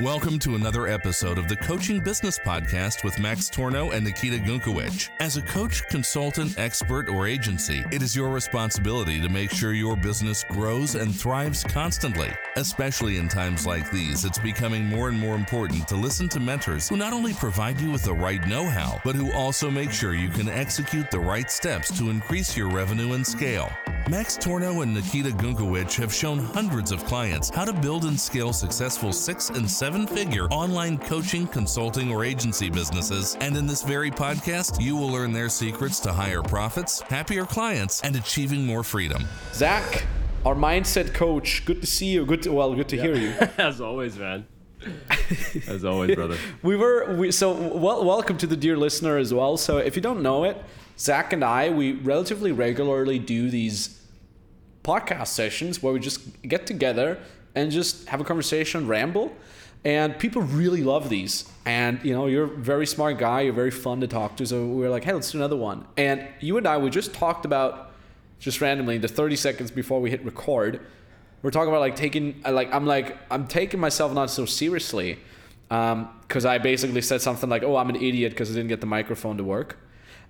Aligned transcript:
Welcome 0.00 0.40
to 0.40 0.56
another 0.56 0.88
episode 0.88 1.38
of 1.38 1.46
the 1.46 1.54
Coaching 1.54 2.00
Business 2.00 2.36
Podcast 2.36 3.04
with 3.04 3.16
Max 3.20 3.48
Tornow 3.48 3.92
and 3.94 4.04
Nikita 4.04 4.38
Gunkowicz. 4.38 5.10
As 5.20 5.36
a 5.36 5.42
coach, 5.42 5.86
consultant, 5.86 6.58
expert, 6.58 7.08
or 7.08 7.28
agency, 7.28 7.84
it 7.92 8.02
is 8.02 8.16
your 8.16 8.30
responsibility 8.30 9.20
to 9.20 9.28
make 9.28 9.52
sure 9.52 9.72
your 9.72 9.96
business 9.96 10.44
grows 10.50 10.96
and 10.96 11.14
thrives 11.14 11.62
constantly. 11.62 12.32
Especially 12.56 13.18
in 13.18 13.28
times 13.28 13.68
like 13.68 13.88
these, 13.92 14.24
it's 14.24 14.40
becoming 14.40 14.84
more 14.84 15.10
and 15.10 15.16
more 15.16 15.36
important 15.36 15.86
to 15.86 15.94
listen 15.94 16.28
to 16.30 16.40
mentors 16.40 16.88
who 16.88 16.96
not 16.96 17.12
only 17.12 17.32
provide 17.32 17.80
you 17.80 17.92
with 17.92 18.02
the 18.02 18.12
right 18.12 18.44
know 18.48 18.68
how, 18.68 19.00
but 19.04 19.14
who 19.14 19.32
also 19.32 19.70
make 19.70 19.92
sure 19.92 20.12
you 20.12 20.28
can 20.28 20.48
execute 20.48 21.08
the 21.12 21.20
right 21.20 21.48
steps 21.48 21.96
to 21.96 22.10
increase 22.10 22.56
your 22.56 22.68
revenue 22.68 23.12
and 23.12 23.24
scale. 23.24 23.70
Max 24.10 24.36
Tornow 24.36 24.82
and 24.82 24.92
Nikita 24.92 25.30
Gunkowicz 25.30 25.94
have 25.94 26.12
shown 26.12 26.38
hundreds 26.38 26.92
of 26.92 27.02
clients 27.06 27.48
how 27.48 27.64
to 27.64 27.72
build 27.72 28.04
and 28.04 28.20
scale 28.20 28.52
successful 28.52 29.14
six 29.14 29.48
and 29.48 29.68
seven 29.68 30.06
figure 30.06 30.44
online 30.48 30.98
coaching, 30.98 31.46
consulting, 31.46 32.12
or 32.12 32.22
agency 32.22 32.68
businesses. 32.68 33.34
And 33.40 33.56
in 33.56 33.66
this 33.66 33.82
very 33.82 34.10
podcast, 34.10 34.78
you 34.78 34.94
will 34.94 35.08
learn 35.08 35.32
their 35.32 35.48
secrets 35.48 36.00
to 36.00 36.12
higher 36.12 36.42
profits, 36.42 37.00
happier 37.00 37.46
clients, 37.46 38.02
and 38.02 38.14
achieving 38.14 38.66
more 38.66 38.84
freedom. 38.84 39.24
Zack, 39.54 40.04
our 40.44 40.54
mindset 40.54 41.14
coach, 41.14 41.64
good 41.64 41.80
to 41.80 41.86
see 41.86 42.08
you. 42.08 42.26
Good 42.26 42.42
to, 42.42 42.52
well, 42.52 42.74
good 42.74 42.90
to 42.90 43.00
hear 43.00 43.16
you. 43.16 43.30
As 43.56 43.80
always, 43.80 44.18
man. 44.18 44.46
As 45.66 45.82
always, 45.82 46.14
brother. 46.14 46.36
we 46.62 46.76
were 46.76 47.16
we, 47.16 47.32
so 47.32 47.54
well, 47.54 48.04
welcome 48.04 48.36
to 48.36 48.46
the 48.46 48.56
dear 48.56 48.76
listener 48.76 49.16
as 49.16 49.32
well. 49.32 49.56
So 49.56 49.78
if 49.78 49.96
you 49.96 50.02
don't 50.02 50.22
know 50.22 50.44
it, 50.44 50.62
Zack 50.98 51.32
and 51.32 51.42
I 51.42 51.70
we 51.70 51.92
relatively 51.92 52.52
regularly 52.52 53.18
do 53.18 53.50
these 53.50 54.03
podcast 54.84 55.28
sessions 55.28 55.82
where 55.82 55.92
we 55.92 55.98
just 55.98 56.20
get 56.42 56.66
together 56.66 57.18
and 57.56 57.72
just 57.72 58.06
have 58.08 58.20
a 58.20 58.24
conversation, 58.24 58.86
ramble, 58.86 59.34
and 59.84 60.16
people 60.18 60.42
really 60.42 60.82
love 60.82 61.08
these. 61.08 61.50
And 61.64 61.98
you 62.04 62.14
know, 62.14 62.26
you're 62.26 62.44
a 62.44 62.56
very 62.56 62.86
smart 62.86 63.18
guy. 63.18 63.40
You're 63.42 63.52
very 63.52 63.70
fun 63.72 64.00
to 64.02 64.06
talk 64.06 64.36
to. 64.36 64.46
So 64.46 64.66
we 64.66 64.82
were 64.82 64.90
like, 64.90 65.04
hey, 65.04 65.12
let's 65.12 65.32
do 65.32 65.38
another 65.38 65.56
one. 65.56 65.86
And 65.96 66.26
you 66.40 66.56
and 66.56 66.66
I 66.66 66.78
we 66.78 66.90
just 66.90 67.12
talked 67.12 67.44
about 67.44 67.90
just 68.38 68.60
randomly 68.60 68.98
the 68.98 69.08
30 69.08 69.36
seconds 69.36 69.70
before 69.70 70.00
we 70.00 70.10
hit 70.10 70.24
record 70.24 70.80
we're 71.42 71.50
talking 71.50 71.68
about 71.68 71.80
like 71.80 71.96
taking 71.96 72.42
like 72.48 72.72
i'm 72.74 72.86
like 72.86 73.16
i'm 73.30 73.46
taking 73.46 73.80
myself 73.80 74.12
not 74.12 74.30
so 74.30 74.44
seriously 74.44 75.18
Um, 75.70 76.10
because 76.22 76.44
um, 76.44 76.52
i 76.52 76.58
basically 76.58 77.00
said 77.00 77.20
something 77.22 77.48
like 77.48 77.62
oh 77.62 77.76
i'm 77.76 77.88
an 77.88 77.96
idiot 77.96 78.32
because 78.32 78.50
i 78.50 78.54
didn't 78.54 78.68
get 78.68 78.80
the 78.80 78.86
microphone 78.86 79.36
to 79.38 79.44
work 79.44 79.78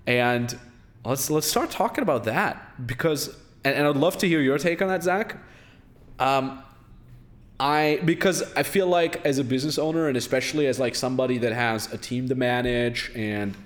and 0.07 0.57
let's 1.05 1.31
let's 1.31 1.47
start 1.47 1.71
talking 1.71 2.03
about 2.03 2.25
that 2.25 2.87
because 2.87 3.37
and, 3.65 3.75
and 3.75 3.87
i'd 3.87 3.97
love 3.97 4.17
to 4.19 4.29
hear 4.29 4.41
your 4.41 4.59
take 4.59 4.81
on 4.83 4.89
that 4.89 5.03
zack 5.03 5.37
um, 6.19 6.63
i 7.59 8.01
because 8.05 8.43
i 8.55 8.63
feel 8.63 8.87
like 8.87 9.25
as 9.25 9.39
a 9.39 9.45
business 9.45 9.79
owner 9.79 10.09
and 10.09 10.17
especially 10.17 10.67
as 10.67 10.79
like 10.79 10.95
somebody 10.95 11.39
that 11.39 11.53
has 11.53 11.93
a 11.93 11.99
team 11.99 12.29
to 12.29 12.35
manage 12.35 13.11
and 13.15 13.57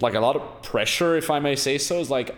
like 0.00 0.14
a 0.14 0.20
lot 0.20 0.36
of 0.36 0.62
pressure 0.62 1.16
if 1.16 1.30
i 1.30 1.38
may 1.38 1.56
say 1.56 1.78
so 1.78 1.98
is 1.98 2.10
like 2.10 2.34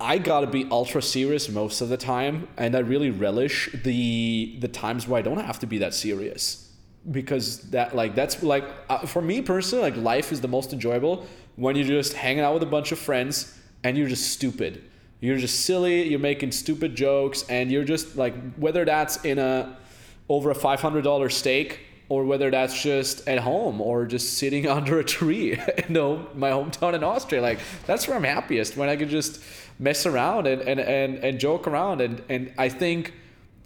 I 0.00 0.18
gotta 0.18 0.46
be 0.46 0.66
ultra 0.70 1.02
serious 1.02 1.48
most 1.48 1.80
of 1.80 1.88
the 1.88 1.96
time, 1.96 2.46
and 2.56 2.76
I 2.76 2.80
really 2.80 3.10
relish 3.10 3.68
the 3.82 4.56
the 4.60 4.68
times 4.68 5.08
where 5.08 5.18
I 5.18 5.22
don't 5.22 5.40
have 5.40 5.58
to 5.60 5.66
be 5.66 5.78
that 5.78 5.92
serious 5.92 6.72
because 7.10 7.70
that 7.70 7.96
like 7.96 8.14
that's 8.14 8.42
like 8.42 8.64
uh, 8.88 8.98
for 8.98 9.20
me 9.20 9.42
personally, 9.42 9.90
like 9.90 9.96
life 9.96 10.30
is 10.30 10.40
the 10.40 10.48
most 10.48 10.72
enjoyable 10.72 11.26
when 11.56 11.74
you're 11.74 11.84
just 11.84 12.12
hanging 12.12 12.44
out 12.44 12.54
with 12.54 12.62
a 12.62 12.66
bunch 12.66 12.92
of 12.92 12.98
friends 12.98 13.58
and 13.82 13.98
you're 13.98 14.08
just 14.08 14.30
stupid. 14.32 14.84
You're 15.20 15.38
just 15.38 15.64
silly. 15.64 16.08
You're 16.08 16.20
making 16.20 16.52
stupid 16.52 16.94
jokes, 16.94 17.44
and 17.48 17.70
you're 17.70 17.84
just 17.84 18.16
like 18.16 18.34
whether 18.54 18.84
that's 18.84 19.24
in 19.24 19.38
a 19.38 19.76
over 20.28 20.50
a 20.50 20.54
five 20.54 20.80
hundred 20.80 21.02
dollar 21.02 21.28
steak 21.28 21.80
or 22.10 22.24
whether 22.24 22.50
that's 22.50 22.82
just 22.82 23.28
at 23.28 23.38
home 23.38 23.80
or 23.80 24.06
just 24.06 24.38
sitting 24.38 24.66
under 24.78 24.98
a 24.98 25.04
tree 25.04 25.50
you 25.78 25.84
know 25.88 26.26
my 26.34 26.48
hometown 26.48 26.94
in 26.94 27.04
austria 27.04 27.42
like 27.42 27.58
that's 27.86 28.08
where 28.08 28.16
i'm 28.16 28.24
happiest 28.24 28.78
when 28.78 28.88
i 28.88 28.96
can 28.96 29.10
just 29.10 29.42
mess 29.78 30.06
around 30.06 30.46
and, 30.46 30.62
and, 30.62 30.80
and, 30.80 31.18
and 31.18 31.38
joke 31.38 31.66
around. 31.66 32.00
And, 32.00 32.22
and 32.28 32.52
I 32.58 32.68
think 32.68 33.14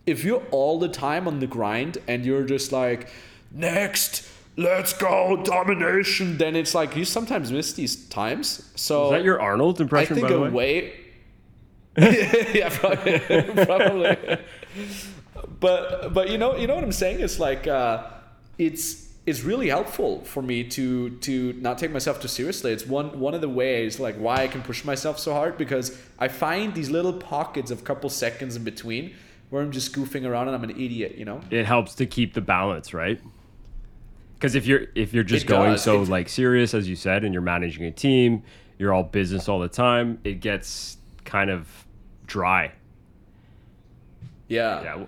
if 0.06 0.24
you're 0.24 0.42
all 0.50 0.78
the 0.78 0.88
time 0.88 1.26
on 1.26 1.40
the 1.40 1.46
grind 1.46 1.98
and 2.06 2.24
you're 2.24 2.44
just 2.44 2.72
like, 2.72 3.08
next, 3.50 4.28
let's 4.56 4.92
go, 4.92 5.42
domination, 5.42 6.38
then 6.38 6.54
it's 6.56 6.74
like 6.74 6.96
you 6.96 7.04
sometimes 7.04 7.50
miss 7.50 7.72
these 7.72 8.08
times. 8.08 8.70
So 8.76 9.06
is 9.06 9.10
that 9.12 9.24
your 9.24 9.40
Arnold 9.40 9.80
impression? 9.80 10.18
I 10.18 10.20
think 10.20 10.28
by 10.28 10.48
a 10.48 10.50
way? 10.50 11.00
yeah, 12.54 12.68
probably. 12.70 13.18
probably. 13.66 14.38
but 15.60 16.12
but 16.14 16.30
you 16.30 16.38
know 16.38 16.56
you 16.56 16.66
know 16.66 16.74
what 16.74 16.84
I'm 16.84 16.92
saying? 16.92 17.20
It's 17.20 17.38
like 17.38 17.66
uh, 17.66 18.04
it's 18.58 19.10
is 19.24 19.44
really 19.44 19.68
helpful 19.68 20.20
for 20.24 20.42
me 20.42 20.64
to 20.64 21.10
to 21.10 21.52
not 21.54 21.78
take 21.78 21.92
myself 21.92 22.20
too 22.20 22.28
seriously. 22.28 22.72
It's 22.72 22.86
one 22.86 23.18
one 23.20 23.34
of 23.34 23.40
the 23.40 23.48
ways 23.48 24.00
like 24.00 24.16
why 24.16 24.36
I 24.36 24.48
can 24.48 24.62
push 24.62 24.84
myself 24.84 25.18
so 25.18 25.32
hard 25.32 25.56
because 25.58 25.96
I 26.18 26.28
find 26.28 26.74
these 26.74 26.90
little 26.90 27.12
pockets 27.12 27.70
of 27.70 27.84
couple 27.84 28.10
seconds 28.10 28.56
in 28.56 28.64
between 28.64 29.14
where 29.50 29.62
I'm 29.62 29.70
just 29.70 29.94
goofing 29.94 30.26
around 30.26 30.48
and 30.48 30.56
I'm 30.56 30.64
an 30.64 30.70
idiot, 30.70 31.16
you 31.18 31.26
know? 31.26 31.42
It 31.50 31.66
helps 31.66 31.94
to 31.96 32.06
keep 32.06 32.32
the 32.32 32.40
balance, 32.40 32.94
right? 32.94 33.20
Because 34.34 34.54
if 34.54 34.66
you're 34.66 34.86
if 34.94 35.12
you're 35.12 35.24
just 35.24 35.44
It 35.44 35.48
going 35.48 35.72
does. 35.72 35.82
so 35.84 36.02
It- 36.02 36.08
like 36.08 36.28
serious 36.28 36.74
as 36.74 36.88
you 36.88 36.96
said, 36.96 37.22
and 37.22 37.32
you're 37.32 37.42
managing 37.42 37.84
a 37.84 37.90
team, 37.92 38.42
you're 38.78 38.92
all 38.92 39.04
business 39.04 39.48
all 39.48 39.60
the 39.60 39.68
time, 39.68 40.18
it 40.24 40.40
gets 40.40 40.96
kind 41.24 41.50
of 41.50 41.68
dry. 42.26 42.72
Yeah. 44.48 44.82
Yeah. 44.82 45.06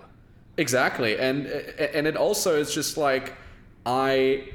Exactly. 0.57 1.17
And 1.19 1.47
and 1.47 2.07
it 2.07 2.15
also 2.15 2.59
is 2.59 2.73
just 2.73 2.97
like 2.97 3.33
I, 3.85 4.49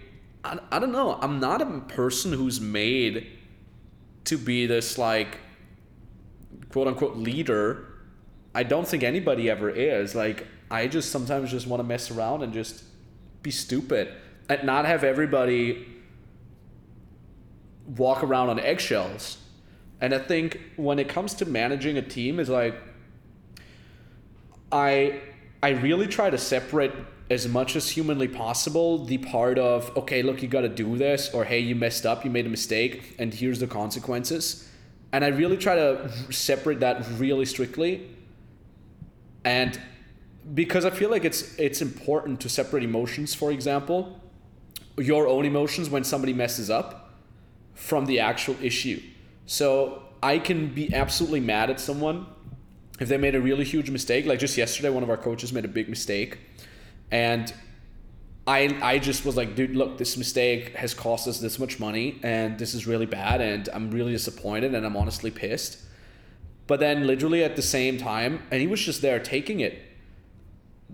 I 0.44 0.58
I 0.72 0.78
don't 0.78 0.92
know. 0.92 1.18
I'm 1.20 1.40
not 1.40 1.60
a 1.62 1.80
person 1.80 2.32
who's 2.32 2.60
made 2.60 3.26
to 4.24 4.38
be 4.38 4.66
this 4.66 4.98
like 4.98 5.38
quote 6.70 6.88
unquote 6.88 7.16
leader. 7.16 7.86
I 8.54 8.62
don't 8.62 8.86
think 8.86 9.02
anybody 9.02 9.50
ever 9.50 9.70
is. 9.70 10.14
Like 10.14 10.46
I 10.70 10.86
just 10.86 11.10
sometimes 11.10 11.50
just 11.50 11.66
want 11.66 11.80
to 11.80 11.84
mess 11.84 12.10
around 12.10 12.42
and 12.42 12.52
just 12.52 12.84
be 13.42 13.50
stupid 13.50 14.12
and 14.48 14.64
not 14.64 14.86
have 14.86 15.04
everybody 15.04 15.86
walk 17.96 18.22
around 18.22 18.50
on 18.50 18.58
eggshells. 18.60 19.38
And 20.00 20.14
I 20.14 20.18
think 20.18 20.60
when 20.76 20.98
it 20.98 21.08
comes 21.08 21.34
to 21.34 21.46
managing 21.46 21.98
a 21.98 22.02
team 22.02 22.40
is 22.40 22.48
like 22.48 22.74
I 24.72 25.20
I 25.62 25.70
really 25.70 26.06
try 26.06 26.30
to 26.30 26.38
separate 26.38 26.92
as 27.28 27.46
much 27.46 27.76
as 27.76 27.90
humanly 27.90 28.26
possible 28.26 29.04
the 29.04 29.18
part 29.18 29.58
of 29.58 29.94
okay 29.96 30.22
look 30.22 30.42
you 30.42 30.48
got 30.48 30.62
to 30.62 30.68
do 30.68 30.96
this 30.96 31.32
or 31.34 31.44
hey 31.44 31.60
you 31.60 31.74
messed 31.74 32.06
up 32.06 32.24
you 32.24 32.30
made 32.30 32.46
a 32.46 32.48
mistake 32.48 33.14
and 33.18 33.34
here's 33.34 33.60
the 33.60 33.66
consequences. 33.66 34.68
And 35.12 35.24
i 35.24 35.28
really 35.28 35.56
try 35.56 35.74
to 35.74 36.10
separate 36.32 36.80
that 36.80 37.04
really 37.18 37.44
strictly. 37.44 38.08
And 39.44 39.80
because 40.54 40.84
i 40.86 40.90
feel 40.90 41.10
like 41.10 41.24
it's 41.24 41.54
it's 41.58 41.82
important 41.82 42.40
to 42.40 42.48
separate 42.48 42.82
emotions 42.82 43.34
for 43.34 43.52
example 43.52 44.18
your 44.96 45.28
own 45.28 45.44
emotions 45.44 45.90
when 45.90 46.02
somebody 46.02 46.32
messes 46.32 46.70
up 46.70 47.10
from 47.74 48.06
the 48.06 48.18
actual 48.18 48.56
issue 48.62 49.00
so 49.50 50.02
i 50.22 50.38
can 50.38 50.60
be 50.72 50.84
absolutely 50.94 51.40
mad 51.40 51.70
at 51.70 51.80
someone 51.80 52.26
if 53.00 53.08
they 53.08 53.16
made 53.16 53.34
a 53.34 53.40
really 53.40 53.64
huge 53.64 53.90
mistake 53.90 54.26
like 54.26 54.38
just 54.38 54.56
yesterday 54.56 54.90
one 54.90 55.02
of 55.02 55.10
our 55.10 55.16
coaches 55.16 55.52
made 55.52 55.64
a 55.64 55.74
big 55.80 55.88
mistake 55.88 56.38
and 57.10 57.52
I 58.46 58.76
I 58.82 58.98
just 58.98 59.24
was 59.24 59.36
like, 59.36 59.54
dude, 59.54 59.76
look, 59.76 59.98
this 59.98 60.16
mistake 60.16 60.74
has 60.74 60.94
cost 60.94 61.28
us 61.28 61.40
this 61.40 61.58
much 61.58 61.78
money, 61.78 62.18
and 62.22 62.58
this 62.58 62.74
is 62.74 62.86
really 62.86 63.06
bad, 63.06 63.40
and 63.40 63.68
I'm 63.72 63.90
really 63.90 64.12
disappointed, 64.12 64.74
and 64.74 64.86
I'm 64.86 64.96
honestly 64.96 65.30
pissed. 65.30 65.78
But 66.66 66.80
then, 66.80 67.06
literally 67.06 67.44
at 67.44 67.54
the 67.54 67.62
same 67.62 67.98
time, 67.98 68.42
and 68.50 68.60
he 68.60 68.66
was 68.66 68.80
just 68.80 69.02
there 69.02 69.18
taking 69.18 69.60
it 69.60 69.78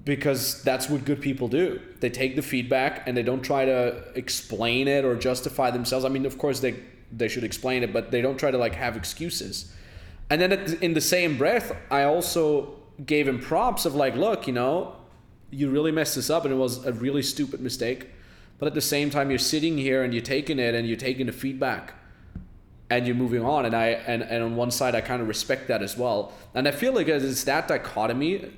because 0.05 0.63
that's 0.63 0.89
what 0.89 1.05
good 1.05 1.21
people 1.21 1.49
do. 1.49 1.81
They 2.01 2.11
take 2.11 2.37
the 2.37 2.43
feedback 2.43 3.07
and 3.07 3.17
they 3.17 3.23
don't 3.23 3.43
try 3.43 3.65
to 3.65 4.05
explain 4.15 4.89
it 4.89 5.05
or 5.05 5.17
justify 5.17 5.71
themselves. 5.71 6.05
I 6.05 6.09
mean, 6.09 6.27
of 6.27 6.39
course 6.39 6.61
they 6.61 6.77
they 7.13 7.29
should 7.29 7.45
explain 7.45 7.83
it, 7.83 7.93
but 7.93 8.11
they 8.11 8.21
don't 8.21 8.39
try 8.39 8.51
to 8.51 8.59
like 8.59 8.75
have 8.75 8.97
excuses. 8.97 9.73
And 10.31 10.41
then 10.41 10.79
in 10.81 10.95
the 10.95 11.01
same 11.01 11.39
breath, 11.39 11.77
I 11.91 12.03
also 12.03 12.77
gave 13.05 13.29
him 13.29 13.41
props 13.41 13.85
of 13.85 13.95
like, 13.95 14.15
look, 14.15 14.47
you 14.47 14.53
know, 14.53 14.97
you 15.51 15.71
really 15.71 15.93
messed 15.93 16.17
this 16.17 16.31
up 16.31 16.45
and 16.45 16.53
it 16.53 16.57
was 16.57 16.85
a 16.85 16.93
really 16.93 17.23
stupid 17.23 17.61
mistake. 17.61 18.09
But 18.59 18.67
at 18.67 18.75
the 18.75 18.81
same 18.81 19.11
time, 19.11 19.31
you're 19.31 19.39
sitting 19.39 19.77
here 19.77 20.03
and 20.03 20.13
you're 20.13 20.23
taking 20.23 20.59
it 20.59 20.75
and 20.75 20.89
you're 20.89 20.97
taking 20.97 21.27
the 21.27 21.33
feedback 21.33 21.95
and 22.91 23.07
you're 23.07 23.17
moving 23.17 23.45
on. 23.45 23.67
And 23.67 23.75
I 23.75 23.89
and, 23.89 24.23
and 24.23 24.43
on 24.43 24.57
one 24.57 24.71
side, 24.71 24.95
I 24.95 25.01
kind 25.01 25.21
of 25.21 25.29
respect 25.29 25.69
that 25.69 25.83
as 25.83 25.97
well. 25.97 26.33
And 26.55 26.67
I 26.67 26.71
feel 26.71 26.93
like 26.93 27.09
it's 27.09 27.45
that 27.45 27.69
dichotomy 27.69 28.53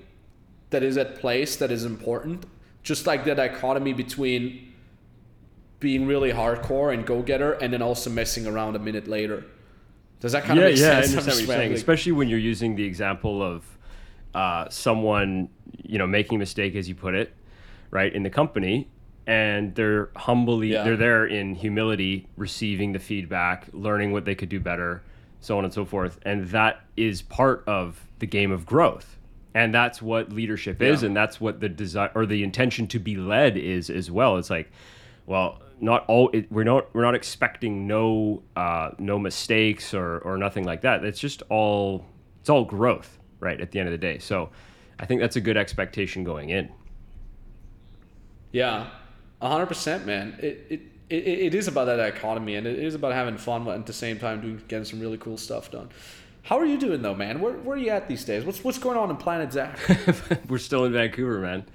that 0.70 0.82
is 0.82 0.96
at 0.96 1.16
place 1.16 1.56
that 1.56 1.70
is 1.70 1.84
important. 1.84 2.46
Just 2.82 3.06
like 3.06 3.24
the 3.24 3.34
dichotomy 3.34 3.92
between 3.92 4.67
being 5.80 6.06
really 6.06 6.32
hardcore 6.32 6.92
and 6.92 7.06
go 7.06 7.22
getter 7.22 7.52
and 7.52 7.72
then 7.72 7.82
also 7.82 8.10
messing 8.10 8.46
around 8.46 8.76
a 8.76 8.78
minute 8.78 9.06
later. 9.06 9.44
Does 10.20 10.32
that 10.32 10.44
kind 10.44 10.58
yeah, 10.58 10.66
of 10.66 10.72
make 10.72 10.80
yeah, 10.80 10.98
I 10.98 11.02
sense? 11.02 11.12
I'm 11.12 11.18
understand 11.18 11.26
what 11.26 11.38
you're 11.38 11.46
saying, 11.46 11.58
rambling. 11.60 11.76
especially 11.76 12.12
when 12.12 12.28
you're 12.28 12.38
using 12.38 12.74
the 12.74 12.84
example 12.84 13.42
of 13.42 13.64
uh, 14.34 14.68
someone, 14.68 15.48
you 15.84 15.98
know, 15.98 16.06
making 16.06 16.36
a 16.36 16.38
mistake, 16.38 16.74
as 16.74 16.88
you 16.88 16.94
put 16.94 17.14
it, 17.14 17.34
right, 17.90 18.12
in 18.12 18.22
the 18.24 18.30
company, 18.30 18.88
and 19.26 19.74
they're 19.74 20.10
humbly 20.16 20.72
Yeah. 20.72 20.84
they're 20.84 20.96
there 20.96 21.26
in 21.26 21.54
humility, 21.54 22.26
receiving 22.36 22.92
the 22.92 22.98
feedback, 22.98 23.68
learning 23.72 24.12
what 24.12 24.24
they 24.24 24.34
could 24.34 24.48
do 24.48 24.58
better, 24.58 25.02
so 25.40 25.56
on 25.58 25.64
and 25.64 25.72
so 25.72 25.84
forth, 25.84 26.18
and 26.22 26.48
that 26.48 26.80
is 26.96 27.22
part 27.22 27.62
of 27.66 28.06
the 28.18 28.26
game 28.26 28.50
of 28.50 28.66
growth. 28.66 29.16
And 29.54 29.74
that's 29.74 30.00
what 30.02 30.30
leadership 30.30 30.80
is, 30.82 31.02
and 31.02 31.16
that's 31.16 31.40
what 31.40 31.60
the 31.60 31.68
desire 31.68 32.10
or 32.14 32.26
the 32.26 32.42
intention 32.44 32.86
to 32.88 32.98
be 32.98 33.16
led 33.16 33.56
is 33.56 33.90
as 33.90 34.10
well. 34.10 34.36
It's 34.36 34.50
like, 34.50 34.70
well, 35.26 35.60
not 35.80 36.04
all 36.08 36.30
it, 36.32 36.50
we're 36.50 36.64
not 36.64 36.92
we're 36.94 37.02
not 37.02 37.14
expecting 37.14 37.86
no 37.86 38.42
uh, 38.56 38.90
no 38.98 39.18
mistakes 39.18 39.94
or 39.94 40.18
or 40.18 40.36
nothing 40.36 40.64
like 40.64 40.82
that. 40.82 41.04
It's 41.04 41.20
just 41.20 41.42
all 41.48 42.04
it's 42.40 42.50
all 42.50 42.64
growth, 42.64 43.18
right? 43.40 43.60
At 43.60 43.72
the 43.72 43.78
end 43.78 43.88
of 43.88 43.92
the 43.92 43.98
day, 43.98 44.18
so 44.18 44.50
I 44.98 45.06
think 45.06 45.20
that's 45.20 45.36
a 45.36 45.40
good 45.40 45.56
expectation 45.56 46.24
going 46.24 46.50
in. 46.50 46.70
Yeah, 48.52 48.88
hundred 49.40 49.66
percent, 49.66 50.06
man. 50.06 50.38
It, 50.40 50.66
it 50.68 50.80
it 51.10 51.26
it 51.26 51.54
is 51.54 51.68
about 51.68 51.86
that 51.86 52.00
economy, 52.00 52.56
and 52.56 52.66
it 52.66 52.78
is 52.78 52.94
about 52.94 53.12
having 53.12 53.36
fun, 53.36 53.64
but 53.64 53.78
at 53.78 53.86
the 53.86 53.92
same 53.92 54.18
time 54.18 54.40
doing 54.40 54.62
getting 54.68 54.84
some 54.84 55.00
really 55.00 55.18
cool 55.18 55.36
stuff 55.36 55.70
done. 55.70 55.88
How 56.42 56.58
are 56.58 56.64
you 56.64 56.78
doing 56.78 57.02
though, 57.02 57.14
man? 57.14 57.40
Where 57.40 57.52
where 57.52 57.76
are 57.76 57.80
you 57.80 57.90
at 57.90 58.08
these 58.08 58.24
days? 58.24 58.44
What's 58.44 58.64
what's 58.64 58.78
going 58.78 58.96
on 58.96 59.10
in 59.10 59.16
Planet 59.16 59.52
Zack? 59.52 59.78
we're 60.48 60.58
still 60.58 60.84
in 60.84 60.92
Vancouver, 60.92 61.40
man. 61.40 61.66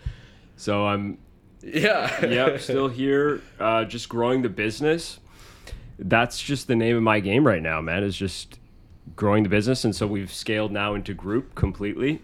So 0.55 0.87
I'm 0.87 1.19
yeah. 1.63 2.25
yep, 2.25 2.59
still 2.61 2.87
here, 2.87 3.41
uh, 3.59 3.85
just 3.85 4.09
growing 4.09 4.41
the 4.41 4.49
business. 4.49 5.19
That's 5.99 6.41
just 6.41 6.67
the 6.67 6.75
name 6.75 6.97
of 6.97 7.03
my 7.03 7.19
game 7.19 7.45
right 7.45 7.61
now, 7.61 7.81
man. 7.81 8.03
Is 8.03 8.15
just 8.15 8.59
growing 9.15 9.43
the 9.43 9.49
business, 9.49 9.85
and 9.85 9.95
so 9.95 10.07
we've 10.07 10.33
scaled 10.33 10.71
now 10.71 10.93
into 10.93 11.13
group 11.13 11.55
completely. 11.55 12.21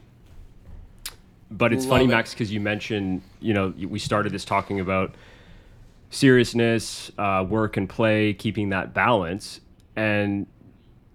But 1.51 1.73
it's 1.73 1.85
funny, 1.85 2.05
it. 2.05 2.09
Max, 2.09 2.33
because 2.33 2.51
you 2.51 2.59
mentioned, 2.59 3.23
you 3.39 3.53
know, 3.53 3.73
we 3.77 3.97
started 3.97 4.31
this 4.31 4.45
talking 4.45 4.79
about 4.79 5.15
seriousness, 6.11 7.11
uh, 7.17 7.45
work 7.47 7.77
and 7.77 7.89
play, 7.89 8.33
keeping 8.33 8.69
that 8.69 8.93
balance, 8.93 9.59
and 9.95 10.45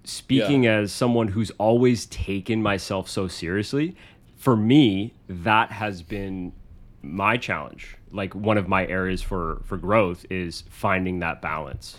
speaking 0.05 0.67
as 0.67 0.93
someone 0.93 1.29
who's 1.29 1.51
always 1.53 2.07
taken 2.07 2.63
myself 2.63 3.09
so 3.09 3.29
seriously, 3.29 3.97
for 4.37 4.57
me, 4.57 5.15
that 5.29 5.71
has 5.71 6.03
been 6.03 6.53
my 7.03 7.37
challenge. 7.37 7.97
Like 8.15 8.35
one 8.35 8.57
of 8.57 8.69
my 8.69 8.87
areas 8.87 9.21
for 9.21 9.61
for 9.65 9.77
growth 9.77 10.25
is 10.31 10.65
finding 10.71 11.19
that 11.21 11.43
balance. 11.43 11.99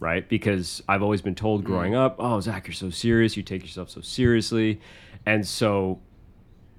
Right? 0.00 0.28
Because 0.28 0.80
I've 0.88 1.02
always 1.02 1.22
been 1.22 1.34
told 1.34 1.62
mm. 1.62 1.66
growing 1.66 1.94
up, 1.96 2.16
oh, 2.20 2.40
Zack, 2.40 2.68
you're 2.68 2.74
so 2.74 2.90
serious. 2.90 3.36
You 3.36 3.42
take 3.42 3.62
yourself 3.62 3.90
so 3.90 4.00
seriously. 4.00 4.80
And 5.26 5.44
so 5.46 6.00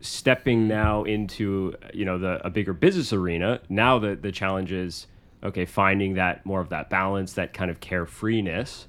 stepping 0.02 0.68
now 0.68 1.04
into 1.04 1.76
you 1.94 2.06
know 2.06 2.18
the 2.18 2.46
a 2.46 2.50
bigger 2.50 2.74
business 2.74 3.12
arena 3.12 3.60
now 3.68 4.00
the 4.00 4.16
the 4.16 4.32
challenge 4.32 4.72
is 4.72 5.08
okay 5.44 5.66
finding 5.66 6.14
that 6.14 6.46
more 6.46 6.62
of 6.62 6.70
that 6.70 6.90
balance 6.90 7.34
that 7.34 7.54
kind 7.54 7.70
of 7.70 7.80
carefreeness 7.82 8.86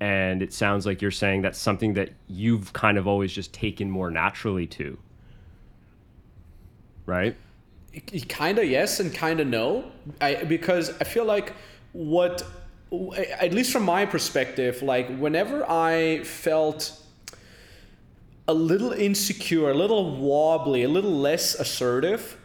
and 0.00 0.42
it 0.42 0.52
sounds 0.52 0.86
like 0.86 1.02
you're 1.02 1.10
saying 1.10 1.42
that's 1.42 1.58
something 1.58 1.94
that 1.94 2.10
you've 2.28 2.72
kind 2.72 2.98
of 2.98 3.08
always 3.08 3.32
just 3.32 3.52
taken 3.52 3.90
more 3.90 4.10
naturally 4.10 4.66
to 4.66 4.96
right 7.04 7.36
kind 8.28 8.58
of 8.58 8.64
yes 8.64 9.00
and 9.00 9.14
kind 9.14 9.40
of 9.40 9.46
no. 9.46 9.84
I, 10.20 10.44
because 10.44 10.90
i 11.00 11.04
feel 11.04 11.24
like 11.24 11.52
what 11.92 12.44
at 13.40 13.52
least 13.52 13.72
from 13.72 13.84
my 13.84 14.06
perspective 14.06 14.82
like 14.82 15.16
whenever 15.18 15.68
i 15.68 16.22
felt 16.24 17.00
a 18.46 18.54
little 18.54 18.92
insecure 18.92 19.70
a 19.70 19.74
little 19.74 20.16
wobbly 20.16 20.82
a 20.82 20.88
little 20.88 21.18
less 21.18 21.54
assertive 21.54 22.36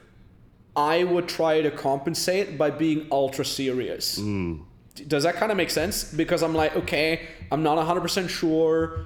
i 0.76 1.04
would 1.04 1.28
try 1.28 1.62
to 1.62 1.72
compensate 1.72 2.58
by 2.58 2.70
being 2.70 3.08
ultra 3.12 3.44
serious. 3.44 4.20
Mm. 4.20 4.64
Does 5.08 5.24
that 5.24 5.36
kind 5.36 5.52
of 5.52 5.58
make 5.58 5.70
sense? 5.70 6.04
Because 6.04 6.42
i'm 6.44 6.56
like 6.56 6.76
okay 6.76 7.28
i'm 7.52 7.64
not 7.64 7.78
100% 7.78 8.30
sure 8.30 9.06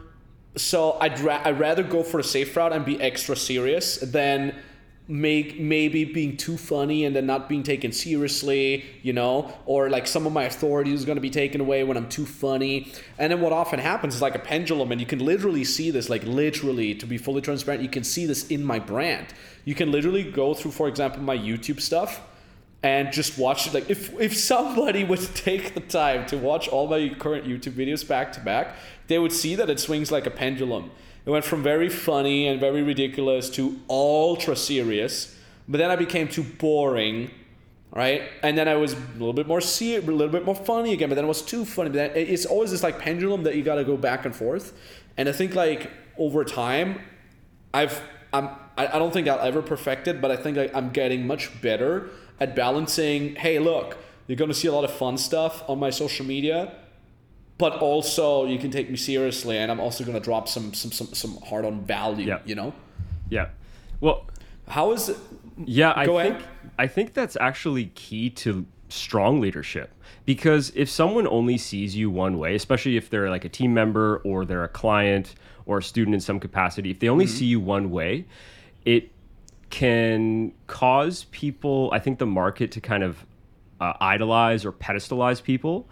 so 0.56 0.98
I'd, 1.02 1.20
ra- 1.20 1.42
I'd 1.44 1.60
rather 1.60 1.84
go 1.84 2.04
for 2.04 2.18
the 2.22 2.28
safe 2.28 2.56
route 2.56 2.74
and 2.74 2.86
be 2.86 3.02
extra 3.02 3.36
serious 3.36 3.98
than 3.98 4.56
make 5.08 5.60
maybe 5.60 6.06
being 6.06 6.38
too 6.38 6.56
funny 6.56 7.04
and 7.04 7.14
then 7.14 7.26
not 7.26 7.50
being 7.50 7.62
taken 7.62 7.92
seriously, 7.92 8.86
you 9.02 9.12
know, 9.12 9.54
or 9.66 9.90
like 9.90 10.08
some 10.08 10.26
of 10.26 10.32
my 10.32 10.44
authority 10.44 10.94
is 10.94 11.04
going 11.04 11.18
to 11.18 11.22
be 11.22 11.30
taken 11.30 11.60
away 11.60 11.84
when 11.84 11.98
I'm 11.98 12.08
too 12.08 12.26
funny. 12.26 12.92
And 13.18 13.32
then 13.32 13.42
what 13.42 13.52
often 13.52 13.80
happens 13.80 14.16
is 14.16 14.22
like 14.22 14.36
a 14.36 14.40
pendulum, 14.40 14.92
and 14.92 15.02
you 15.02 15.08
can 15.08 15.20
literally 15.20 15.66
see 15.66 15.92
this, 15.92 16.10
like 16.10 16.24
literally, 16.24 16.96
to 16.96 17.06
be 17.06 17.18
fully 17.18 17.42
transparent, 17.42 17.84
you 17.84 17.90
can 17.90 18.04
see 18.04 18.26
this 18.26 18.48
in 18.48 18.64
my 18.64 18.80
brand. 18.80 19.28
You 19.66 19.76
can 19.76 19.92
literally 19.92 20.24
go 20.24 20.54
through, 20.54 20.72
for 20.72 20.88
example, 20.88 21.22
my 21.22 21.38
YouTube 21.38 21.82
stuff 21.82 22.22
and 22.82 23.12
just 23.12 23.38
watch 23.38 23.68
it. 23.68 23.74
Like 23.74 23.90
if 23.90 24.14
if 24.20 24.38
somebody 24.38 25.04
would 25.10 25.36
take 25.36 25.74
the 25.74 25.82
time 25.82 26.26
to 26.28 26.38
watch 26.38 26.68
all 26.68 26.88
my 26.88 27.10
current 27.10 27.46
YouTube 27.46 27.74
videos 27.74 28.08
back 28.08 28.32
to 28.34 28.40
back, 28.40 28.76
they 29.08 29.20
would 29.20 29.32
see 29.32 29.56
that 29.56 29.70
it 29.70 29.80
swings 29.80 30.12
like 30.12 30.26
a 30.26 30.32
pendulum. 30.32 30.92
It 31.26 31.30
went 31.30 31.46
from 31.46 31.64
very 31.64 31.90
funny 31.90 32.48
and 32.48 32.60
very 32.60 32.84
ridiculous 32.84 33.50
to 33.52 33.80
ultra 33.90 34.56
serious, 34.56 35.38
but 35.68 35.78
then 35.78 35.90
I 35.90 35.96
became 35.96 36.28
too 36.28 36.44
boring, 36.44 37.32
right? 37.92 38.24
And 38.42 38.58
then 38.58 38.68
I 38.68 38.76
was 38.76 38.94
a 38.94 38.98
little 39.14 39.34
bit 39.34 39.48
more 39.48 39.62
ser- 39.62 40.00
a 40.00 40.02
little 40.02 40.28
bit 40.28 40.44
more 40.44 40.56
funny 40.56 40.92
again, 40.92 41.10
but 41.10 41.16
then 41.16 41.24
it 41.24 41.30
was 41.30 41.42
too 41.42 41.64
funny. 41.64 41.90
But 41.90 41.96
then 41.96 42.12
it's 42.16 42.46
always 42.46 42.72
this 42.72 42.84
like 42.84 43.00
pendulum 43.00 43.44
that 43.44 43.56
you 43.56 43.64
got 43.64 43.76
to 43.76 43.86
go 43.86 43.96
back 43.96 44.26
and 44.26 44.36
forth. 44.36 44.74
And 45.16 45.30
I 45.30 45.32
think 45.32 45.56
like 45.56 45.90
over 46.18 46.44
time, 46.44 47.00
I've 47.74 48.02
I'm 48.34 48.50
I 48.78 48.88
I 48.88 49.00
don't 49.00 49.14
think 49.14 49.28
I'll 49.28 49.40
ever 49.40 49.62
perfect 49.62 50.08
it, 50.08 50.20
but 50.20 50.30
I 50.30 50.36
think 50.36 50.58
I'm 50.74 50.90
getting 50.90 51.26
much 51.26 51.62
better 51.62 52.10
at 52.40 52.56
balancing. 52.56 53.36
Hey, 53.36 53.60
look, 53.60 53.98
you're 54.28 54.36
gonna 54.36 54.54
see 54.54 54.68
a 54.68 54.74
lot 54.74 54.84
of 54.84 54.92
fun 54.92 55.18
stuff 55.18 55.64
on 55.70 55.80
my 55.80 55.90
social 55.90 56.26
media, 56.26 56.74
but 57.58 57.74
also 57.80 58.46
you 58.46 58.58
can 58.58 58.72
take 58.72 58.90
me 58.90 58.98
seriously, 58.98 59.58
and 59.58 59.72
I'm 59.72 59.80
also 59.80 60.04
gonna 60.04 60.20
drop 60.20 60.48
some 60.48 60.74
some 60.74 60.92
some, 60.92 61.08
some 61.14 61.38
hard 61.48 61.66
on 61.66 61.82
value. 61.82 62.28
Yeah. 62.28 62.40
You 62.46 62.56
know, 62.56 62.74
yeah 63.30 63.50
well 64.02 64.26
how 64.68 64.92
is 64.92 65.10
it? 65.10 65.18
Yeah, 65.66 65.94
I 65.96 66.06
Go 66.06 66.20
think. 66.22 66.40
I 66.80 66.88
think 66.88 67.14
that's 67.14 67.38
actually 67.40 67.86
key 67.96 68.30
to 68.32 68.66
strong 68.90 69.40
leadership 69.40 69.92
because 70.26 70.72
if 70.76 70.90
someone 70.90 71.28
only 71.28 71.58
sees 71.58 71.96
you 71.96 72.10
one 72.10 72.38
way, 72.38 72.56
especially 72.56 72.98
if 72.98 73.10
they're 73.10 73.30
like 73.30 73.46
a 73.46 73.50
team 73.50 73.74
member 73.74 74.18
or 74.24 74.46
they're 74.46 74.64
a 74.64 74.70
client 74.70 75.36
or 75.66 75.80
a 75.80 75.84
student 75.84 76.14
in 76.14 76.22
some 76.22 76.40
capacity, 76.40 76.92
if 76.92 77.00
they 77.00 77.10
only 77.10 77.26
Mm-hmm. 77.26 77.36
see 77.36 77.46
you 77.46 77.60
one 77.60 77.92
way, 77.92 78.26
it 78.86 79.12
can 79.70 80.52
cause 80.68 81.26
people, 81.32 81.90
I 81.92 82.00
think 82.00 82.20
the 82.20 82.26
market 82.26 82.72
to 82.74 82.82
kind 82.82 83.04
of 83.04 83.26
uh, 83.82 83.94
idolize 84.00 84.66
or 84.66 84.72
pedestalize 84.72 85.42
people. 85.42 85.88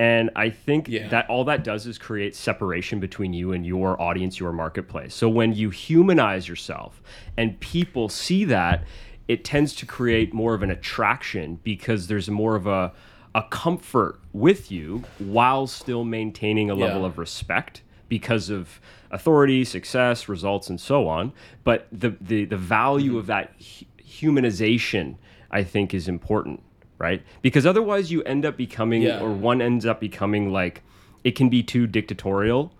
And 0.00 0.30
I 0.34 0.48
think 0.48 0.88
Yeah. 0.88 1.08
that 1.08 1.28
all 1.28 1.44
that 1.44 1.62
does 1.62 1.86
is 1.86 1.98
create 1.98 2.34
separation 2.34 3.00
between 3.00 3.34
you 3.34 3.52
and 3.52 3.66
your 3.66 4.00
audience, 4.00 4.40
your 4.40 4.50
marketplace. 4.50 5.14
So 5.14 5.28
when 5.28 5.52
you 5.52 5.68
humanize 5.68 6.48
yourself 6.48 7.02
and 7.36 7.60
people 7.60 8.08
see 8.08 8.46
that, 8.46 8.84
it 9.28 9.44
tends 9.44 9.74
to 9.74 9.84
create 9.84 10.32
more 10.32 10.54
of 10.54 10.62
an 10.62 10.70
attraction 10.70 11.60
because 11.64 12.06
there's 12.06 12.30
more 12.30 12.56
of 12.56 12.66
a 12.66 12.92
a 13.34 13.42
comfort 13.50 14.18
with 14.32 14.72
you 14.72 15.04
while 15.18 15.66
still 15.66 16.02
maintaining 16.02 16.70
a 16.70 16.74
level 16.74 17.02
Yeah. 17.02 17.06
of 17.08 17.18
respect 17.18 17.82
because 18.08 18.48
of 18.48 18.80
authority, 19.10 19.64
success, 19.64 20.28
results, 20.30 20.68
and 20.70 20.80
so 20.80 21.08
on. 21.08 21.32
But 21.62 21.86
the 21.92 22.16
the, 22.22 22.46
the 22.46 22.56
value 22.56 23.10
mm-hmm. 23.10 23.18
of 23.18 23.26
that 23.26 23.52
hu- 23.58 23.84
humanization, 24.02 25.16
I 25.50 25.62
think, 25.62 25.92
is 25.92 26.08
important, 26.08 26.62
right? 27.00 27.22
Because 27.42 27.66
otherwise, 27.66 28.12
you 28.12 28.22
end 28.22 28.44
up 28.44 28.56
becoming, 28.56 29.02
Yeah. 29.02 29.18
or 29.20 29.32
one 29.32 29.60
ends 29.60 29.84
up 29.86 29.98
becoming 30.00 30.52
like, 30.52 30.82
it 31.24 31.32
can 31.34 31.48
be 31.48 31.62
too 31.64 31.86
dictatorial. 31.88 32.72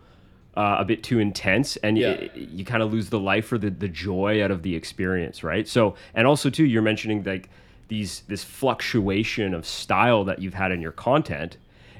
Uh, 0.56 0.76
a 0.80 0.84
bit 0.84 1.02
too 1.04 1.20
intense 1.20 1.76
and 1.76 1.96
Yeah. 1.96 2.24
you 2.34 2.64
kind 2.64 2.82
of 2.82 2.92
lose 2.92 3.08
the 3.08 3.20
life 3.20 3.50
or 3.52 3.56
the, 3.58 3.70
the 3.70 3.86
joy 3.88 4.42
out 4.44 4.50
of 4.50 4.62
the 4.64 4.74
experience 4.74 5.44
right 5.44 5.66
so 5.68 5.94
and 6.12 6.26
also 6.26 6.50
too 6.50 6.64
you're 6.64 6.82
mentioning 6.82 7.22
like 7.22 7.48
these 7.86 8.22
this 8.26 8.42
fluctuation 8.42 9.54
of 9.54 9.64
style 9.64 10.24
that 10.24 10.40
you've 10.40 10.54
had 10.54 10.72
in 10.72 10.80
your 10.82 10.90
content 10.90 11.56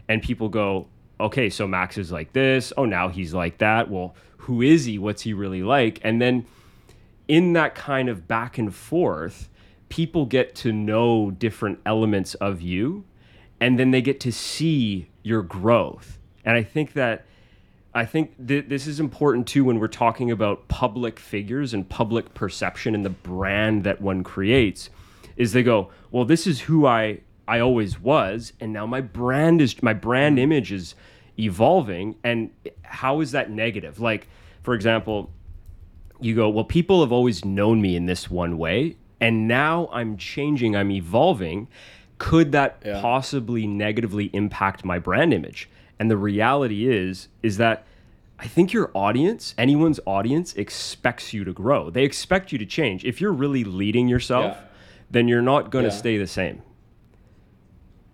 and 0.09 0.21
people 0.23 0.49
go 0.49 0.87
okay 1.21 1.49
so 1.49 1.67
max 1.69 1.97
is 1.97 2.11
like 2.11 2.33
this 2.33 2.73
oh 2.77 2.85
now 2.85 3.09
he's 3.09 3.33
like 3.33 3.59
that 3.59 3.89
well 3.89 4.17
who 4.39 4.63
is 4.63 4.85
he 4.85 4.99
what's 4.99 5.23
he 5.23 5.33
really 5.33 5.63
like 5.63 6.01
and 6.03 6.21
then 6.21 6.45
in 7.29 7.53
that 7.53 7.77
kind 7.77 8.09
of 8.09 8.27
back 8.27 8.59
and 8.59 8.75
forth 8.75 9.49
people 9.91 10.25
get 10.25 10.55
to 10.55 10.73
know 10.73 11.31
different 11.31 11.79
elements 11.85 12.35
of 12.37 12.63
you 12.63 13.05
and 13.61 13.79
then 13.79 13.91
they 13.91 14.01
get 14.01 14.19
to 14.21 14.33
see 14.33 15.09
your 15.23 15.43
growth 15.43 16.19
and 16.45 16.57
i 16.57 16.63
think 16.63 16.95
that 16.95 17.27
I 17.93 18.05
think 18.05 18.47
th- 18.47 18.67
this 18.69 18.87
is 18.87 19.01
important 19.01 19.49
too 19.49 19.65
when 19.65 19.81
we're 19.81 19.89
talking 19.89 20.31
about 20.31 20.69
public 20.69 21.19
figures 21.19 21.75
and 21.75 21.89
public 21.89 22.35
perception 22.35 22.95
and 22.95 23.05
the 23.05 23.11
brand 23.11 23.85
that 23.85 24.01
one 24.01 24.23
creates. 24.23 24.91
Is 25.37 25.53
they 25.53 25.63
go, 25.63 25.91
well, 26.11 26.25
this 26.25 26.47
is 26.47 26.61
who 26.61 26.87
I 26.87 27.21
I 27.49 27.59
always 27.59 27.99
was, 27.99 28.53
and 28.61 28.73
now 28.73 28.87
my 28.87 29.01
brand 29.01 29.61
is 29.61 29.83
my 29.83 29.93
brand 29.93 30.39
image 30.39 30.71
is 30.71 30.95
evolving. 31.39 32.15
And 32.23 32.51
how 32.83 33.21
is 33.21 33.33
that 33.33 33.51
negative? 33.51 33.99
Like, 33.99 34.29
for 34.63 34.75
example, 34.75 35.33
you 36.21 36.35
go, 36.37 36.49
well, 36.49 36.65
people 36.65 37.01
have 37.01 37.11
always 37.11 37.45
known 37.45 37.81
me 37.81 37.97
in 37.97 38.07
this 38.07 38.31
one 38.31 38.59
way, 38.59 38.97
and 39.21 39.47
now 39.49 39.89
I'm 39.93 40.17
changing, 40.17 40.75
I'm 40.77 40.91
evolving. 40.91 41.69
Could 42.19 42.53
that 42.53 42.83
Yeah. 42.85 43.01
possibly 43.01 43.67
negatively 43.67 44.31
impact 44.33 44.85
my 44.85 44.99
brand 44.99 45.33
image? 45.35 45.69
And 45.99 46.11
the 46.11 46.17
reality 46.17 46.87
is 46.89 47.29
is 47.43 47.57
that 47.59 47.85
I 48.39 48.47
think 48.47 48.73
your 48.73 48.91
audience, 48.95 49.55
anyone's 49.59 50.01
audience 50.07 50.55
expects 50.55 51.35
you 51.35 51.45
to 51.45 51.53
grow. 51.53 51.91
They 51.91 52.05
expect 52.05 52.53
you 52.53 52.59
to 52.59 52.65
change. 52.65 53.05
If 53.05 53.21
you're 53.21 53.33
really 53.35 53.65
leading 53.65 54.09
yourself, 54.09 54.57
Yeah. 54.57 54.65
then 55.11 55.29
you're 55.29 55.43
not 55.43 55.71
going 55.71 55.85
to 55.85 55.91
Yeah. 55.91 55.97
stay 55.97 56.17
the 56.17 56.27
same. 56.27 56.63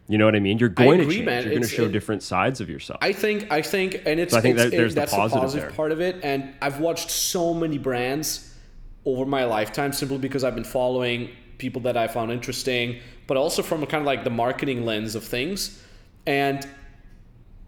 You 0.09 0.19
know 0.19 0.25
what 0.25 0.37
I 0.37 0.41
mean? 0.41 0.59
You're 0.59 0.69
going 0.69 1.01
agree, 1.01 1.07
to 1.07 1.13
change. 1.19 1.27
man. 1.27 1.43
You're 1.43 1.51
going 1.53 1.63
to 1.63 1.69
show 1.69 1.85
it- 1.85 1.93
different 1.93 2.23
sides 2.23 2.61
of 2.61 2.69
yourself. 2.71 2.99
I 3.03 3.13
think 3.13 3.51
I 3.53 3.63
think 3.63 4.03
and 4.07 4.21
it's 4.21 4.33
So 4.33 4.39
I 4.39 4.41
think 4.41 4.55
it's- 4.57 4.71
that 4.71 4.77
there's 4.77 4.93
it, 4.93 4.95
the 4.95 5.01
that's 5.03 5.15
positive 5.15 5.41
the 5.41 5.47
positive 5.47 5.77
part 5.77 5.93
of 5.93 6.01
it 6.01 6.17
and 6.23 6.51
I've 6.63 6.79
watched 6.81 7.11
so 7.11 7.53
many 7.55 7.79
brands 7.79 8.53
over 9.07 9.25
my 9.25 9.45
lifetime 9.45 9.93
simply 9.93 10.19
because 10.19 10.45
I've 10.45 10.55
been 10.55 10.65
following 10.65 11.31
people 11.59 11.81
that 11.83 11.97
I 11.97 12.07
found 12.07 12.31
interesting 12.31 13.01
but 13.27 13.37
also 13.37 13.63
from 13.63 13.83
a 13.83 13.87
kind 13.87 14.03
of 14.03 14.07
like 14.07 14.25
the 14.25 14.31
marketing 14.31 14.85
lens 14.85 15.15
of 15.15 15.25
things. 15.25 15.83
And 16.27 16.67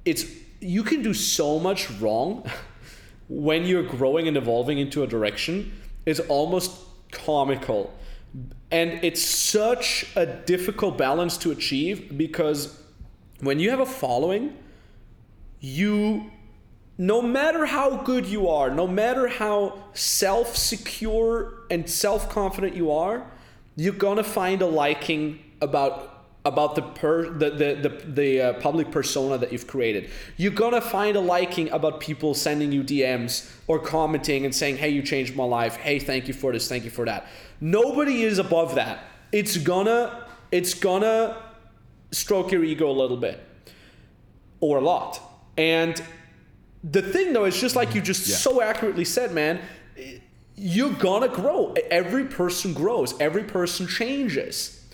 it's 0.04 0.24
you 0.60 0.82
can 0.82 1.02
do 1.02 1.14
so 1.14 1.58
much 1.58 1.90
wrong 1.92 2.48
when 3.28 3.64
you're 3.64 3.82
growing 3.82 4.28
and 4.28 4.36
evolving 4.36 4.78
into 4.78 5.02
a 5.02 5.06
direction. 5.06 5.72
Is 6.06 6.20
almost 6.20 6.72
comical. 7.12 7.92
And 8.70 9.00
it's 9.02 9.22
such 9.22 10.06
a 10.16 10.24
difficult 10.24 10.96
balance 10.96 11.36
to 11.38 11.50
achieve 11.50 12.16
because 12.16 12.82
when 13.40 13.60
you 13.60 13.70
have 13.70 13.80
a 13.80 13.86
following 13.86 14.56
you 15.60 16.30
no 16.98 17.22
matter 17.22 17.64
how 17.64 17.96
good 18.02 18.26
you 18.26 18.48
are 18.48 18.70
no 18.70 18.86
matter 18.86 19.28
how 19.28 19.78
self-secure 19.94 21.54
and 21.70 21.88
self-confident 21.88 22.74
you 22.74 22.90
are 22.90 23.24
you're 23.76 23.92
gonna 23.92 24.24
find 24.24 24.60
a 24.60 24.66
liking 24.66 25.38
about 25.60 26.18
about 26.44 26.74
the 26.74 26.82
per 26.82 27.30
the 27.30 27.50
the 27.50 27.88
the, 27.88 28.04
the 28.06 28.40
uh, 28.40 28.52
public 28.54 28.90
persona 28.90 29.38
that 29.38 29.52
you've 29.52 29.66
created. 29.66 30.10
You're 30.36 30.52
gonna 30.52 30.80
find 30.80 31.16
a 31.16 31.20
liking 31.20 31.70
about 31.70 32.00
people 32.00 32.34
sending 32.34 32.72
you 32.72 32.82
dms 32.82 33.50
or 33.66 33.78
commenting 33.78 34.44
and 34.44 34.54
saying 34.54 34.78
hey 34.78 34.88
you 34.88 35.02
changed 35.02 35.36
my 35.36 35.44
life. 35.44 35.76
Hey 35.76 35.98
thank 35.98 36.26
you 36.26 36.34
for 36.34 36.52
this. 36.52 36.68
Thank 36.68 36.84
you 36.84 36.90
for 36.90 37.04
that. 37.04 37.26
Nobody 37.60 38.22
is 38.22 38.38
above 38.38 38.74
that. 38.76 39.04
It's 39.30 39.56
gonna 39.56 40.26
it's 40.50 40.74
gonna 40.74 41.42
stroke 42.10 42.50
your 42.50 42.64
ego 42.64 42.90
a 42.90 42.92
little 42.92 43.16
bit 43.16 43.44
or 44.60 44.78
a 44.78 44.80
lot. 44.80 45.20
And 45.56 46.02
the 46.84 47.02
thing 47.02 47.32
though 47.32 47.44
is 47.44 47.60
just 47.60 47.76
like 47.76 47.94
you 47.94 48.00
just 48.00 48.26
so 48.26 48.62
accurately 48.62 49.04
said 49.04 49.32
man 49.32 49.60
you're 50.58 50.92
gonna 50.92 51.28
grow. 51.28 51.72
Every 51.90 52.24
person 52.24 52.74
grows. 52.74 53.18
Every 53.20 53.44
person 53.44 53.86
changes. 53.86 54.84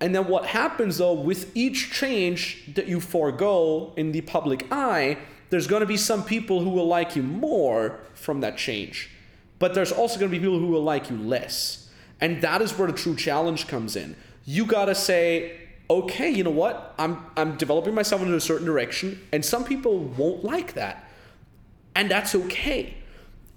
And 0.00 0.14
then 0.14 0.28
what 0.28 0.46
happens 0.46 0.98
though 0.98 1.12
with 1.12 1.56
each 1.56 1.90
change 1.90 2.72
that 2.74 2.86
you 2.86 3.00
forego 3.00 3.92
in 3.96 4.12
the 4.12 4.20
public 4.20 4.66
eye 4.70 5.18
there's 5.50 5.66
gonna 5.66 5.86
be 5.86 5.96
some 5.96 6.24
people 6.24 6.60
who 6.60 6.70
will 6.70 6.86
like 6.86 7.16
you 7.16 7.22
more 7.22 7.98
from 8.14 8.42
that 8.42 8.58
change. 8.58 9.10
But 9.58 9.74
there's 9.74 9.90
also 9.90 10.20
gonna 10.20 10.30
be 10.30 10.38
people 10.38 10.58
who 10.58 10.68
will 10.68 10.84
like 10.84 11.10
you 11.10 11.16
less. 11.16 11.90
And 12.20 12.40
that 12.42 12.62
is 12.62 12.76
where 12.78 12.86
the 12.86 12.96
true 12.96 13.16
challenge 13.16 13.66
comes 13.66 13.96
in. 13.96 14.14
You 14.44 14.66
gotta 14.66 14.94
say 14.94 15.58
okay 15.90 16.30
you 16.30 16.44
know 16.44 16.50
what? 16.50 16.94
I'm 16.98 17.24
i'm 17.36 17.56
developing 17.56 17.94
myself 17.94 18.22
in 18.22 18.32
a 18.32 18.40
certain 18.40 18.66
direction 18.66 19.20
and 19.32 19.44
some 19.44 19.64
people 19.64 19.98
won't 19.98 20.44
like 20.44 20.74
that 20.74 21.07
and 21.98 22.08
that's 22.08 22.32
okay. 22.34 22.94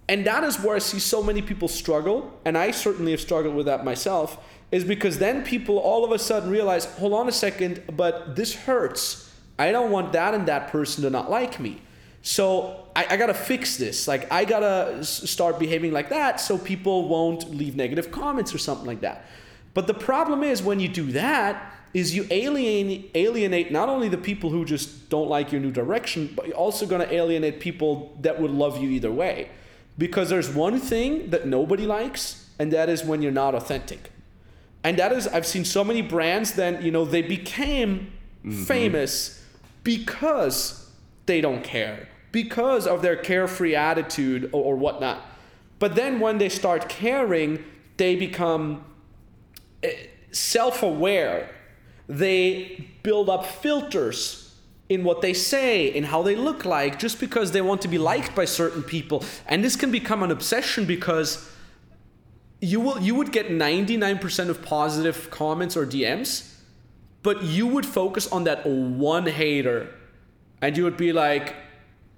And 0.10 0.26
that 0.26 0.44
is 0.44 0.60
where 0.60 0.76
I 0.76 0.80
see 0.80 1.00
so 1.00 1.22
many 1.22 1.44
people 1.44 1.68
struggle, 1.68 2.38
and 2.44 2.58
I 2.58 2.72
certainly 2.72 3.12
have 3.12 3.22
struggled 3.22 3.56
with 3.56 3.68
that 3.68 3.86
myself, 3.86 4.44
is 4.72 4.84
because 4.84 5.20
then 5.20 5.44
people 5.44 5.78
all 5.78 6.04
of 6.04 6.12
a 6.12 6.18
sudden 6.18 6.50
realize, 6.50 6.86
hold 6.86 7.14
on 7.14 7.30
a 7.30 7.32
second, 7.32 7.84
but 7.94 8.36
this 8.36 8.56
hurts. 8.56 9.32
I 9.60 9.72
don't 9.72 9.92
want 9.92 10.12
that 10.14 10.34
and 10.34 10.48
that 10.48 10.70
person 10.70 11.04
to 11.04 11.12
not 11.12 11.30
like 11.30 11.60
me. 11.60 11.82
So 12.24 12.88
I, 12.96 13.06
I 13.12 13.18
gotta 13.18 13.36
fix 13.36 13.78
this. 13.78 14.08
Like, 14.08 14.32
I 14.32 14.44
gotta 14.44 15.04
start 15.06 15.60
behaving 15.60 15.92
like 15.92 16.10
that 16.10 16.42
so 16.42 16.58
people 16.58 17.08
won't 17.08 17.52
leave 17.52 17.76
negative 17.76 18.12
comments 18.12 18.56
or 18.56 18.58
something 18.58 18.88
like 18.88 19.02
that. 19.02 19.28
But 19.76 19.86
the 19.86 19.94
problem 19.94 20.42
is 20.42 20.64
when 20.64 20.80
you 20.80 20.88
do 20.88 21.12
that, 21.12 21.76
is 21.94 22.16
you 22.16 22.26
alienate 22.32 23.12
alienate 23.16 23.72
not 23.72 23.90
only 23.90 24.08
the 24.08 24.18
people 24.18 24.50
who 24.50 24.64
just 24.64 25.10
don't 25.10 25.28
like 25.28 25.52
your 25.52 25.62
new 25.62 25.72
direction, 25.72 26.32
but 26.36 26.48
you're 26.48 26.56
also 26.56 26.86
going 26.86 27.02
to 27.02 27.14
alienate 27.14 27.60
people 27.60 28.18
that 28.22 28.40
would 28.40 28.52
love 28.52 28.82
you 28.82 28.90
either 28.90 29.12
way. 29.12 29.50
Because 29.98 30.30
there's 30.30 30.50
one 30.50 30.80
thing 30.80 31.30
that 31.32 31.46
nobody 31.46 31.86
likes, 31.86 32.50
and 32.58 32.72
that 32.72 32.90
is 32.90 33.04
when 33.04 33.22
you're 33.22 33.32
not 33.32 33.54
authentic. 33.56 34.12
And 34.84 34.98
that 34.98 35.12
is 35.12 35.28
I've 35.28 35.46
seen 35.46 35.66
so 35.66 35.84
many 35.84 36.02
brands 36.02 36.54
then, 36.54 36.84
you 36.84 36.92
know, 36.92 37.06
they 37.06 37.22
became 37.22 38.12
mm-hmm. 38.44 38.64
famous 38.64 39.44
because 39.84 40.90
they 41.26 41.42
don't 41.42 41.64
care, 41.64 42.08
because 42.32 42.88
of 42.88 43.02
their 43.02 43.16
carefree 43.16 43.76
attitude 43.76 44.50
or, 44.54 44.74
or 44.74 44.76
whatnot. 44.76 45.22
But 45.80 45.96
then 45.96 46.20
when 46.20 46.38
they 46.38 46.50
start 46.50 46.90
caring, 46.90 47.64
they 47.98 48.16
become 48.16 48.84
eh, 49.84 49.94
self 50.32 50.84
aware. 50.84 51.50
They 52.12 52.90
build 53.04 53.30
up 53.30 53.46
filters 53.46 54.54
in 54.90 55.06
what 55.06 55.22
they 55.22 55.34
say, 55.34 55.88
in 55.88 56.04
how 56.04 56.22
they 56.22 56.36
look 56.36 56.66
like, 56.66 57.00
just 57.00 57.22
because 57.22 57.54
they 57.54 57.62
want 57.62 57.82
to 57.82 57.88
be 57.88 57.98
liked 57.98 58.36
by 58.36 58.44
certain 58.44 58.84
people. 58.84 59.24
And 59.48 59.64
this 59.64 59.78
can 59.78 59.92
become 59.92 60.22
an 60.22 60.32
obsession 60.32 60.86
because 60.86 61.50
you 62.60 62.82
will 62.82 63.02
you 63.02 63.16
would 63.16 63.32
get 63.32 63.48
99% 63.48 64.50
of 64.50 64.62
positive 64.62 65.32
comments 65.32 65.78
or 65.78 65.86
DMs, 65.86 66.54
but 67.24 67.42
you 67.44 67.66
would 67.66 67.86
focus 67.86 68.28
on 68.30 68.44
that 68.44 68.66
one 68.68 69.28
hater 69.28 69.96
and 70.62 70.76
you 70.76 70.84
would 70.84 70.98
be 70.98 71.14
like, 71.14 71.56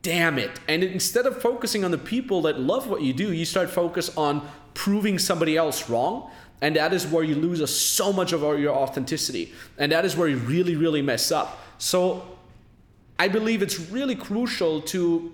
damn 0.02 0.40
it. 0.40 0.60
And 0.68 0.84
instead 0.84 1.28
of 1.28 1.40
focusing 1.40 1.86
on 1.86 1.92
the 1.92 2.00
people 2.00 2.42
that 2.42 2.60
love 2.60 2.90
what 2.90 3.04
you 3.04 3.14
do, 3.14 3.32
you 3.32 3.46
start 3.46 3.70
focus 3.70 4.16
on 4.18 4.50
proving 4.74 5.20
somebody 5.20 5.56
else 5.56 5.90
wrong. 5.90 6.32
And 6.62 6.76
that 6.76 6.94
is 6.94 7.06
where 7.06 7.24
you 7.24 7.36
lose 7.36 7.70
so 7.76 8.14
much 8.14 8.32
of 8.32 8.42
your 8.42 8.74
authenticity. 8.74 9.54
And 9.78 9.92
that 9.92 10.06
is 10.06 10.16
where 10.16 10.28
you 10.28 10.38
really, 10.38 10.76
really 10.76 11.02
mess 11.02 11.32
up. 11.32 11.60
So 11.78 12.26
I 13.20 13.28
believe 13.28 13.62
it's 13.62 13.80
really 13.80 14.16
crucial 14.16 14.82
to, 14.82 15.32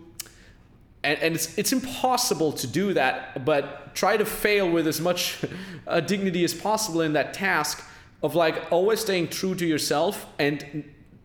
and, 1.04 1.20
and 1.20 1.36
it's, 1.36 1.58
it's 1.58 1.72
impossible 1.72 2.54
to 2.54 2.68
do 2.68 2.94
that, 2.94 3.46
but 3.46 3.96
try 3.96 4.18
to 4.18 4.26
fail 4.26 4.70
with 4.70 4.88
as 4.88 5.00
much 5.00 5.38
uh, 5.88 6.00
dignity 6.00 6.44
as 6.44 6.54
possible 6.54 7.02
in 7.02 7.14
that 7.14 7.34
task 7.34 7.84
of 8.22 8.36
like 8.36 8.72
always 8.72 9.00
staying 9.00 9.28
true 9.28 9.56
to 9.56 9.66
yourself 9.66 10.26
and 10.40 10.84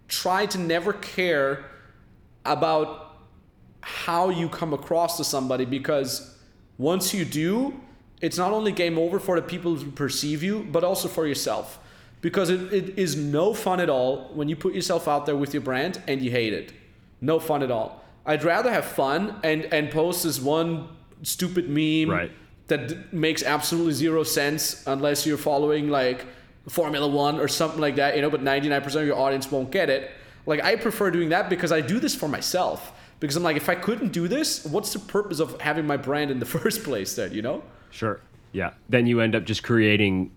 try 0.08 0.46
to 0.46 0.58
never 0.58 0.92
care 0.92 1.64
about 2.44 3.16
how 3.80 4.30
you 4.30 4.48
come 4.48 4.72
across 4.72 5.16
to 5.16 5.24
somebody 5.24 5.64
because 5.64 6.36
once 6.78 7.12
you 7.12 7.24
do, 7.24 7.78
it's 8.24 8.38
not 8.38 8.52
only 8.52 8.72
game 8.72 8.96
over 8.98 9.18
for 9.20 9.34
the 9.40 9.46
people 9.46 9.74
who 9.76 9.90
perceive 9.90 10.42
you, 10.42 10.66
but 10.72 10.82
also 10.82 11.08
for 11.08 11.26
yourself. 11.26 11.78
Because 12.20 12.48
it, 12.48 12.72
it 12.72 12.98
is 12.98 13.16
no 13.16 13.52
fun 13.52 13.80
at 13.80 13.90
all 13.90 14.30
when 14.34 14.48
you 14.48 14.56
put 14.56 14.72
yourself 14.74 15.06
out 15.06 15.26
there 15.26 15.36
with 15.36 15.52
your 15.52 15.60
brand 15.62 16.00
and 16.08 16.22
you 16.22 16.30
hate 16.30 16.54
it. 16.54 16.72
No 17.20 17.38
fun 17.38 17.62
at 17.62 17.70
all. 17.70 18.02
I'd 18.24 18.42
rather 18.42 18.72
have 18.72 18.86
fun 18.86 19.38
and, 19.44 19.66
and 19.66 19.90
post 19.90 20.22
this 20.24 20.40
one 20.40 20.88
stupid 21.22 21.68
meme 21.68 22.10
Right. 22.10 22.32
that 22.68 22.88
d- 22.88 22.96
makes 23.12 23.42
absolutely 23.42 23.92
zero 23.92 24.22
sense 24.24 24.82
unless 24.86 25.26
you're 25.26 25.36
following 25.36 25.90
like 25.90 26.24
Formula 26.68 27.06
One 27.06 27.38
or 27.38 27.48
something 27.48 27.80
like 27.80 27.96
that, 27.96 28.16
you 28.16 28.22
know, 28.22 28.30
but 28.30 28.40
99% 28.42 28.86
of 29.02 29.06
your 29.06 29.18
audience 29.18 29.50
won't 29.52 29.70
get 29.70 29.90
it. 29.90 30.10
Like, 30.46 30.64
I 30.64 30.76
prefer 30.76 31.10
doing 31.10 31.28
that 31.28 31.50
because 31.50 31.72
I 31.72 31.82
do 31.82 32.00
this 32.00 32.14
for 32.14 32.28
myself. 32.28 32.92
Because 33.20 33.36
I'm 33.36 33.42
like, 33.42 33.56
if 33.58 33.68
I 33.68 33.74
couldn't 33.74 34.12
do 34.12 34.28
this, 34.28 34.64
what's 34.64 34.92
the 34.94 34.98
purpose 34.98 35.40
of 35.40 35.60
having 35.60 35.86
my 35.86 35.98
brand 35.98 36.30
in 36.30 36.38
the 36.38 36.46
first 36.58 36.84
place 36.84 37.14
then, 37.16 37.32
you 37.34 37.42
know? 37.42 37.62
Sure. 37.94 38.20
Yeah. 38.52 38.72
Then 38.88 39.06
you 39.06 39.20
end 39.20 39.34
up 39.34 39.44
just 39.44 39.62
creating 39.62 40.32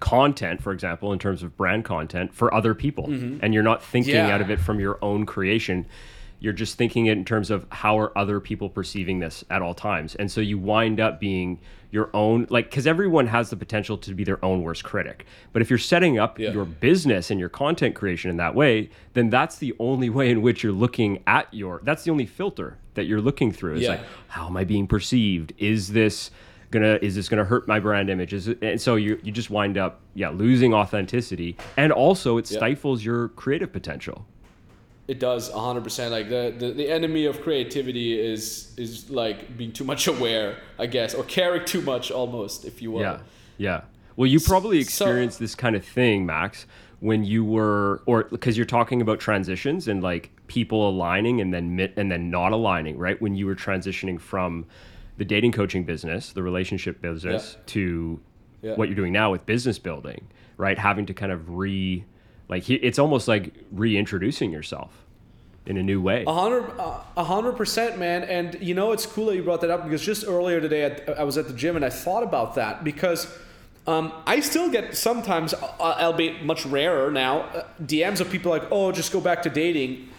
content, 0.00 0.62
for 0.62 0.72
example, 0.72 1.12
in 1.12 1.18
terms 1.18 1.42
of 1.42 1.56
brand 1.56 1.84
content 1.84 2.32
for 2.32 2.52
other 2.54 2.74
people. 2.74 3.06
And 3.06 3.52
you're 3.52 3.62
not 3.62 3.82
thinking 3.82 4.14
Mm-hmm. 4.14 4.28
Yeah. 4.28 4.34
out 4.34 4.40
of 4.40 4.50
it 4.50 4.60
from 4.60 4.78
your 4.80 4.98
own 5.02 5.26
creation. 5.26 5.86
You're 6.40 6.52
just 6.52 6.76
thinking 6.78 7.06
it 7.06 7.18
in 7.18 7.24
terms 7.24 7.50
of 7.50 7.66
how 7.70 7.98
are 7.98 8.16
other 8.16 8.38
people 8.38 8.68
perceiving 8.68 9.18
this 9.18 9.44
at 9.50 9.60
all 9.60 9.74
times. 9.74 10.14
And 10.14 10.30
so 10.30 10.40
you 10.40 10.56
wind 10.56 11.00
up 11.00 11.18
being 11.18 11.58
your 11.90 12.10
own, 12.14 12.46
like, 12.48 12.70
because 12.70 12.86
everyone 12.86 13.26
has 13.26 13.50
the 13.50 13.56
potential 13.56 13.96
to 13.98 14.14
be 14.14 14.22
their 14.22 14.42
own 14.44 14.62
worst 14.62 14.84
critic. 14.84 15.26
But 15.52 15.62
if 15.62 15.70
you're 15.70 15.78
setting 15.80 16.16
up 16.18 16.38
Yeah. 16.38 16.52
your 16.52 16.64
business 16.64 17.30
and 17.32 17.40
your 17.40 17.48
content 17.48 17.94
creation 17.96 18.30
in 18.30 18.36
that 18.36 18.54
way, 18.54 18.90
then 19.14 19.30
that's 19.30 19.56
the 19.58 19.74
only 19.80 20.10
way 20.10 20.30
in 20.30 20.42
which 20.42 20.62
you're 20.62 20.72
looking 20.72 21.22
at 21.26 21.52
your, 21.52 21.80
that's 21.82 22.04
the 22.04 22.10
only 22.12 22.26
filter 22.26 22.76
that 22.94 23.06
you're 23.06 23.20
looking 23.22 23.50
through. 23.50 23.76
Is 23.76 23.82
Yeah. 23.82 23.88
like, 23.90 24.00
how 24.28 24.46
am 24.46 24.56
I 24.56 24.62
being 24.64 24.86
perceived? 24.86 25.54
Is 25.58 25.88
this 25.92 26.30
gonna 26.70 26.98
is 27.02 27.14
this 27.14 27.28
gonna 27.28 27.44
hurt 27.44 27.66
my 27.66 27.80
brand 27.80 28.10
image? 28.10 28.32
Is 28.32 28.48
it, 28.48 28.58
and 28.62 28.80
so 28.80 28.96
you 28.96 29.18
you 29.22 29.32
just 29.32 29.50
wind 29.50 29.78
up 29.78 30.00
yeah 30.14 30.30
losing 30.30 30.74
authenticity, 30.74 31.56
and 31.76 31.92
also 31.92 32.38
it 32.38 32.50
Yeah. 32.50 32.58
stifles 32.58 33.04
your 33.04 33.28
creative 33.28 33.72
potential. 33.72 34.26
It 35.06 35.18
does 35.20 35.50
100%. 35.50 36.10
Like 36.10 36.28
the, 36.28 36.54
the, 36.58 36.70
the 36.72 36.90
enemy 36.90 37.24
of 37.24 37.40
creativity 37.40 38.20
is 38.20 38.74
is 38.76 39.08
like 39.08 39.56
being 39.56 39.72
too 39.72 39.84
much 39.84 40.06
aware, 40.06 40.58
I 40.78 40.86
guess, 40.86 41.14
or 41.14 41.24
caring 41.24 41.64
too 41.64 41.80
much 41.80 42.10
almost, 42.10 42.66
if 42.66 42.82
you 42.82 42.90
will. 42.92 43.00
Yeah, 43.00 43.20
yeah. 43.56 43.80
Well, 44.16 44.26
you 44.26 44.38
probably 44.40 44.78
experienced 44.80 45.38
so, 45.38 45.44
this 45.44 45.54
kind 45.54 45.76
of 45.76 45.84
thing, 45.84 46.26
Max, 46.26 46.66
when 47.00 47.24
you 47.24 47.44
were, 47.44 48.02
or 48.04 48.24
because 48.24 48.56
you're 48.58 48.66
talking 48.66 49.00
about 49.00 49.20
transitions 49.20 49.88
and 49.88 50.02
like 50.02 50.30
people 50.48 50.88
aligning 50.88 51.40
and 51.40 51.54
then 51.54 51.90
and 51.96 52.10
then 52.10 52.28
not 52.28 52.52
aligning, 52.52 52.98
right? 52.98 53.18
When 53.22 53.34
you 53.34 53.46
were 53.46 53.54
transitioning 53.56 54.20
from 54.20 54.66
the 55.18 55.24
dating 55.24 55.52
coaching 55.52 55.84
business, 55.84 56.32
the 56.32 56.42
relationship 56.42 57.02
business, 57.02 57.56
yeah. 57.56 57.62
to 57.66 58.20
yeah. 58.62 58.74
what 58.74 58.88
you're 58.88 58.96
doing 58.96 59.12
now 59.12 59.32
with 59.32 59.44
business 59.44 59.78
building, 59.78 60.26
right? 60.56 60.78
Having 60.78 61.06
to 61.06 61.14
kind 61.14 61.32
of 61.32 61.50
re, 61.50 62.04
like 62.48 62.70
it's 62.70 62.98
almost 62.98 63.28
like 63.28 63.52
reintroducing 63.72 64.50
yourself 64.50 65.04
in 65.66 65.76
a 65.76 65.82
new 65.82 66.00
way. 66.00 66.24
A 66.26 66.32
hundred, 66.32 66.72
a 66.78 67.24
hundred 67.24 67.56
percent, 67.56 67.98
man. 67.98 68.24
And 68.24 68.56
you 68.62 68.74
know, 68.74 68.92
it's 68.92 69.04
cool 69.04 69.26
that 69.26 69.36
you 69.36 69.42
brought 69.42 69.60
that 69.60 69.70
up 69.70 69.84
because 69.84 70.02
just 70.02 70.26
earlier 70.26 70.60
today, 70.60 71.04
I 71.18 71.24
was 71.24 71.36
at 71.36 71.48
the 71.48 71.52
gym 71.52 71.76
and 71.76 71.84
I 71.84 71.90
thought 71.90 72.22
about 72.22 72.54
that 72.54 72.84
because 72.84 73.26
um, 73.88 74.12
I 74.26 74.40
still 74.40 74.70
get 74.70 74.96
sometimes, 74.96 75.52
uh, 75.52 75.80
albeit 75.80 76.44
much 76.44 76.64
rarer 76.64 77.10
now, 77.10 77.40
uh, 77.40 77.64
DMs 77.82 78.20
of 78.20 78.30
people 78.30 78.50
like, 78.50 78.64
"Oh, 78.70 78.92
just 78.92 79.12
go 79.12 79.20
back 79.20 79.42
to 79.42 79.50
dating," 79.50 80.10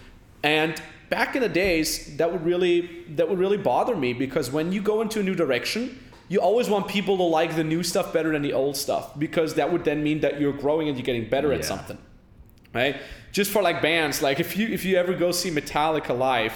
and 0.44 0.82
back 1.10 1.36
in 1.36 1.42
the 1.42 1.50
days, 1.50 2.18
that 2.18 2.32
would 2.32 2.46
really 2.46 3.06
that 3.10 3.30
would 3.30 3.40
really 3.40 3.58
bother 3.58 3.96
me 3.96 4.14
because 4.14 4.52
when 4.52 4.72
you 4.72 4.82
go 4.82 5.02
into 5.02 5.20
a 5.20 5.24
new 5.24 5.36
direction, 5.36 6.00
you 6.28 6.40
always 6.40 6.70
want 6.70 6.88
people 6.88 7.18
to 7.18 7.24
like 7.24 7.56
the 7.56 7.64
new 7.64 7.84
stuff 7.84 8.14
better 8.14 8.32
than 8.32 8.42
the 8.42 8.54
old 8.54 8.78
stuff 8.78 9.18
because 9.18 9.56
that 9.56 9.72
would 9.72 9.84
then 9.84 10.04
mean 10.04 10.22
that 10.22 10.40
you're 10.40 10.54
growing 10.54 10.88
and 10.88 10.98
you're 10.98 11.06
getting 11.06 11.30
better 11.30 11.50
yeah. 11.50 11.60
at 11.60 11.66
something 11.66 11.98
right? 12.74 12.98
Just 13.32 13.52
for 13.52 13.62
like 13.62 13.82
bands, 13.82 14.22
like 14.22 14.40
if 14.40 14.58
you 14.58 14.68
if 14.68 14.86
you 14.86 14.98
ever 14.98 15.14
go 15.14 15.32
see 15.32 15.52
Metallica 15.52 16.18
live, 16.18 16.54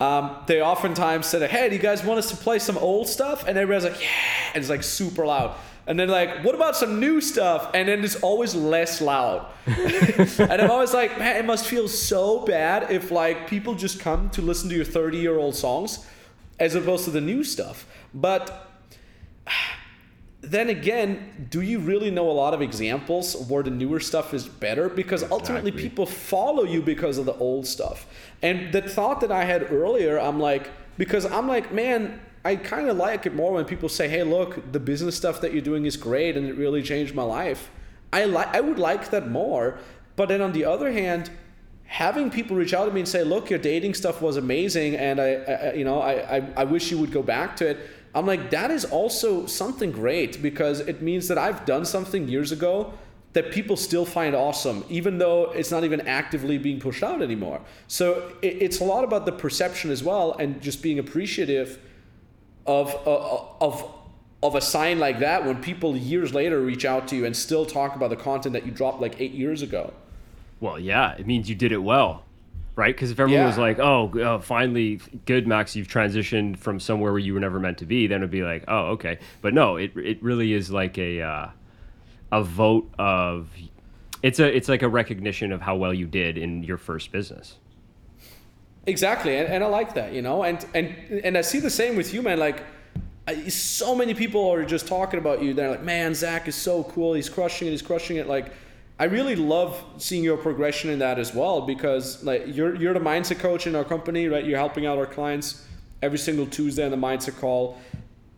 um, 0.00 0.36
they 0.46 0.60
oftentimes 0.62 1.26
said 1.26 1.48
"Hey, 1.50 1.68
do 1.68 1.76
you 1.76 1.82
guys 1.82 2.04
want 2.04 2.18
us 2.18 2.30
to 2.30 2.36
play 2.36 2.58
some 2.58 2.78
old 2.78 3.08
stuff?" 3.08 3.46
And 3.46 3.56
everybody's 3.56 3.90
like, 3.90 4.00
"Yeah," 4.00 4.52
and 4.54 4.60
it's 4.60 4.70
like 4.70 4.82
super 4.82 5.26
loud. 5.26 5.54
And 5.86 5.98
then 5.98 6.08
like, 6.08 6.44
"What 6.44 6.54
about 6.54 6.76
some 6.76 7.00
new 7.00 7.20
stuff?" 7.20 7.70
And 7.74 7.88
then 7.88 8.04
it's 8.04 8.16
always 8.16 8.54
less 8.54 9.00
loud. 9.00 9.46
and 9.66 10.62
I'm 10.62 10.70
always 10.70 10.94
like, 10.94 11.18
"Man, 11.18 11.36
it 11.36 11.44
must 11.44 11.66
feel 11.66 11.88
so 11.88 12.44
bad 12.44 12.90
if 12.90 13.10
like 13.10 13.48
people 13.48 13.74
just 13.74 13.98
come 14.00 14.30
to 14.30 14.42
listen 14.42 14.68
to 14.68 14.76
your 14.76 14.84
30 14.84 15.18
year 15.18 15.38
old 15.38 15.54
songs, 15.54 16.06
as 16.60 16.74
opposed 16.74 17.04
to 17.04 17.10
the 17.10 17.20
new 17.20 17.42
stuff." 17.42 17.86
But 18.14 18.68
then 20.42 20.68
again, 20.68 21.48
do 21.50 21.60
you 21.60 21.78
really 21.78 22.10
know 22.10 22.28
a 22.28 22.32
lot 22.32 22.52
of 22.52 22.60
examples 22.60 23.36
where 23.48 23.62
the 23.62 23.70
newer 23.70 24.00
stuff 24.00 24.34
is 24.34 24.46
better? 24.46 24.88
Because 24.88 25.22
ultimately, 25.30 25.70
people 25.70 26.04
follow 26.04 26.64
you 26.64 26.82
because 26.82 27.16
of 27.16 27.26
the 27.26 27.34
old 27.34 27.66
stuff. 27.66 28.06
And 28.42 28.72
the 28.72 28.82
thought 28.82 29.20
that 29.20 29.30
I 29.30 29.44
had 29.44 29.70
earlier, 29.70 30.18
I'm 30.18 30.40
like, 30.40 30.68
because 30.98 31.24
I'm 31.24 31.46
like, 31.46 31.72
man, 31.72 32.20
I 32.44 32.56
kind 32.56 32.88
of 32.88 32.96
like 32.96 33.26
it 33.26 33.34
more 33.34 33.52
when 33.52 33.64
people 33.64 33.88
say, 33.88 34.08
"Hey, 34.08 34.22
look, 34.22 34.72
the 34.72 34.80
business 34.80 35.16
stuff 35.16 35.40
that 35.40 35.52
you're 35.52 35.62
doing 35.62 35.86
is 35.86 35.96
great, 35.96 36.36
and 36.36 36.46
it 36.46 36.56
really 36.56 36.82
changed 36.82 37.14
my 37.14 37.22
life." 37.22 37.70
I 38.12 38.24
like, 38.24 38.54
I 38.54 38.60
would 38.60 38.78
like 38.78 39.10
that 39.10 39.30
more. 39.30 39.78
But 40.16 40.28
then 40.28 40.42
on 40.42 40.52
the 40.52 40.64
other 40.64 40.92
hand, 40.92 41.30
having 41.84 42.30
people 42.30 42.56
reach 42.56 42.74
out 42.74 42.86
to 42.86 42.92
me 42.92 43.00
and 43.00 43.08
say, 43.08 43.22
"Look, 43.22 43.48
your 43.50 43.58
dating 43.58 43.94
stuff 43.94 44.20
was 44.20 44.36
amazing, 44.36 44.96
and 44.96 45.20
I, 45.20 45.34
I 45.34 45.72
you 45.74 45.84
know, 45.84 46.00
I, 46.00 46.36
I, 46.36 46.48
I 46.58 46.64
wish 46.64 46.90
you 46.90 46.98
would 46.98 47.12
go 47.12 47.22
back 47.22 47.56
to 47.56 47.68
it." 47.68 47.78
I'm 48.14 48.26
like, 48.26 48.50
that 48.50 48.70
is 48.70 48.84
also 48.84 49.46
something 49.46 49.90
great 49.90 50.42
because 50.42 50.80
it 50.80 51.00
means 51.00 51.28
that 51.28 51.38
I've 51.38 51.64
done 51.64 51.86
something 51.86 52.28
years 52.28 52.52
ago 52.52 52.92
that 53.32 53.50
people 53.50 53.76
still 53.76 54.04
find 54.04 54.34
awesome, 54.34 54.84
even 54.90 55.16
though 55.16 55.50
it's 55.52 55.70
not 55.70 55.84
even 55.84 56.02
actively 56.02 56.58
being 56.58 56.78
pushed 56.78 57.02
out 57.02 57.22
anymore. 57.22 57.62
So 57.88 58.34
it, 58.42 58.60
it's 58.60 58.80
a 58.80 58.84
lot 58.84 59.04
about 59.04 59.24
the 59.24 59.32
perception 59.32 59.90
as 59.90 60.02
well, 60.02 60.36
and 60.38 60.60
just 60.60 60.82
being 60.82 60.98
appreciative 60.98 61.78
of 62.66 62.94
uh, 63.06 63.44
of 63.60 63.90
of 64.42 64.54
a 64.54 64.60
sign 64.60 64.98
like 64.98 65.20
that 65.20 65.44
when 65.44 65.62
people 65.62 65.96
years 65.96 66.34
later 66.34 66.60
reach 66.60 66.84
out 66.84 67.06
to 67.08 67.16
you 67.16 67.24
and 67.24 67.36
still 67.36 67.64
talk 67.64 67.94
about 67.94 68.10
the 68.10 68.16
content 68.16 68.52
that 68.54 68.66
you 68.66 68.72
dropped 68.72 69.00
like 69.00 69.20
eight 69.20 69.32
years 69.32 69.62
ago. 69.62 69.92
Well, 70.60 70.78
yeah, 70.78 71.12
it 71.12 71.26
means 71.26 71.48
you 71.48 71.54
did 71.54 71.72
it 71.72 71.82
well 71.82 72.24
right? 72.76 72.94
Because 72.94 73.10
if 73.10 73.20
everyone 73.20 73.42
yeah. 73.42 73.48
was 73.48 73.58
like, 73.58 73.78
oh, 73.78 74.10
oh, 74.14 74.38
finally, 74.38 75.00
good, 75.26 75.46
Max, 75.46 75.76
you've 75.76 75.88
transitioned 75.88 76.58
from 76.58 76.80
somewhere 76.80 77.12
where 77.12 77.18
you 77.18 77.34
were 77.34 77.40
never 77.40 77.60
meant 77.60 77.78
to 77.78 77.86
be, 77.86 78.06
then 78.06 78.18
it'd 78.18 78.30
be 78.30 78.42
like, 78.42 78.64
oh, 78.68 78.92
okay. 78.92 79.18
But 79.40 79.54
no, 79.54 79.76
it 79.76 79.92
it 79.96 80.22
really 80.22 80.52
is 80.52 80.70
like 80.70 80.98
a 80.98 81.20
uh, 81.20 81.50
a 82.30 82.42
vote 82.42 82.90
of 82.98 83.50
it's 84.22 84.38
a 84.38 84.56
it's 84.56 84.68
like 84.68 84.82
a 84.82 84.88
recognition 84.88 85.52
of 85.52 85.60
how 85.60 85.76
well 85.76 85.92
you 85.92 86.06
did 86.06 86.38
in 86.38 86.62
your 86.62 86.78
first 86.78 87.12
business. 87.12 87.56
Exactly, 88.86 89.36
and, 89.36 89.48
and 89.48 89.62
I 89.62 89.68
like 89.68 89.94
that, 89.94 90.12
you 90.12 90.22
know, 90.22 90.42
and 90.42 90.64
and 90.74 90.94
and 91.24 91.38
I 91.38 91.42
see 91.42 91.60
the 91.60 91.70
same 91.70 91.96
with 91.96 92.12
you, 92.14 92.22
man. 92.22 92.38
Like. 92.38 92.62
I, 93.24 93.46
so 93.46 93.94
many 93.94 94.14
people 94.14 94.50
are 94.50 94.64
just 94.64 94.88
talking 94.88 95.20
about 95.20 95.40
you. 95.44 95.54
They're 95.54 95.70
like, 95.70 95.84
"Man, 95.84 96.12
Zack 96.12 96.48
is 96.48 96.56
so 96.56 96.82
cool. 96.82 97.14
He's 97.14 97.28
crushing 97.28 97.68
it. 97.68 97.70
He's 97.70 97.80
crushing 97.80 98.16
it." 98.16 98.26
Like, 98.26 98.52
I 98.98 99.04
really 99.04 99.36
love 99.36 99.82
seeing 99.98 100.22
your 100.22 100.36
progression 100.36 100.90
in 100.90 100.98
that 101.00 101.18
as 101.18 101.34
well 101.34 101.62
because 101.62 102.22
like 102.24 102.44
you're 102.46 102.74
you're 102.74 102.94
the 102.94 103.00
mindset 103.00 103.38
coach 103.38 103.66
in 103.66 103.74
our 103.74 103.84
company, 103.84 104.28
right? 104.28 104.44
You're 104.44 104.58
helping 104.58 104.86
out 104.86 104.98
our 104.98 105.06
clients 105.06 105.64
every 106.02 106.18
single 106.18 106.46
Tuesday 106.46 106.84
on 106.84 106.90
the 106.90 106.96
mindset 106.96 107.38
call. 107.40 107.78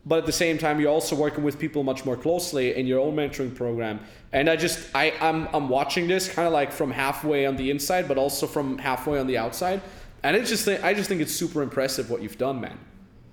But 0.06 0.18
at 0.18 0.26
the 0.26 0.32
same 0.32 0.58
time, 0.58 0.80
you're 0.80 0.90
also 0.90 1.16
working 1.16 1.44
with 1.44 1.58
people 1.58 1.82
much 1.82 2.04
more 2.04 2.16
closely 2.16 2.74
in 2.76 2.86
your 2.86 3.00
own 3.00 3.16
mentoring 3.16 3.54
program. 3.54 4.00
And 4.32 4.48
I 4.48 4.56
just 4.56 4.88
I 4.94 5.12
I'm 5.20 5.48
I'm 5.52 5.68
watching 5.68 6.08
this 6.08 6.28
kind 6.28 6.46
of 6.46 6.52
like 6.52 6.72
from 6.72 6.90
halfway 6.90 7.46
on 7.46 7.56
the 7.56 7.70
inside, 7.70 8.06
but 8.06 8.18
also 8.18 8.46
from 8.46 8.78
halfway 8.78 9.18
on 9.18 9.26
the 9.26 9.38
outside. 9.38 9.80
And 10.24 10.36
it's 10.36 10.48
just 10.48 10.66
I 10.66 10.94
just 10.94 11.08
think 11.08 11.20
it's 11.20 11.34
super 11.34 11.62
impressive 11.62 12.10
what 12.10 12.22
you've 12.22 12.38
done, 12.38 12.60
man. 12.60 12.78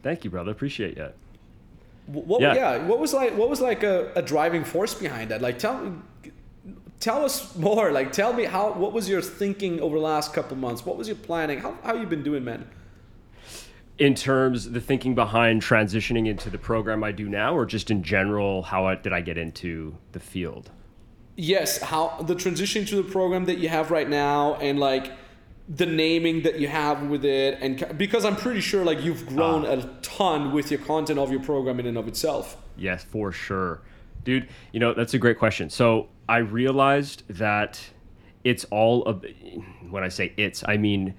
Thank 0.04 0.24
you, 0.24 0.30
brother. 0.30 0.52
Appreciate 0.52 0.98
it. 0.98 1.16
What 2.06 2.42
yeah. 2.42 2.54
yeah 2.54 2.78
what 2.86 3.00
was 3.00 3.14
like 3.14 3.36
what 3.38 3.50
was 3.50 3.62
like 3.62 3.82
a, 3.82 4.12
a 4.16 4.22
driving 4.22 4.64
force 4.64 4.94
behind 4.94 5.32
that? 5.32 5.42
Like 5.42 5.58
tell 5.58 5.96
tell 7.02 7.26
us 7.26 7.56
more. 7.58 7.92
Like, 7.92 8.14
tell 8.14 8.32
me 8.32 8.46
how. 8.46 8.72
What 8.72 8.94
was 8.94 9.10
your 9.10 9.22
thinking 9.22 9.82
over 9.82 9.98
the 9.98 10.04
last 10.04 10.34
couple 10.34 10.56
months? 10.56 10.86
What 10.86 10.98
was 10.98 11.08
your 11.08 11.18
planning? 11.18 11.60
How 11.60 11.78
how 11.84 11.96
you 11.96 12.06
been 12.06 12.24
doing, 12.24 12.46
man? 12.46 12.70
In 13.98 14.16
terms 14.16 14.72
the 14.72 14.82
thinking 14.82 15.14
behind 15.16 15.62
transitioning 15.62 16.28
into 16.28 16.50
the 16.50 16.58
program 16.58 17.04
I 17.04 17.12
do 17.12 17.28
now, 17.28 17.56
or 17.56 17.66
just 17.66 17.92
in 17.92 18.02
general, 18.02 18.64
how 18.64 18.86
I, 18.86 18.96
did 18.96 19.14
I 19.14 19.22
get 19.22 19.38
into 19.38 19.96
the 20.14 20.20
field? 20.20 20.72
Yes, 21.36 21.82
how 21.82 22.22
the 22.22 22.36
transition 22.36 22.86
to 22.86 22.96
the 22.96 23.04
program 23.04 23.46
that 23.46 23.58
you 23.58 23.70
have 23.70 23.92
right 23.92 24.10
now, 24.10 24.56
and 24.56 24.80
like 24.80 25.12
the 25.74 25.86
naming 25.86 26.42
that 26.42 26.60
you 26.60 26.68
have 26.68 27.04
with 27.04 27.24
it, 27.24 27.58
and 27.62 27.98
because 27.98 28.26
I'm 28.26 28.36
pretty 28.36 28.62
sure 28.62 28.84
like 28.84 29.04
you've 29.04 29.26
grown 29.28 29.66
uh, 29.66 29.70
a 29.70 30.02
ton 30.02 30.52
with 30.52 30.70
your 30.70 30.82
content 30.82 31.18
of 31.18 31.32
your 31.32 31.42
program 31.42 31.80
in 31.80 31.86
and 31.86 31.98
of 31.98 32.08
itself. 32.08 32.58
Yes, 32.78 33.04
for 33.04 33.32
sure, 33.32 33.82
dude. 34.24 34.50
You 34.74 34.80
know 34.80 34.94
that's 34.94 35.14
a 35.14 35.20
great 35.20 35.40
question. 35.40 35.70
So 35.70 36.10
I 36.28 36.38
realized 36.38 37.24
that 37.30 37.80
it's 38.44 38.66
all 38.66 39.04
of 39.06 39.26
when 39.90 40.04
I 40.04 40.10
say 40.10 40.34
it's, 40.38 40.64
I 40.68 40.78
mean 40.78 41.14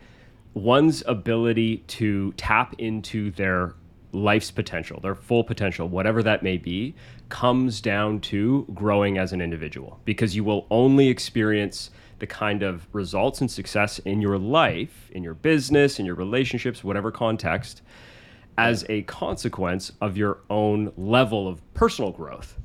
one's 0.55 1.03
ability 1.07 1.79
to 1.87 2.33
tap 2.33 2.75
into 2.79 3.31
their 3.31 3.75
life's 4.13 4.51
potential, 4.51 5.01
their 5.01 5.15
full 5.15 5.45
potential, 5.45 5.89
whatever 5.89 6.23
that 6.23 6.43
may 6.43 6.59
be, 6.59 6.95
comes 7.31 7.81
down 7.81 8.21
to 8.21 8.67
growing 8.75 9.17
as 9.17 9.33
an 9.33 9.41
individual 9.41 9.99
because 10.05 10.37
you 10.37 10.45
will 10.45 10.67
only 10.71 11.09
experience 11.09 11.91
the 12.23 12.27
kind 12.29 12.63
of 12.63 12.87
results 12.93 13.41
and 13.41 13.51
success 13.51 13.99
in 13.99 14.23
your 14.23 14.39
life, 14.39 15.11
in 15.11 15.25
your 15.25 15.35
business, 15.35 15.99
in 15.99 16.07
your 16.07 16.15
relationships, 16.15 16.85
whatever 16.85 17.11
context, 17.11 17.83
as 18.57 18.87
a 18.89 19.03
consequence 19.03 19.91
of 20.01 20.17
your 20.17 20.39
own 20.49 20.93
level 20.97 21.49
of 21.49 21.61
personal 21.75 22.13
growth. 22.13 22.61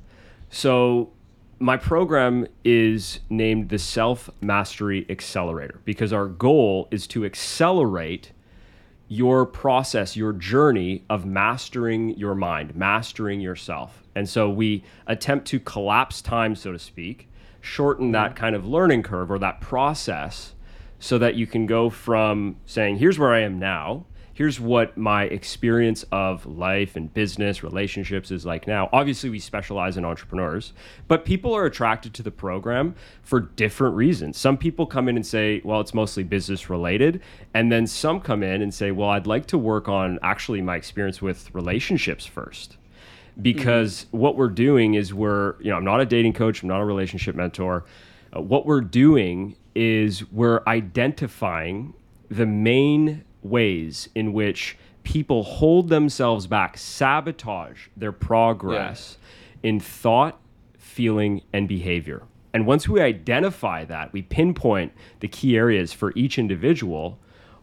So 0.51 1.11
my 1.57 1.75
program 1.75 2.45
is 2.63 3.19
named 3.31 3.69
the 3.69 3.79
Self 3.79 4.29
Mastery 4.41 5.07
Accelerator 5.09 5.81
because 5.85 6.13
our 6.13 6.27
goal 6.27 6.87
is 6.91 7.07
to 7.07 7.25
accelerate 7.25 8.33
your 9.07 9.43
process, 9.43 10.15
your 10.15 10.33
journey 10.33 11.03
of 11.09 11.25
mastering 11.25 12.15
your 12.15 12.35
mind, 12.35 12.75
mastering 12.75 13.41
yourself. 13.41 14.03
And 14.13 14.29
so 14.29 14.51
we 14.51 14.83
attempt 15.07 15.47
to 15.47 15.59
collapse 15.59 16.21
time, 16.21 16.53
so 16.53 16.71
to 16.73 16.77
speak, 16.77 17.27
shorten 17.61 18.11
that 18.11 18.31
mm-hmm. 18.31 18.39
kind 18.39 18.55
of 18.55 18.65
learning 18.65 19.03
curve 19.03 19.31
or 19.31 19.39
that 19.39 19.61
process 19.61 20.53
so 20.99 21.17
that 21.17 21.35
you 21.35 21.45
can 21.45 21.65
go 21.65 21.89
from 21.89 22.57
saying, 22.65 22.97
here's 22.97 23.19
where 23.19 23.33
I 23.33 23.41
am 23.41 23.59
now. 23.59 24.05
Here's 24.33 24.59
what 24.59 24.95
my 24.95 25.23
experience 25.23 26.05
of 26.11 26.45
life 26.45 26.95
and 26.95 27.11
business 27.11 27.63
relationships 27.63 28.29
is 28.29 28.45
like 28.45 28.67
now. 28.67 28.87
Obviously 28.93 29.31
we 29.31 29.39
specialize 29.39 29.97
in 29.97 30.05
entrepreneurs 30.05 30.73
but 31.07 31.25
people 31.25 31.55
are 31.55 31.65
attracted 31.65 32.13
to 32.13 32.21
the 32.21 32.29
program 32.29 32.93
for 33.23 33.39
different 33.39 33.95
reasons. 33.95 34.37
Some 34.37 34.55
people 34.55 34.85
come 34.85 35.09
in 35.09 35.15
and 35.15 35.25
say 35.25 35.59
well 35.63 35.81
it's 35.81 35.95
mostly 35.95 36.23
business 36.23 36.69
related 36.69 37.19
and 37.55 37.71
then 37.71 37.87
some 37.87 38.19
come 38.19 38.43
in 38.43 38.61
and 38.61 38.71
say 38.71 38.91
well 38.91 39.09
i'd 39.09 39.25
like 39.25 39.47
to 39.47 39.57
work 39.57 39.87
on 39.87 40.19
actually 40.21 40.61
my 40.61 40.75
experience 40.75 41.19
with 41.19 41.49
relationships 41.55 42.23
first 42.23 42.77
because 43.41 44.05
mm-hmm. 44.05 44.17
what 44.17 44.35
we're 44.35 44.49
doing 44.49 44.95
is 44.95 45.13
we're 45.13 45.55
you 45.61 45.69
know 45.69 45.77
i'm 45.77 45.85
not 45.85 46.01
a 46.01 46.05
dating 46.05 46.33
coach 46.33 46.61
i'm 46.61 46.67
not 46.67 46.81
a 46.81 46.85
relationship 46.85 47.35
mentor 47.35 47.85
uh, 48.35 48.41
what 48.41 48.65
we're 48.65 48.81
doing 48.81 49.55
is 49.75 50.29
we're 50.31 50.61
identifying 50.67 51.93
the 52.29 52.45
main 52.45 53.23
ways 53.43 54.09
in 54.15 54.33
which 54.33 54.77
people 55.03 55.43
hold 55.43 55.89
themselves 55.89 56.47
back, 56.47 56.77
sabotage 56.77 57.87
their 57.95 58.11
progress 58.11 59.17
yeah. 59.63 59.69
in 59.69 59.79
thought, 59.79 60.39
feeling, 60.77 61.41
and 61.53 61.67
behavior. 61.67 62.23
And 62.53 62.65
once 62.65 62.89
we 62.89 63.01
identify 63.01 63.85
that, 63.85 64.11
we 64.11 64.23
pinpoint 64.23 64.91
the 65.19 65.27
key 65.27 65.55
areas 65.55 65.93
for 65.93 66.11
each 66.15 66.37
individual, 66.37 67.19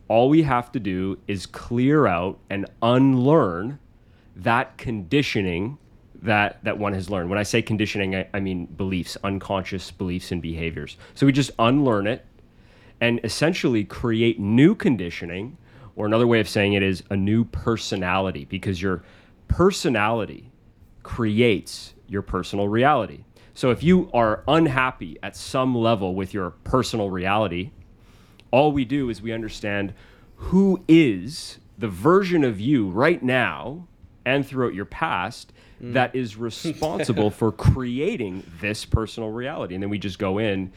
all 0.09 0.29
we 0.29 0.43
have 0.43 0.71
to 0.73 0.81
do 0.81 1.19
is 1.27 1.47
clear 1.47 2.07
out 2.07 2.39
and 2.49 2.67
unlearn 2.81 3.79
that 4.37 4.77
conditioning 4.79 5.79
that 6.23 6.63
that 6.65 6.79
one 6.79 6.95
has 6.95 7.11
learned. 7.11 7.29
When 7.29 7.39
I 7.39 7.43
say 7.43 7.61
conditioning, 7.61 8.17
I, 8.17 8.27
I 8.33 8.41
mean 8.41 8.65
beliefs, 8.67 9.17
unconscious 9.23 9.91
beliefs 9.91 10.33
and 10.33 10.41
behaviors. 10.41 10.97
So 11.15 11.27
we 11.27 11.33
just 11.33 11.51
unlearn 11.59 12.07
it 12.07 12.25
and 13.01 13.21
essentially 13.25 13.85
create 13.85 14.41
new 14.41 14.75
conditioning, 14.75 15.59
or 15.97 16.07
another 16.07 16.27
way 16.27 16.41
of 16.41 16.49
saying 16.49 16.73
it 16.73 16.83
is 16.83 17.03
a 17.11 17.17
new 17.17 17.45
personality, 17.45 18.47
because 18.47 18.81
your 18.81 19.03
personality 19.49 20.51
creates 21.03 21.93
your 22.09 22.23
personal 22.23 22.69
reality. 22.69 23.25
So 23.53 23.71
if 23.71 23.83
you 23.83 24.11
are 24.15 24.43
unhappy 24.49 25.19
at 25.23 25.37
some 25.37 25.75
level 25.75 26.15
with 26.15 26.33
your 26.33 26.51
personal 26.65 27.11
reality, 27.11 27.71
all 28.51 28.73
we 28.73 28.85
do 28.85 29.11
is 29.11 29.21
we 29.21 29.33
understand 29.33 29.93
who 30.37 30.83
is 30.89 31.59
the 31.77 31.89
version 31.89 32.43
of 32.45 32.59
you 32.59 32.89
right 32.89 33.23
now 33.23 33.87
and 34.25 34.47
throughout 34.47 34.75
your 34.75 34.85
past 34.85 35.53
mm. 35.83 35.93
that 35.93 36.15
is 36.15 36.37
responsible 36.37 37.31
for 37.31 37.53
creating 37.53 38.43
this 38.61 38.85
personal 38.85 39.31
reality. 39.31 39.75
And 39.75 39.83
then 39.83 39.91
we 39.91 39.99
just 39.99 40.19
go 40.19 40.39
in 40.39 40.73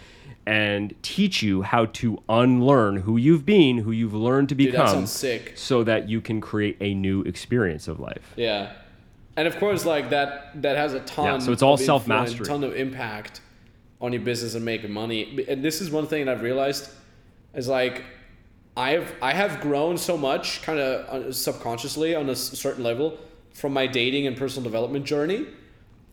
and 0.46 0.94
teach 1.02 1.44
you 1.44 1.62
how 1.62 1.86
to 1.86 2.22
unlearn 2.30 2.98
who 2.98 3.18
you've 3.18 3.46
been, 3.46 3.80
who 3.80 3.92
you've 3.92 4.14
learned 4.14 4.50
to 4.50 4.56
become, 4.56 5.06
Dude, 5.06 5.58
so 5.58 5.84
that 5.84 6.08
you 6.08 6.22
can 6.22 6.40
create 6.40 6.78
a 6.80 6.94
new 6.94 7.22
experience 7.24 7.88
of 7.88 8.00
life. 8.00 8.34
Yeah, 8.36 8.72
and 9.36 9.48
of 9.48 9.58
course, 9.58 9.86
like 9.86 10.10
that 10.12 10.62
that 10.62 10.78
has 10.78 10.94
a 10.94 11.02
ton. 11.02 11.26
Yeah, 11.26 11.40
so 11.40 11.52
it's 11.52 11.62
all 11.62 11.78
self 11.78 12.08
mastery, 12.08 12.46
ton 12.46 12.64
of 12.64 12.76
impact 12.76 13.42
on 14.00 14.14
your 14.14 14.22
business 14.22 14.56
and 14.56 14.64
making 14.64 14.92
money. 14.92 15.46
And 15.50 15.64
this 15.64 15.82
is 15.82 15.92
one 15.92 16.08
thing 16.08 16.26
that 16.26 16.38
I've 16.38 16.44
realized 16.44 16.92
is 17.54 17.68
like 17.68 18.04
I've 18.78 19.14
I 19.22 19.34
have 19.34 19.60
grown 19.60 19.98
so 19.98 20.18
much, 20.18 20.62
kind 20.62 20.80
of 20.80 21.10
uh, 21.10 21.32
subconsciously 21.34 22.16
on 22.16 22.30
a 22.30 22.36
certain 22.36 22.84
level 22.84 23.18
from 23.58 23.74
my 23.74 23.88
dating 23.88 24.28
and 24.28 24.38
personal 24.38 24.64
development 24.64 25.04
journey. 25.04 25.48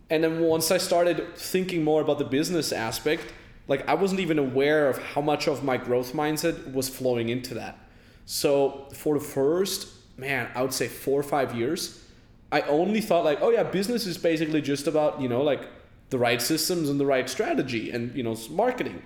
And 0.09 0.25
then 0.25 0.41
once 0.41 0.71
I 0.71 0.79
started 0.79 1.37
thinking 1.37 1.85
more 1.85 2.01
about 2.01 2.19
the 2.19 2.25
business 2.25 2.73
aspect, 2.73 3.35
like 3.69 3.87
I 3.87 3.93
wasn't 3.93 4.21
even 4.21 4.39
aware 4.39 4.89
of 4.89 4.97
how 4.97 5.21
much 5.21 5.47
of 5.47 5.63
my 5.63 5.77
growth 5.77 6.15
mindset 6.15 6.73
was 6.73 6.89
flowing 6.89 7.29
into 7.29 7.53
that. 7.53 7.79
So 8.25 8.89
for 8.95 9.19
the 9.19 9.25
first, 9.25 9.89
man, 10.17 10.51
I 10.55 10.63
would 10.63 10.73
say 10.73 10.89
four 10.89 11.21
or 11.21 11.23
five 11.23 11.55
years, 11.55 12.03
I 12.51 12.63
only 12.63 13.03
thought 13.03 13.27
like, 13.27 13.43
oh 13.43 13.51
yeah, 13.51 13.63
business 13.63 14.07
is 14.07 14.17
basically 14.17 14.63
just 14.63 14.87
about, 14.87 15.21
you 15.21 15.29
know, 15.29 15.43
like 15.43 15.69
the 16.09 16.19
right 16.19 16.41
systems 16.41 16.89
and 16.89 16.99
the 16.99 17.05
right 17.05 17.29
strategy 17.29 17.91
and, 17.91 18.17
you 18.17 18.23
know, 18.23 18.39
marketing 18.49 19.03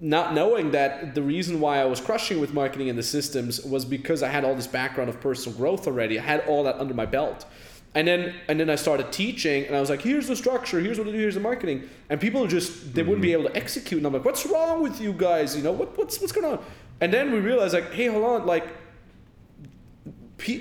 not 0.00 0.32
knowing 0.32 0.70
that 0.70 1.14
the 1.14 1.22
reason 1.22 1.60
why 1.60 1.78
I 1.78 1.84
was 1.84 2.00
crushing 2.00 2.40
with 2.40 2.54
marketing 2.54 2.88
and 2.88 2.98
the 2.98 3.02
systems 3.02 3.62
was 3.62 3.84
because 3.84 4.22
I 4.22 4.28
had 4.28 4.44
all 4.44 4.54
this 4.54 4.66
background 4.66 5.10
of 5.10 5.20
personal 5.20 5.56
growth 5.56 5.86
already. 5.86 6.18
I 6.18 6.22
had 6.22 6.40
all 6.46 6.64
that 6.64 6.76
under 6.80 6.94
my 6.94 7.06
belt. 7.06 7.44
And 7.94 8.06
then 8.06 8.34
and 8.48 8.60
then 8.60 8.70
I 8.70 8.76
started 8.76 9.12
teaching 9.12 9.66
and 9.66 9.76
I 9.76 9.80
was 9.80 9.90
like, 9.90 10.00
here's 10.00 10.28
the 10.28 10.36
structure, 10.36 10.80
here's 10.80 10.96
what 10.96 11.04
to 11.04 11.12
do, 11.12 11.18
here's 11.18 11.34
the 11.34 11.40
marketing. 11.40 11.88
And 12.08 12.20
people 12.20 12.46
just 12.46 12.94
they 12.94 13.02
mm-hmm. 13.02 13.10
wouldn't 13.10 13.22
be 13.22 13.28
mm-hmm. 13.28 13.40
able 13.40 13.50
to 13.50 13.56
execute. 13.56 13.98
And 13.98 14.06
I'm 14.06 14.12
like, 14.12 14.24
what's 14.24 14.46
wrong 14.46 14.82
with 14.82 15.00
you 15.00 15.12
guys? 15.12 15.56
You 15.56 15.62
know, 15.62 15.72
what, 15.72 15.98
what's 15.98 16.20
what's 16.20 16.32
going 16.32 16.46
on? 16.46 16.64
And 17.00 17.12
then 17.12 17.32
we 17.32 17.40
realized 17.40 17.74
like, 17.74 17.92
hey, 17.92 18.06
hold 18.06 18.24
on, 18.24 18.46
like 18.46 18.68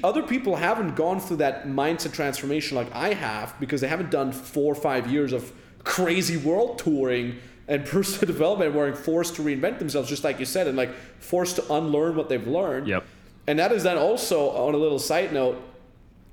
other 0.03 0.23
people 0.23 0.55
haven't 0.55 0.95
gone 0.95 1.19
through 1.19 1.37
that 1.37 1.65
mindset 1.65 2.13
transformation 2.13 2.75
like 2.75 2.93
I 2.93 3.13
have 3.13 3.57
because 3.59 3.79
they 3.79 3.87
haven't 3.87 4.11
done 4.11 4.31
four 4.31 4.71
or 4.71 4.75
five 4.75 5.09
years 5.09 5.31
of 5.31 5.53
crazy 5.83 6.35
world 6.35 6.79
touring 6.79 7.37
and 7.69 7.85
personal 7.85 8.27
development 8.27 8.73
were 8.73 8.93
forced 8.93 9.35
to 9.35 9.41
reinvent 9.41 9.79
themselves, 9.79 10.09
just 10.09 10.25
like 10.25 10.39
you 10.39 10.45
said, 10.45 10.67
and 10.67 10.75
like 10.75 10.93
forced 11.19 11.55
to 11.55 11.73
unlearn 11.73 12.17
what 12.17 12.27
they've 12.27 12.47
learned. 12.47 12.87
Yep. 12.87 13.05
And 13.47 13.57
that 13.59 13.71
is 13.71 13.83
then 13.83 13.97
also 13.97 14.49
on 14.49 14.73
a 14.73 14.77
little 14.77 14.99
side 14.99 15.31
note 15.31 15.61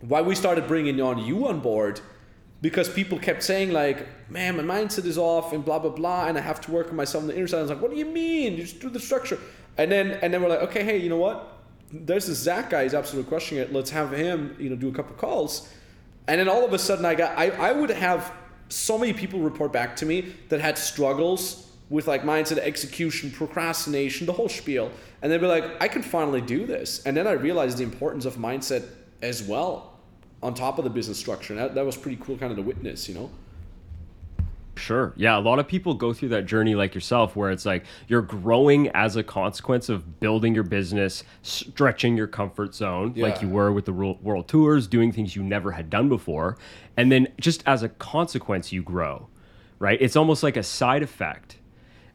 why 0.01 0.23
we 0.23 0.35
started 0.35 0.67
bringing 0.67 1.01
on 1.01 1.19
you 1.19 1.47
on 1.47 1.61
board 1.61 2.01
because 2.61 2.89
people 2.89 3.19
kept 3.19 3.43
saying 3.43 3.71
like, 3.71 4.07
"Man, 4.31 4.57
my 4.57 4.63
mindset 4.63 5.05
is 5.05 5.19
off," 5.19 5.53
and 5.53 5.65
blah 5.65 5.79
blah 5.79 5.91
blah, 5.91 6.27
and 6.27 6.37
I 6.37 6.41
have 6.41 6.61
to 6.63 6.71
work 6.71 6.89
on 6.89 6.97
myself 6.97 7.23
on 7.23 7.29
the 7.29 7.37
inner 7.37 7.47
side. 7.47 7.59
I 7.59 7.63
was 7.63 7.71
like, 7.71 7.81
"What 7.81 7.91
do 7.91 7.97
you 7.97 8.07
mean? 8.07 8.57
You 8.57 8.63
just 8.63 8.81
do 8.81 8.91
the 8.91 9.01
structure." 9.01 9.39
And 9.79 9.93
then 9.93 10.13
and 10.23 10.33
then 10.33 10.43
we're 10.43 10.49
like, 10.49 10.63
"Okay, 10.63 10.85
hey, 10.85 10.99
you 10.99 11.09
know 11.09 11.19
what? 11.19 11.53
There's 11.93 12.27
this 12.27 12.39
Zack 12.39 12.71
guy. 12.71 12.83
He's 12.83 12.95
absolutely 12.95 13.29
crushing 13.29 13.59
it. 13.59 13.73
Let's 13.73 13.91
have 13.91 14.13
him, 14.13 14.57
you 14.59 14.71
know, 14.71 14.77
do 14.77 14.89
a 14.89 14.93
couple 14.93 15.15
calls." 15.17 15.73
And 16.29 16.41
then 16.41 16.49
all 16.49 16.65
of 16.65 16.73
a 16.73 16.79
sudden, 16.79 17.05
I 17.05 17.15
got 17.15 17.39
I 17.39 17.51
I 17.51 17.73
would 17.73 17.91
have 17.91 18.33
so 18.69 18.99
many 18.99 19.13
people 19.13 19.41
report 19.41 19.73
back 19.73 19.97
to 19.97 20.07
me 20.07 20.35
that 20.49 20.61
had 20.61 20.79
struggles 20.79 21.71
with 21.89 22.09
like 22.09 22.23
mindset, 22.23 22.59
execution, 22.59 23.31
procrastination, 23.31 24.27
the 24.27 24.33
whole 24.33 24.49
spiel. 24.49 24.91
And 25.23 25.31
they'd 25.31 25.39
be 25.39 25.47
like, 25.47 25.65
I 25.81 25.89
can 25.89 26.03
finally 26.03 26.41
do 26.41 26.67
this. 26.67 27.05
And 27.07 27.17
then 27.17 27.27
I 27.27 27.33
realized 27.33 27.79
the 27.79 27.85
importance 27.85 28.25
of 28.25 28.37
mindset 28.37 28.85
as 29.23 29.43
well 29.43 29.99
on 30.43 30.55
top 30.55 30.79
of 30.79 30.85
the 30.85 30.91
business 30.91 31.19
structure. 31.19 31.53
And 31.53 31.63
that, 31.63 31.75
that 31.75 31.87
was 31.87 31.97
pretty 31.97 32.19
cool 32.21 32.37
kind 32.37 32.51
of 32.51 32.57
to 32.57 32.63
witness, 32.63 33.09
you 33.09 33.15
know? 33.15 33.31
Sure. 34.77 35.15
Yeah. 35.17 35.39
A 35.39 35.41
lot 35.41 35.59
of 35.59 35.67
people 35.67 35.95
go 35.95 36.13
through 36.13 36.29
that 36.31 36.47
journey 36.47 36.75
like 36.75 36.95
yourself, 36.95 37.35
where 37.35 37.51
it's 37.51 37.65
like 37.65 37.85
you're 38.09 38.23
growing 38.23 38.89
as 38.91 39.17
a 39.17 39.23
consequence 39.23 39.89
of 39.89 40.21
building 40.21 40.55
your 40.55 40.65
business, 40.65 41.25
stretching 41.43 42.17
your 42.17 42.27
comfort 42.27 42.75
zone, 42.75 43.13
yeah. 43.17 43.27
like 43.27 43.41
you 43.41 43.49
were 43.49 43.73
with 43.73 43.87
the 43.87 43.93
world 43.93 44.49
tours, 44.49 44.87
doing 44.87 45.13
things 45.13 45.35
you 45.35 45.43
never 45.43 45.73
had 45.73 45.89
done 45.89 46.09
before. 46.09 46.59
And 46.97 47.11
then 47.11 47.29
just 47.41 47.63
as 47.67 47.83
a 47.83 47.89
consequence, 47.89 48.71
you 48.71 48.83
grow, 48.83 49.29
right? 49.79 49.99
It's 50.01 50.17
almost 50.17 50.43
like 50.43 50.57
a 50.57 50.63
side 50.63 51.03
effect. 51.03 51.59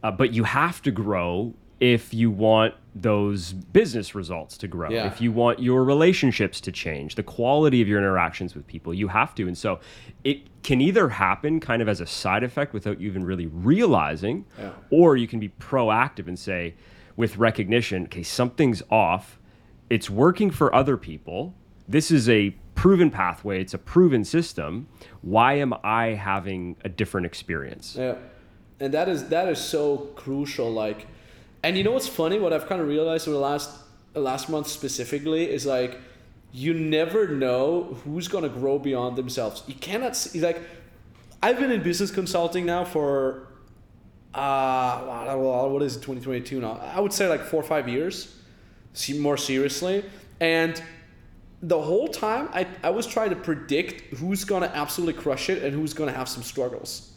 Uh, 0.04 0.12
but 0.12 0.34
you 0.34 0.44
have 0.44 0.82
to 0.82 0.92
grow 0.92 1.54
if 1.82 2.14
you 2.14 2.30
want 2.30 2.76
those 2.94 3.54
business 3.54 4.14
results 4.14 4.56
to 4.60 4.68
grow, 4.68 4.90
yeah. 4.90 5.08
if 5.08 5.20
you 5.20 5.32
want 5.32 5.60
your 5.60 5.84
relationships 5.84 6.62
to 6.62 6.72
change, 6.72 7.16
the 7.16 7.24
quality 7.24 7.82
of 7.82 7.88
your 7.88 7.98
interactions 7.98 8.54
with 8.54 8.68
people, 8.68 8.94
you 8.94 9.08
have 9.08 9.34
to. 9.34 9.48
And 9.48 9.58
so 9.58 9.80
it 10.24 10.42
can 10.62 10.80
either 10.80 11.10
happen 11.10 11.60
kind 11.60 11.82
of 11.82 11.90
as 11.90 12.00
a 12.00 12.06
side 12.06 12.44
effect 12.44 12.74
without 12.74 13.02
you 13.02 13.10
even 13.10 13.24
really 13.26 13.48
realizing, 13.48 14.46
yeah. 14.60 14.72
or 14.92 15.18
you 15.18 15.28
can 15.28 15.40
be 15.40 15.50
proactive 15.60 16.28
and 16.28 16.38
say, 16.38 16.76
with 17.18 17.38
recognition, 17.38 18.04
okay, 18.04 18.24
something's 18.24 18.84
off. 18.92 19.40
It's 19.90 20.10
working 20.10 20.52
for 20.52 20.74
other 20.74 20.98
people. 20.98 21.56
This 21.88 22.12
is 22.12 22.30
a 22.30 22.52
proven 22.76 23.10
pathway, 23.10 23.60
it's 23.60 23.74
a 23.74 23.80
proven 23.80 24.24
system. 24.24 24.88
Why 25.22 25.54
am 25.54 25.74
I 25.84 26.10
having 26.10 26.78
a 26.86 26.90
different 26.90 27.26
experience? 27.26 27.96
Yeah. 27.98 28.16
And 28.80 28.94
that 28.94 29.10
is 29.10 29.30
that 29.30 29.48
is 29.50 29.60
so 29.60 29.98
crucial 30.16 30.72
like 30.72 31.08
and 31.64 31.78
you 31.78 31.84
know 31.84 31.92
what's 31.92 32.08
funny? 32.08 32.40
What 32.40 32.54
I've 32.54 32.68
kind 32.68 32.82
of 32.82 32.88
realized 32.88 33.28
over 33.28 33.36
the 33.36 33.42
last 33.42 33.70
last 34.14 34.50
month 34.50 34.68
specifically 34.68 35.50
is 35.50 35.66
like 35.66 35.98
you 36.52 36.74
never 36.74 37.28
know 37.30 37.98
who's 38.04 38.28
gonna 38.28 38.50
grow 38.50 38.78
beyond 38.78 39.16
themselves. 39.16 39.64
You 39.68 39.76
cannot 39.76 40.16
see 40.16 40.42
like 40.42 40.62
I've 41.42 41.58
been 41.60 41.72
in 41.72 41.82
business 41.82 42.12
consulting 42.12 42.66
now 42.66 42.84
for 42.84 43.48
uh 44.34 45.36
what 45.36 45.82
is 45.82 45.96
it 45.96 46.00
2022 46.00 46.62
now? 46.62 46.80
I 46.82 47.00
would 47.00 47.14
say 47.14 47.28
like 47.28 47.42
four 47.44 47.60
or 47.60 47.64
five 47.64 47.88
years, 47.88 48.36
more 49.18 49.38
seriously, 49.38 50.04
and 50.40 50.82
the 51.62 51.80
whole 51.80 52.08
time 52.08 52.50
I, 52.54 52.68
I 52.84 52.90
was 52.90 53.06
trying 53.06 53.30
to 53.30 53.36
predict 53.36 54.18
who's 54.18 54.44
gonna 54.44 54.72
absolutely 54.74 55.22
crush 55.22 55.50
it 55.50 55.64
and 55.64 55.74
who's 55.74 55.94
gonna 55.94 56.12
have 56.12 56.28
some 56.28 56.44
struggles. 56.44 57.11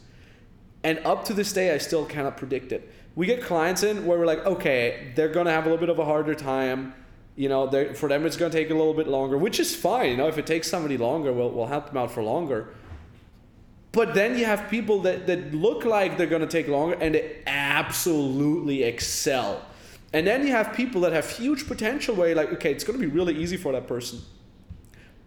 And 0.85 0.99
up 0.99 1.25
to 1.25 1.33
this 1.33 1.51
day, 1.51 1.73
I 1.75 1.79
still 1.79 2.05
cannot 2.05 2.37
predict 2.37 2.71
it 2.71 2.89
we 3.15 3.25
get 3.25 3.41
clients 3.41 3.83
in 3.83 4.05
where 4.05 4.19
we're 4.19 4.25
like, 4.25 4.45
okay, 4.45 5.11
they're 5.15 5.29
gonna 5.29 5.51
have 5.51 5.65
a 5.65 5.69
little 5.69 5.79
bit 5.79 5.89
of 5.89 5.99
a 5.99 6.05
harder 6.05 6.35
time. 6.35 6.93
You 7.37 7.49
know, 7.49 7.69
for 7.93 8.07
them 8.07 8.25
it's 8.25 8.37
gonna 8.37 8.51
take 8.51 8.69
a 8.69 8.73
little 8.73 8.93
bit 8.93 9.07
longer, 9.07 9.37
which 9.37 9.59
is 9.59 9.75
fine. 9.75 10.11
You 10.11 10.17
know, 10.17 10.27
if 10.27 10.37
it 10.37 10.45
takes 10.45 10.69
somebody 10.69 10.97
longer, 10.97 11.31
we'll 11.31 11.49
we'll 11.49 11.67
help 11.67 11.87
them 11.87 11.97
out 11.97 12.11
for 12.11 12.21
longer. 12.21 12.73
But 13.93 14.13
then 14.13 14.37
you 14.37 14.43
have 14.43 14.69
people 14.69 15.01
that, 15.03 15.25
that 15.27 15.53
look 15.53 15.85
like 15.85 16.17
they're 16.17 16.27
gonna 16.27 16.47
take 16.47 16.67
longer 16.67 16.97
and 16.99 17.15
they 17.15 17.41
absolutely 17.47 18.83
excel. 18.83 19.61
And 20.11 20.27
then 20.27 20.45
you 20.45 20.51
have 20.51 20.73
people 20.73 21.01
that 21.01 21.13
have 21.13 21.29
huge 21.29 21.67
potential 21.67 22.15
where 22.15 22.27
you're 22.27 22.37
like, 22.37 22.51
okay, 22.53 22.71
it's 22.71 22.83
gonna 22.83 22.99
be 22.99 23.07
really 23.07 23.37
easy 23.37 23.55
for 23.55 23.71
that 23.71 23.87
person. 23.87 24.19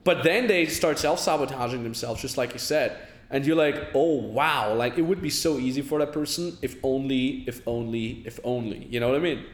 But 0.04 0.24
then 0.24 0.46
they 0.46 0.66
start 0.66 0.98
self 0.98 1.20
sabotaging 1.20 1.82
themselves, 1.82 2.20
just 2.20 2.36
like 2.36 2.52
you 2.52 2.58
said 2.58 2.98
and 3.30 3.46
you're 3.46 3.56
like 3.56 3.90
oh 3.94 4.14
wow. 4.14 4.74
Like 4.74 4.98
it 4.98 5.02
would 5.02 5.22
be 5.22 5.30
so 5.30 5.58
easy 5.58 5.82
for 5.82 5.98
that 5.98 6.12
person 6.12 6.56
if 6.62 6.76
only 6.82 7.44
if 7.46 7.60
only 7.66 8.22
if 8.24 8.40
only. 8.44 8.86
You 8.86 9.00
know 9.00 9.08
what 9.08 9.16
i 9.16 9.20
mean? 9.20 9.44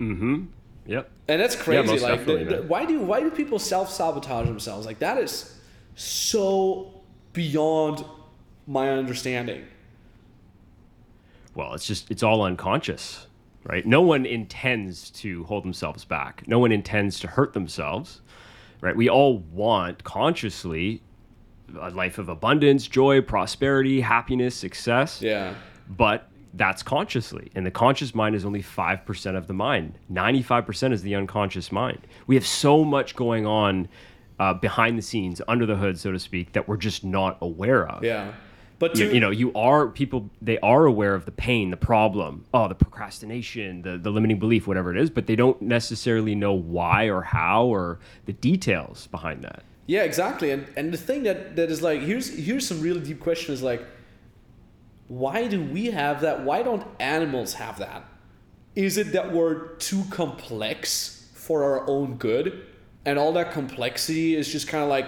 Mm-hmm. 0.00 0.44
Yep. 0.86 1.10
And 1.28 1.40
that's 1.40 1.56
crazy. 1.56 1.96
yeah, 1.96 2.08
like 2.08 2.26
the, 2.26 2.44
the, 2.44 2.62
why 2.62 2.84
do 2.84 3.00
why 3.00 3.20
do 3.20 3.30
people 3.30 3.58
self-sabotage 3.58 4.46
themselves? 4.46 4.86
Like 4.86 4.98
that 5.00 5.18
is 5.18 5.58
so 5.94 7.02
beyond 7.32 8.04
my 8.66 8.90
understanding. 8.90 9.64
Well 11.54 11.74
it's 11.74 11.86
just 11.86 12.10
it's 12.10 12.22
all 12.22 12.42
unconscious 12.42 13.26
right? 13.64 13.84
No 13.84 14.00
one 14.00 14.26
intends 14.26 15.10
to 15.10 15.42
hold 15.44 15.64
themselves 15.64 16.04
back. 16.04 16.46
No 16.46 16.60
one 16.60 16.70
intends 16.70 17.18
to 17.20 17.26
hurt 17.26 17.52
themselves 17.52 18.20
right? 18.80 18.96
We 18.96 19.08
all 19.08 19.38
want 19.38 20.04
consciously 20.04 21.02
a 21.80 21.90
life 21.90 22.18
of 22.18 22.28
abundance, 22.28 22.86
joy, 22.86 23.20
prosperity, 23.20 24.00
happiness, 24.00 24.54
success. 24.54 25.20
Yeah. 25.20 25.54
But 25.88 26.28
that's 26.54 26.82
consciously. 26.82 27.50
And 27.54 27.66
the 27.66 27.70
conscious 27.70 28.14
mind 28.14 28.34
is 28.34 28.44
only 28.44 28.62
5% 28.62 29.36
of 29.36 29.46
the 29.46 29.54
mind. 29.54 29.98
95% 30.12 30.92
is 30.92 31.02
the 31.02 31.14
unconscious 31.14 31.70
mind. 31.70 32.06
We 32.26 32.34
have 32.34 32.46
so 32.46 32.84
much 32.84 33.14
going 33.14 33.46
on 33.46 33.88
uh, 34.38 34.54
behind 34.54 34.98
the 34.98 35.02
scenes, 35.02 35.40
under 35.48 35.66
the 35.66 35.76
hood, 35.76 35.98
so 35.98 36.12
to 36.12 36.18
speak, 36.18 36.52
that 36.52 36.68
we're 36.68 36.76
just 36.76 37.04
not 37.04 37.38
aware 37.40 37.86
of. 37.88 38.02
Yeah. 38.04 38.32
But 38.78 38.98
You, 38.98 39.10
you 39.10 39.20
know, 39.20 39.30
you 39.30 39.54
are 39.54 39.88
people. 39.88 40.28
They 40.42 40.58
are 40.58 40.84
aware 40.84 41.14
of 41.14 41.24
the 41.24 41.30
pain, 41.30 41.70
the 41.70 41.78
problem, 41.78 42.44
oh, 42.52 42.68
the 42.68 42.74
procrastination, 42.74 43.80
the 43.80 43.96
the 43.96 44.10
limiting 44.10 44.38
belief, 44.38 44.66
whatever 44.66 44.90
it 44.90 45.00
is, 45.00 45.08
but 45.08 45.26
they 45.26 45.34
don't 45.34 45.60
necessarily 45.62 46.34
know 46.34 46.52
why 46.52 47.04
or 47.04 47.22
how 47.22 47.64
or 47.64 47.98
the 48.26 48.34
details 48.34 49.06
behind 49.06 49.42
that. 49.44 49.62
Yeah, 49.86 50.02
exactly. 50.02 50.50
And 50.50 50.66
and 50.76 50.92
the 50.92 50.98
thing 50.98 51.22
that 51.24 51.56
that 51.56 51.70
is 51.70 51.82
like 51.82 52.00
here's 52.00 52.28
here's 52.28 52.66
some 52.66 52.80
really 52.80 53.00
deep 53.00 53.20
question 53.20 53.54
is 53.54 53.62
like 53.62 53.86
why 55.08 55.46
do 55.46 55.62
we 55.62 55.86
have 55.86 56.20
that? 56.22 56.42
Why 56.44 56.62
don't 56.62 56.84
animals 56.98 57.54
have 57.54 57.78
that? 57.78 58.04
Is 58.74 58.98
it 58.98 59.12
that 59.12 59.32
we're 59.32 59.76
too 59.76 60.02
complex 60.10 61.30
for 61.34 61.62
our 61.62 61.88
own 61.88 62.16
good? 62.16 62.66
And 63.04 63.18
all 63.18 63.32
that 63.34 63.52
complexity 63.52 64.34
is 64.34 64.50
just 64.50 64.66
kind 64.66 64.82
of 64.82 64.90
like 64.90 65.06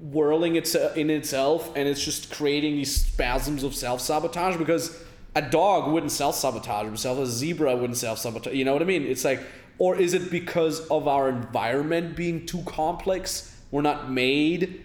whirling 0.00 0.56
it's 0.56 0.74
in 0.74 1.10
itself 1.10 1.72
and 1.76 1.88
it's 1.88 2.04
just 2.04 2.32
creating 2.32 2.74
these 2.76 3.04
spasms 3.06 3.62
of 3.62 3.74
self-sabotage 3.74 4.56
because 4.56 5.02
a 5.34 5.42
dog 5.42 5.92
wouldn't 5.92 6.12
self-sabotage 6.12 6.84
himself, 6.84 7.18
a 7.18 7.26
zebra 7.26 7.76
wouldn't 7.76 7.96
self-sabotage. 7.96 8.54
You 8.54 8.64
know 8.64 8.72
what 8.72 8.82
I 8.82 8.86
mean? 8.86 9.04
It's 9.04 9.24
like 9.24 9.40
or 9.78 9.94
is 9.94 10.14
it 10.14 10.30
because 10.30 10.86
of 10.88 11.06
our 11.06 11.28
environment 11.28 12.16
being 12.16 12.44
too 12.44 12.62
complex? 12.66 13.54
We're 13.70 13.82
not 13.82 14.10
made 14.10 14.84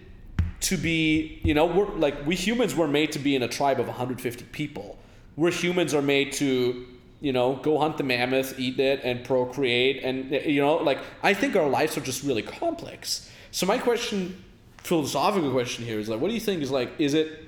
to 0.60 0.76
be, 0.76 1.40
you 1.42 1.54
know, 1.54 1.66
we're 1.66 1.92
like 1.94 2.26
we 2.26 2.34
humans 2.34 2.74
were 2.74 2.88
made 2.88 3.12
to 3.12 3.18
be 3.18 3.36
in 3.36 3.42
a 3.42 3.48
tribe 3.48 3.80
of 3.80 3.86
150 3.86 4.44
people. 4.46 4.98
We're 5.36 5.50
humans 5.50 5.94
are 5.94 6.02
made 6.02 6.32
to, 6.34 6.86
you 7.20 7.32
know, 7.32 7.56
go 7.56 7.78
hunt 7.78 7.96
the 7.96 8.04
mammoth, 8.04 8.58
eat 8.58 8.78
it, 8.78 9.00
and 9.02 9.24
procreate, 9.24 10.02
and 10.04 10.30
you 10.30 10.60
know, 10.60 10.76
like 10.76 10.98
I 11.22 11.34
think 11.34 11.56
our 11.56 11.68
lives 11.68 11.96
are 11.96 12.02
just 12.02 12.22
really 12.22 12.42
complex. 12.42 13.30
So 13.50 13.66
my 13.66 13.78
question, 13.78 14.42
philosophical 14.78 15.50
question 15.52 15.84
here 15.84 15.98
is 15.98 16.08
like, 16.08 16.20
what 16.20 16.28
do 16.28 16.34
you 16.34 16.40
think 16.40 16.62
is 16.62 16.70
like, 16.70 16.92
is 16.98 17.14
it, 17.14 17.44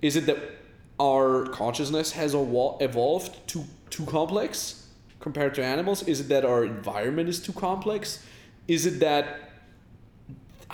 is 0.00 0.16
it 0.16 0.26
that 0.26 0.38
our 0.98 1.46
consciousness 1.46 2.12
has 2.12 2.34
evolved 2.34 3.46
too 3.46 3.64
too 3.90 4.04
complex 4.06 4.88
compared 5.20 5.54
to 5.54 5.64
animals? 5.64 6.02
Is 6.04 6.20
it 6.20 6.28
that 6.28 6.44
our 6.44 6.64
environment 6.64 7.28
is 7.28 7.40
too 7.40 7.52
complex? 7.52 8.24
Is 8.68 8.86
it 8.86 9.00
that 9.00 9.51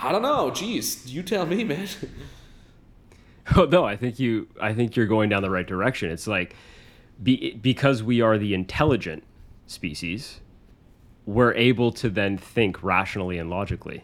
I 0.01 0.11
don't 0.11 0.21
know. 0.21 0.49
Jeez, 0.51 1.07
you 1.07 1.23
tell 1.23 1.45
me, 1.45 1.63
man. 1.63 1.87
Oh 3.55 3.65
no, 3.65 3.83
I 3.83 3.95
think 3.95 4.19
you. 4.19 4.47
I 4.61 4.75
think 4.75 4.95
you're 4.95 5.07
going 5.07 5.29
down 5.29 5.41
the 5.41 5.49
right 5.49 5.65
direction. 5.65 6.11
It's 6.11 6.27
like, 6.27 6.55
be, 7.23 7.53
because 7.53 8.03
we 8.03 8.21
are 8.21 8.37
the 8.37 8.53
intelligent 8.53 9.23
species, 9.65 10.39
we're 11.25 11.55
able 11.55 11.91
to 11.93 12.11
then 12.11 12.37
think 12.37 12.83
rationally 12.83 13.39
and 13.39 13.49
logically, 13.49 14.03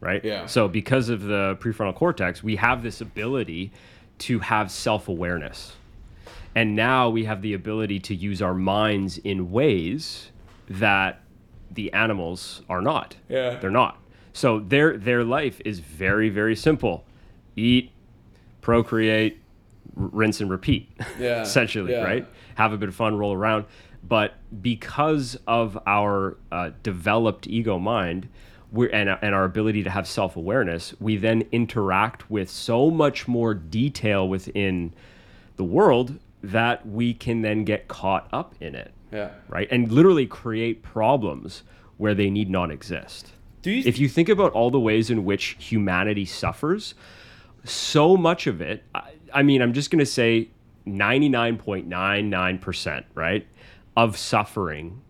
right? 0.00 0.24
Yeah. 0.24 0.46
So 0.46 0.66
because 0.66 1.10
of 1.10 1.24
the 1.24 1.58
prefrontal 1.60 1.94
cortex, 1.94 2.42
we 2.42 2.56
have 2.56 2.82
this 2.82 3.02
ability 3.02 3.70
to 4.20 4.38
have 4.38 4.70
self-awareness, 4.70 5.74
and 6.54 6.74
now 6.74 7.10
we 7.10 7.24
have 7.26 7.42
the 7.42 7.52
ability 7.52 8.00
to 8.00 8.14
use 8.14 8.40
our 8.40 8.54
minds 8.54 9.18
in 9.18 9.50
ways 9.50 10.30
that 10.70 11.20
the 11.70 11.92
animals 11.92 12.62
are 12.70 12.80
not. 12.80 13.16
Yeah. 13.28 13.56
They're 13.56 13.70
not. 13.70 13.98
So 14.34 14.58
their 14.60 14.98
their 14.98 15.24
life 15.24 15.62
is 15.64 15.78
very 15.78 16.28
very 16.28 16.54
simple. 16.56 17.06
Eat, 17.56 17.90
procreate, 18.60 19.40
r- 19.96 20.08
rinse 20.12 20.40
and 20.40 20.50
repeat. 20.50 20.90
Yeah, 21.18 21.42
essentially, 21.42 21.92
yeah. 21.92 22.02
right? 22.02 22.26
Have 22.56 22.72
a 22.72 22.76
bit 22.76 22.88
of 22.88 22.94
fun, 22.94 23.16
roll 23.16 23.32
around. 23.32 23.64
But 24.06 24.34
because 24.60 25.38
of 25.46 25.78
our 25.86 26.36
uh, 26.52 26.70
developed 26.82 27.46
ego 27.46 27.78
mind, 27.78 28.28
we're, 28.70 28.88
and, 28.90 29.08
and 29.22 29.34
our 29.34 29.44
ability 29.44 29.82
to 29.84 29.90
have 29.90 30.06
self 30.06 30.36
awareness, 30.36 30.94
we 31.00 31.16
then 31.16 31.44
interact 31.52 32.28
with 32.30 32.50
so 32.50 32.90
much 32.90 33.26
more 33.28 33.54
detail 33.54 34.28
within 34.28 34.92
the 35.56 35.64
world 35.64 36.18
that 36.42 36.86
we 36.86 37.14
can 37.14 37.40
then 37.42 37.64
get 37.64 37.86
caught 37.88 38.28
up 38.32 38.54
in 38.60 38.74
it 38.74 38.92
Yeah. 39.12 39.30
right? 39.48 39.66
And 39.70 39.90
literally 39.90 40.26
create 40.26 40.82
problems 40.82 41.62
where 41.96 42.14
they 42.14 42.28
need 42.28 42.50
not 42.50 42.70
exist. 42.72 43.30
You 43.70 43.82
if 43.84 43.98
you 43.98 44.08
think 44.08 44.28
about 44.28 44.52
all 44.52 44.70
the 44.70 44.80
ways 44.80 45.10
in 45.10 45.24
which 45.24 45.56
humanity 45.58 46.24
suffers, 46.24 46.94
so 47.64 48.16
much 48.16 48.46
of 48.46 48.60
it, 48.60 48.84
I, 48.94 49.12
I 49.32 49.42
mean, 49.42 49.62
I'm 49.62 49.72
just 49.72 49.90
going 49.90 50.00
to 50.00 50.06
say 50.06 50.50
99.99%, 50.86 53.04
right, 53.14 53.46
of 53.96 54.16
suffering. 54.16 55.00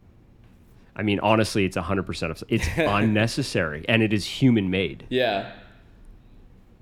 I 0.97 1.03
mean, 1.03 1.19
honestly, 1.21 1.65
it's 1.65 1.77
100% 1.77 2.31
of 2.31 2.45
it's 2.49 2.69
unnecessary 2.77 3.85
and 3.89 4.03
it 4.03 4.13
is 4.13 4.25
human 4.25 4.71
made. 4.71 5.07
Yeah. 5.11 5.53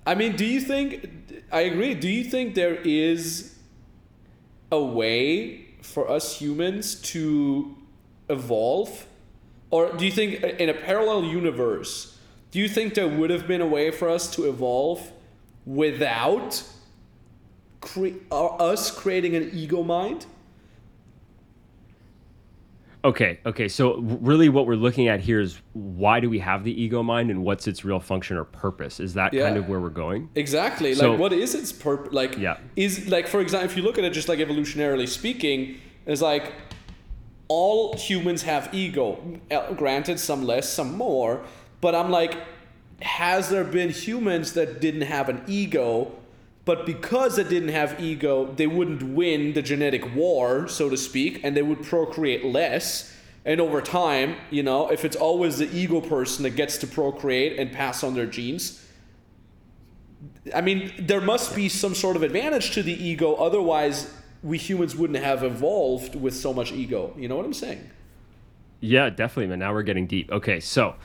I 0.04 0.14
mean, 0.14 0.36
do 0.36 0.44
you 0.44 0.60
think 0.60 1.08
I 1.52 1.60
agree. 1.60 1.94
Do 1.94 2.08
you 2.08 2.24
think 2.24 2.54
there 2.54 2.76
is 2.76 3.54
a 4.70 4.82
way 4.82 5.66
for 5.82 6.10
us 6.10 6.38
humans 6.38 6.94
to 7.02 7.76
evolve 8.30 9.06
or 9.72 9.90
do 9.94 10.04
you 10.04 10.12
think 10.12 10.42
in 10.42 10.68
a 10.68 10.74
parallel 10.74 11.24
universe, 11.24 12.18
do 12.50 12.58
you 12.60 12.68
think 12.68 12.92
there 12.94 13.08
would 13.08 13.30
have 13.30 13.48
been 13.48 13.62
a 13.62 13.66
way 13.66 13.90
for 13.90 14.08
us 14.08 14.30
to 14.36 14.46
evolve 14.48 15.10
without 15.64 16.62
cre- 17.80 18.18
uh, 18.30 18.46
us 18.56 18.90
creating 18.90 19.34
an 19.34 19.50
ego 19.54 19.82
mind? 19.82 20.26
Okay, 23.04 23.40
okay. 23.46 23.66
So 23.66 23.96
really 23.98 24.50
what 24.50 24.66
we're 24.66 24.76
looking 24.76 25.08
at 25.08 25.20
here 25.20 25.40
is 25.40 25.58
why 25.72 26.20
do 26.20 26.28
we 26.28 26.38
have 26.38 26.64
the 26.64 26.82
ego 26.82 27.02
mind 27.02 27.30
and 27.30 27.42
what's 27.42 27.66
its 27.66 27.82
real 27.82 27.98
function 27.98 28.36
or 28.36 28.44
purpose? 28.44 29.00
Is 29.00 29.14
that 29.14 29.32
kind 29.32 29.56
of 29.56 29.68
where 29.70 29.80
we're 29.80 29.88
going? 29.88 30.28
Exactly. 30.34 30.94
So- 30.94 31.12
like, 31.12 31.18
what 31.18 31.32
is 31.32 31.54
its 31.54 31.72
purpose? 31.72 32.12
Like, 32.12 32.36
Yeah. 32.36 32.58
is 32.76 33.08
like 33.08 33.26
for 33.26 33.40
example, 33.40 33.70
if 33.70 33.76
you 33.76 33.82
look 33.82 33.96
at 33.96 34.04
it 34.04 34.12
just 34.12 34.28
like 34.28 34.38
evolutionarily 34.38 35.08
speaking, 35.08 35.78
it's 36.06 36.20
like 36.20 36.52
all 37.54 37.94
humans 37.98 38.44
have 38.44 38.72
ego. 38.72 39.18
Granted, 39.76 40.18
some 40.18 40.42
less, 40.42 40.72
some 40.72 40.96
more. 40.96 41.44
But 41.82 41.94
I'm 41.94 42.10
like, 42.10 42.34
has 43.02 43.50
there 43.50 43.64
been 43.64 43.90
humans 43.90 44.54
that 44.54 44.80
didn't 44.80 45.02
have 45.02 45.28
an 45.28 45.42
ego? 45.46 46.12
But 46.64 46.86
because 46.86 47.36
they 47.36 47.44
didn't 47.44 47.68
have 47.68 48.00
ego, 48.00 48.46
they 48.54 48.66
wouldn't 48.66 49.02
win 49.02 49.52
the 49.52 49.60
genetic 49.60 50.14
war, 50.14 50.66
so 50.66 50.88
to 50.88 50.96
speak, 50.96 51.40
and 51.44 51.54
they 51.54 51.60
would 51.60 51.82
procreate 51.82 52.42
less. 52.42 53.14
And 53.44 53.60
over 53.60 53.82
time, 53.82 54.36
you 54.50 54.62
know, 54.62 54.88
if 54.88 55.04
it's 55.04 55.16
always 55.16 55.58
the 55.58 55.68
ego 55.76 56.00
person 56.00 56.44
that 56.44 56.56
gets 56.56 56.78
to 56.78 56.86
procreate 56.86 57.58
and 57.58 57.70
pass 57.70 58.02
on 58.02 58.14
their 58.14 58.26
genes, 58.26 58.82
I 60.54 60.62
mean, 60.62 60.90
there 60.98 61.20
must 61.20 61.54
be 61.54 61.68
some 61.68 61.94
sort 61.94 62.16
of 62.16 62.22
advantage 62.22 62.70
to 62.72 62.82
the 62.82 62.94
ego. 62.94 63.34
Otherwise, 63.34 64.10
we 64.42 64.58
humans 64.58 64.96
wouldn't 64.96 65.22
have 65.22 65.44
evolved 65.44 66.14
with 66.14 66.34
so 66.34 66.52
much 66.52 66.72
ego. 66.72 67.14
You 67.16 67.28
know 67.28 67.36
what 67.36 67.44
I'm 67.44 67.54
saying? 67.54 67.90
Yeah, 68.80 69.10
definitely, 69.10 69.46
man. 69.46 69.60
Now 69.60 69.72
we're 69.72 69.82
getting 69.82 70.06
deep. 70.06 70.30
Okay, 70.32 70.58
so 70.58 70.96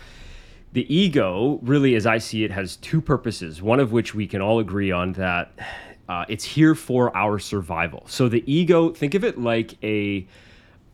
the 0.73 0.93
ego, 0.93 1.60
really, 1.62 1.95
as 1.95 2.06
I 2.06 2.17
see 2.17 2.43
it, 2.43 2.52
has 2.52 2.76
two 2.78 3.02
purposes. 3.02 3.62
One 3.62 3.80
of 3.80 3.91
which 3.91 4.15
we 4.15 4.28
can 4.28 4.41
all 4.41 4.60
agree 4.60 4.91
on 4.91 5.13
that 5.13 5.52
uh, 6.10 6.26
it's 6.28 6.43
here 6.43 6.73
for 6.73 7.15
our 7.15 7.38
survival. 7.38 8.04
So 8.08 8.30
the 8.30 8.43
ego, 8.52 8.89
think 8.89 9.13
of 9.13 9.23
it 9.23 9.39
like 9.39 9.76
a 9.84 10.26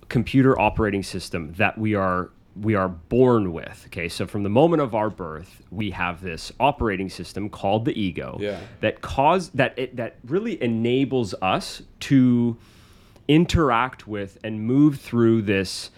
computer 0.10 0.60
operating 0.60 1.04
system 1.04 1.54
that 1.54 1.78
we 1.78 1.96
are 1.96 2.30
we 2.56 2.76
are 2.76 2.88
born 2.90 3.52
with. 3.54 3.84
Okay, 3.88 4.08
so 4.10 4.28
from 4.28 4.44
the 4.44 4.50
moment 4.50 4.82
of 4.82 4.94
our 4.94 5.10
birth, 5.10 5.62
we 5.72 5.92
have 5.92 6.22
this 6.22 6.52
operating 6.60 7.10
system 7.10 7.50
called 7.50 7.86
the 7.86 8.00
ego 8.00 8.38
Yeah. 8.40 8.60
that 8.82 9.02
cause 9.02 9.50
that 9.52 9.74
it, 9.78 9.96
that 9.96 10.18
really 10.26 10.62
enables 10.62 11.34
us 11.42 11.82
to 12.02 12.58
interact 13.28 14.08
with 14.08 14.38
and 14.44 14.62
move 14.62 15.00
through 15.00 15.42
this 15.44 15.90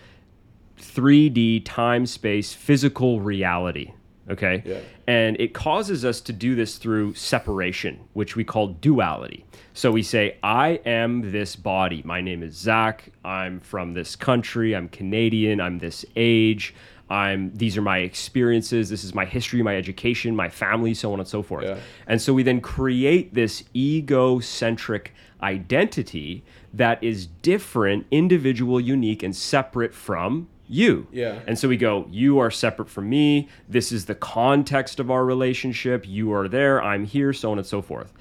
3D 0.80 1.64
time 1.66 2.06
space 2.06 2.54
physical 2.54 3.20
reality. 3.20 3.92
Okay. 4.30 4.64
Yeah. 4.66 4.80
And 5.08 5.40
it 5.40 5.54
causes 5.54 6.04
us 6.04 6.20
to 6.22 6.34
do 6.34 6.56
this 6.56 6.78
through 6.78 7.14
separation, 7.14 8.00
which 8.14 8.36
we 8.36 8.44
call 8.44 8.68
duality. 8.68 9.46
So 9.74 9.92
we 9.92 10.02
say, 10.02 10.38
I 10.42 10.80
am 10.86 11.32
this 11.32 11.56
body. 11.56 12.02
My 12.04 12.22
name 12.22 12.42
is 12.42 12.56
Zack. 12.56 13.12
I'm 13.24 13.60
from 13.60 13.94
this 13.94 14.16
country. 14.16 14.76
I'm 14.76 14.90
Canadian. 14.90 15.62
I'm 15.62 15.78
this 15.78 16.06
age. 16.16 16.74
I'm 17.08 17.54
these 17.54 17.78
are 17.78 17.84
my 17.84 18.00
experiences. 18.00 18.90
This 18.90 19.04
is 19.04 19.14
my 19.14 19.26
history, 19.26 19.62
my 19.62 19.76
education, 19.76 20.36
my 20.36 20.50
family, 20.50 20.96
so 20.96 21.14
on 21.14 21.20
and 21.20 21.28
so 21.28 21.44
forth. 21.44 21.66
Yeah. 21.66 21.78
And 22.08 22.20
so 22.20 22.34
we 22.34 22.42
then 22.42 22.62
create 22.62 23.36
this 23.36 23.64
egocentric 23.76 25.14
identity 25.44 26.44
that 26.74 27.04
is 27.04 27.28
different, 27.28 28.08
individual, 28.10 28.82
unique, 28.82 29.22
and 29.22 29.36
separate 29.36 29.94
from 29.94 30.48
you. 30.68 31.08
Yeah. 31.12 31.40
And 31.48 31.58
so 31.58 31.68
we 31.68 31.78
go, 31.78 32.08
you 32.10 32.40
are 32.40 32.52
separate 32.52 32.90
from 32.90 33.10
me. 33.10 33.50
This 33.70 33.92
is 33.92 34.06
the 34.06 34.16
context 34.16 35.00
of 35.00 35.12
our 35.12 35.26
relationship. 35.26 36.08
You 36.08 36.34
are 36.34 36.48
there, 36.48 36.82
I'm 36.82 37.06
here, 37.06 37.34
so 37.34 37.52
on 37.52 37.58
and 37.58 37.68
so 37.68 37.82
forth. 37.82 38.14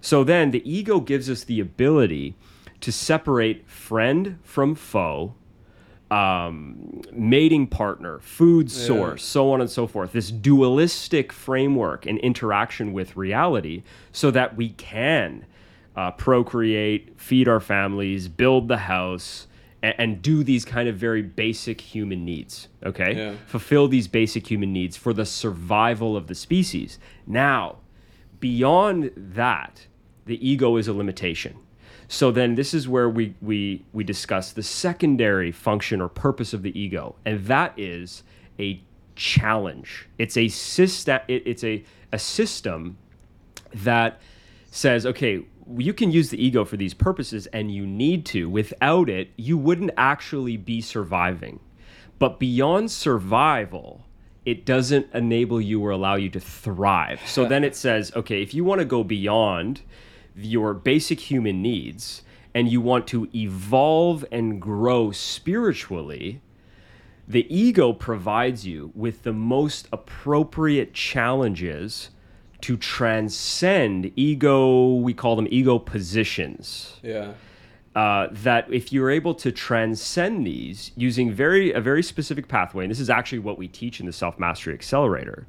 So 0.00 0.24
then 0.24 0.50
the 0.50 0.70
ego 0.70 1.00
gives 1.00 1.28
us 1.28 1.44
the 1.44 1.60
ability 1.60 2.34
to 2.80 2.90
separate 2.90 3.68
friend 3.68 4.38
from 4.42 4.74
foe, 4.74 5.34
um, 6.10 7.02
mating 7.12 7.66
partner, 7.66 8.18
food 8.20 8.70
source, 8.70 9.22
so 9.22 9.52
on 9.52 9.60
and 9.60 9.70
so 9.70 9.86
forth. 9.86 10.12
This 10.12 10.30
dualistic 10.30 11.32
framework 11.32 12.06
and 12.06 12.18
interaction 12.18 12.92
with 12.92 13.16
reality 13.16 13.82
so 14.10 14.30
that 14.30 14.56
we 14.56 14.70
can 14.70 15.44
uh, 15.94 16.10
procreate, 16.12 17.20
feed 17.20 17.46
our 17.46 17.60
families, 17.60 18.26
build 18.26 18.68
the 18.68 18.78
house, 18.78 19.46
and, 19.82 19.94
and 19.98 20.22
do 20.22 20.42
these 20.44 20.64
kind 20.64 20.88
of 20.88 20.96
very 20.96 21.22
basic 21.22 21.80
human 21.80 22.24
needs. 22.24 22.68
Okay? 22.84 23.16
Yeah. 23.16 23.34
Fulfill 23.46 23.88
these 23.88 24.08
basic 24.08 24.50
human 24.50 24.72
needs 24.72 24.96
for 24.96 25.12
the 25.12 25.26
survival 25.26 26.16
of 26.16 26.26
the 26.26 26.34
species. 26.34 26.98
Now, 27.26 27.78
beyond 28.40 29.10
that, 29.16 29.86
the 30.26 30.46
ego 30.46 30.76
is 30.76 30.88
a 30.88 30.92
limitation. 30.92 31.56
So 32.08 32.32
then 32.32 32.56
this 32.56 32.74
is 32.74 32.88
where 32.88 33.08
we 33.08 33.34
we 33.40 33.84
we 33.92 34.02
discuss 34.02 34.52
the 34.52 34.64
secondary 34.64 35.52
function 35.52 36.00
or 36.00 36.08
purpose 36.08 36.52
of 36.52 36.62
the 36.62 36.76
ego, 36.78 37.14
and 37.24 37.46
that 37.46 37.72
is 37.78 38.24
a 38.58 38.82
challenge. 39.14 40.08
It's 40.18 40.36
a 40.36 40.48
system. 40.48 41.20
It, 41.28 41.44
it's 41.46 41.62
a 41.62 41.84
a 42.12 42.18
system 42.18 42.98
that 43.72 44.20
says, 44.72 45.06
okay, 45.06 45.44
you 45.76 45.92
can 45.92 46.10
use 46.10 46.30
the 46.30 46.42
ego 46.42 46.64
for 46.64 46.76
these 46.76 46.94
purposes, 46.94 47.46
and 47.48 47.72
you 47.72 47.86
need 47.86 48.26
to. 48.26 48.48
Without 48.48 49.08
it, 49.08 49.30
you 49.36 49.56
wouldn't 49.56 49.92
actually 49.96 50.56
be 50.56 50.80
surviving. 50.80 51.60
But 52.18 52.38
beyond 52.38 52.90
survival, 52.90 54.04
it 54.44 54.64
doesn't 54.64 55.06
enable 55.14 55.60
you 55.60 55.84
or 55.84 55.90
allow 55.90 56.16
you 56.16 56.28
to 56.30 56.40
thrive. 56.40 57.20
So 57.26 57.46
then 57.46 57.64
it 57.64 57.76
says, 57.76 58.12
okay, 58.16 58.42
if 58.42 58.54
you 58.54 58.64
want 58.64 58.80
to 58.80 58.84
go 58.84 59.04
beyond 59.04 59.82
your 60.36 60.74
basic 60.74 61.20
human 61.20 61.62
needs 61.62 62.22
and 62.54 62.68
you 62.68 62.80
want 62.80 63.06
to 63.08 63.28
evolve 63.34 64.24
and 64.32 64.60
grow 64.60 65.12
spiritually, 65.12 66.40
the 67.28 67.46
ego 67.54 67.92
provides 67.92 68.66
you 68.66 68.90
with 68.94 69.22
the 69.22 69.32
most 69.32 69.88
appropriate 69.92 70.94
challenges 70.94 72.10
to 72.62 72.76
transcend 72.76 74.12
ego, 74.16 74.94
we 74.94 75.14
call 75.14 75.36
them 75.36 75.48
ego 75.50 75.78
positions 75.78 76.98
Yeah. 77.02 77.32
uh, 77.94 78.28
that 78.30 78.72
if 78.72 78.92
you're 78.92 79.10
able 79.10 79.34
to 79.34 79.50
transcend 79.52 80.46
these 80.46 80.92
using 80.96 81.32
very 81.32 81.72
a 81.72 81.80
very 81.80 82.02
specific 82.02 82.48
pathway, 82.48 82.84
and 82.84 82.90
this 82.90 83.00
is 83.00 83.10
actually 83.10 83.40
what 83.40 83.58
we 83.58 83.68
teach 83.68 84.00
in 84.00 84.06
the 84.06 84.12
Self 84.12 84.38
Mastery 84.38 84.74
Accelerator, 84.74 85.46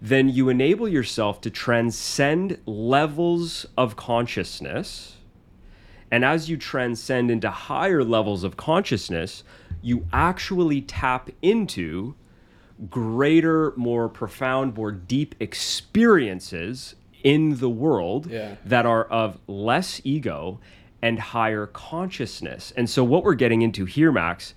then 0.00 0.28
you 0.28 0.48
enable 0.48 0.88
yourself 0.88 1.40
to 1.40 1.50
transcend 1.50 2.58
levels 2.66 3.66
of 3.76 3.96
consciousness. 3.96 5.16
And 6.10 6.24
as 6.24 6.48
you 6.48 6.56
transcend 6.56 7.30
into 7.30 7.50
higher 7.50 8.02
levels 8.04 8.44
of 8.44 8.56
consciousness, 8.56 9.44
you 9.82 10.06
actually 10.12 10.80
tap 10.80 11.30
into 11.42 12.14
greater, 12.90 13.72
more 13.76 14.08
profound, 14.08 14.76
more 14.76 14.92
deep 14.92 15.34
experiences 15.40 16.94
in 17.24 17.58
the 17.58 17.68
world 17.68 18.26
Yeah. 18.30 18.54
that 18.64 18.86
are 18.86 19.04
of 19.04 19.38
less 19.46 20.00
ego 20.04 20.60
and 21.02 21.18
higher 21.18 21.66
consciousness. 21.66 22.72
And 22.76 22.88
so, 22.88 23.02
what 23.04 23.24
we're 23.24 23.34
getting 23.34 23.62
into 23.62 23.84
here, 23.84 24.12
Max, 24.12 24.54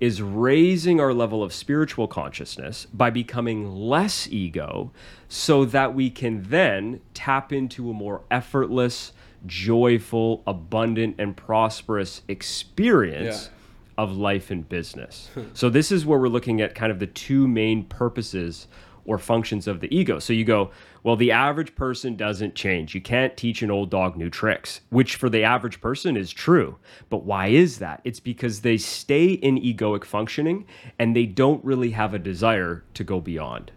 is 0.00 0.20
raising 0.20 1.00
our 1.00 1.14
level 1.14 1.42
of 1.42 1.52
spiritual 1.52 2.08
consciousness 2.08 2.86
by 2.92 3.08
becoming 3.08 3.70
less 3.70 4.26
ego 4.30 4.90
so 5.28 5.64
that 5.64 5.94
we 5.94 6.10
can 6.10 6.42
then 6.48 7.00
tap 7.14 7.52
into 7.52 7.88
a 7.88 7.92
more 7.92 8.22
effortless, 8.30 9.12
joyful, 9.46 10.42
abundant, 10.46 11.14
and 11.18 11.36
prosperous 11.36 12.22
experience 12.28 13.44
Yeah. 13.52 13.58
Of 13.98 14.16
life 14.16 14.50
and 14.50 14.68
business. 14.68 15.30
Hmm. 15.34 15.42
so 15.54 15.68
this 15.68 15.92
is 15.92 16.06
where 16.06 16.18
we're 16.18 16.28
looking 16.28 16.60
at 16.60 16.74
kind 16.74 16.90
of 16.90 16.98
the 16.98 17.06
two 17.06 17.46
main 17.46 17.84
purposes 17.84 18.68
or 19.04 19.18
functions 19.18 19.66
of 19.66 19.80
the 19.80 19.94
ego. 19.94 20.18
So 20.18 20.32
you 20.32 20.44
go, 20.44 20.70
well, 21.02 21.16
the 21.16 21.32
average 21.32 21.74
person 21.74 22.14
doesn't 22.14 22.54
change. 22.54 22.94
You 22.94 23.00
can't 23.00 23.36
teach 23.36 23.62
an 23.62 23.70
old 23.70 23.90
dog 23.90 24.16
new 24.16 24.30
tricks, 24.30 24.80
which 24.90 25.16
for 25.16 25.28
the 25.28 25.42
average 25.42 25.80
person 25.80 26.16
is 26.16 26.30
true. 26.30 26.78
But 27.10 27.24
why 27.24 27.48
is 27.48 27.78
that? 27.78 28.00
It's 28.04 28.20
because 28.20 28.60
they 28.60 28.76
stay 28.76 29.32
in 29.32 29.58
egoic 29.58 30.04
functioning 30.04 30.66
and 30.98 31.16
they 31.16 31.26
don't 31.26 31.64
really 31.64 31.90
have 31.90 32.14
a 32.14 32.18
desire 32.18 32.84
to 32.94 33.04
go 33.04 33.20
beyond. 33.20 33.72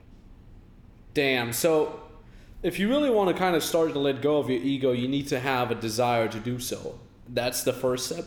Damn. 1.14 1.54
So, 1.54 2.02
if 2.62 2.80
you 2.80 2.90
really 2.90 3.10
want 3.10 3.30
to 3.30 3.36
kind 3.36 3.56
of 3.56 3.64
start 3.64 3.94
to 3.94 4.00
let 4.00 4.22
go 4.22 4.38
of 4.38 4.50
your 4.50 4.62
ego, 4.62 4.92
you 4.92 5.08
need 5.08 5.28
to 5.28 5.40
have 5.40 5.72
a 5.72 5.76
desire 5.76 6.28
to 6.28 6.40
do 6.40 6.60
so. 6.60 7.00
That's 7.30 7.64
the 7.64 7.74
first 7.74 8.08
step. 8.08 8.26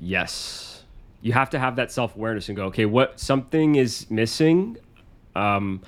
Yes. 0.00 0.84
You 1.22 1.32
have 1.32 1.50
to 1.50 1.58
have 1.58 1.76
that 1.76 1.92
self 1.92 2.16
awareness 2.16 2.48
and 2.48 2.56
go, 2.56 2.64
okay, 2.66 2.86
what 2.86 3.20
something 3.20 3.76
is 3.76 4.10
missing. 4.10 4.78
Um, 5.36 5.82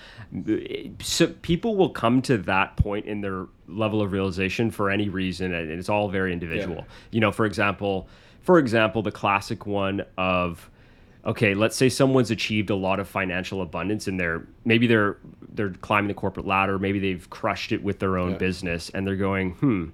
so 1.01 1.29
people 1.43 1.75
will 1.75 1.91
come 1.91 2.23
to 2.23 2.39
that 2.39 2.77
point 2.77 3.07
in 3.07 3.23
their 3.23 3.47
level 3.67 4.01
of 4.01 4.13
realization 4.13 4.71
for 4.71 4.89
any 4.91 5.09
reason, 5.09 5.53
and 5.53 5.71
it's 5.71 5.89
all 5.89 6.09
very 6.09 6.33
individual. 6.33 6.77
Yeah. 6.77 6.85
You 7.11 7.21
know, 7.21 7.33
for 7.33 7.45
example, 7.45 8.09
for 8.43 8.59
example, 8.59 9.03
the 9.03 9.11
classic 9.11 9.67
one 9.67 10.05
of, 10.17 10.71
okay, 11.25 11.55
let's 11.55 11.77
say 11.77 11.89
someone's 11.89 12.31
achieved 12.31 12.71
a 12.71 12.77
lot 12.77 13.01
of 13.01 13.09
financial 13.09 13.63
abundance, 13.63 14.07
and 14.07 14.21
they're 14.21 14.47
maybe 14.65 14.87
they're 14.87 15.17
they're 15.55 15.71
climbing 15.71 16.09
the 16.09 16.15
corporate 16.15 16.47
ladder, 16.47 16.79
maybe 16.79 16.99
they've 17.01 17.29
crushed 17.31 17.73
it 17.73 17.83
with 17.83 17.99
their 17.99 18.19
own 18.19 18.33
Yeah. 18.33 18.39
business, 18.39 18.91
and 18.91 19.07
they're 19.07 19.17
going, 19.17 19.53
hmm, 19.55 19.87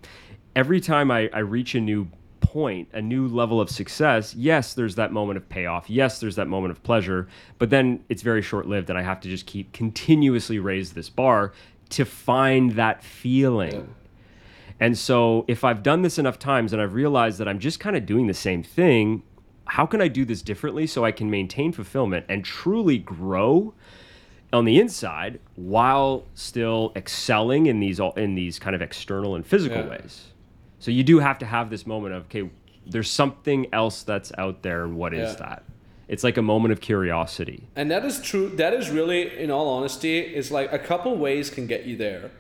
every 0.54 0.81
time 0.81 1.11
I, 1.11 1.31
I 1.33 1.38
reach 1.38 1.74
a 1.74 1.81
new 1.81 2.09
point, 2.52 2.88
a 2.94 3.02
new 3.02 3.28
level 3.28 3.61
of 3.61 3.68
success, 3.68 4.34
yes, 4.34 4.72
there's 4.72 4.94
that 4.94 5.12
moment 5.12 5.37
of 5.37 5.46
payoff. 5.50 5.90
Yes, 5.90 6.18
there's 6.18 6.37
that 6.37 6.48
moment 6.48 6.72
of 6.72 6.82
pleasure, 6.82 7.28
but 7.58 7.68
then 7.68 8.02
it's 8.08 8.22
very 8.22 8.40
short 8.40 8.66
lived, 8.66 8.88
and 8.88 8.98
I 8.98 9.02
have 9.02 9.20
to 9.20 9.28
just 9.28 9.44
keep 9.44 9.74
continuously 9.74 10.58
raise 10.58 10.94
this 10.94 11.11
bar 11.11 11.52
to 11.90 12.06
find 12.06 12.72
that 12.72 13.04
feeling. 13.04 13.94
And 14.80 14.96
so, 14.96 15.44
if 15.46 15.62
I've 15.62 15.82
done 15.82 16.00
this 16.00 16.18
enough 16.18 16.38
times 16.38 16.72
and 16.72 16.80
I've 16.80 16.94
realized 16.94 17.38
that 17.38 17.48
I'm 17.48 17.58
just 17.58 17.80
kind 17.80 17.94
of 17.96 18.06
doing 18.06 18.28
the 18.28 18.34
same 18.34 18.62
thing, 18.62 19.22
how 19.66 19.84
can 19.84 20.00
I 20.00 20.08
do 20.08 20.24
this 20.24 20.40
differently 20.40 20.87
so 20.87 21.04
I 21.04 21.12
can 21.12 21.30
maintain 21.30 21.72
fulfillment 21.72 22.24
and 22.30 22.42
truly 22.44 22.96
grow 22.96 23.74
on 24.54 24.64
the 24.64 24.80
inside 24.80 25.38
while 25.56 26.24
still 26.32 26.92
excelling 26.96 27.66
in 27.66 27.80
these 27.80 28.00
in 28.16 28.34
these 28.37 28.58
kind 28.58 28.74
of 28.74 28.80
external 28.80 29.34
and 29.34 29.44
physical 29.44 29.82
Yeah. 29.82 29.90
ways? 29.90 30.28
So 30.79 30.91
you 30.91 31.03
do 31.03 31.19
have 31.19 31.38
to 31.38 31.47
have 31.47 31.71
this 31.71 31.87
moment 31.87 32.14
of 32.14 32.25
okay, 32.25 32.51
there's 32.87 33.11
something 33.11 33.67
else 33.73 34.03
that's 34.03 34.33
out 34.38 34.62
there, 34.62 34.85
and 34.85 34.97
what 34.97 35.12
is 35.12 35.33
Yeah. 35.33 35.47
that? 35.47 35.62
It's 36.09 36.25
like 36.25 36.38
a 36.38 36.43
moment 36.43 36.73
of 36.73 36.81
curiosity. 36.81 37.69
And 37.77 37.91
that 37.91 38.05
is 38.05 38.21
true. 38.23 38.49
That 38.49 38.73
is 38.73 38.88
really, 38.88 39.38
in 39.38 39.51
all 39.51 39.69
honesty, 39.69 40.19
is 40.19 40.51
like 40.51 40.73
a 40.73 40.79
couple 40.79 41.14
ways 41.17 41.51
can 41.51 41.67
get 41.67 41.85
you 41.85 41.97
there 41.97 42.31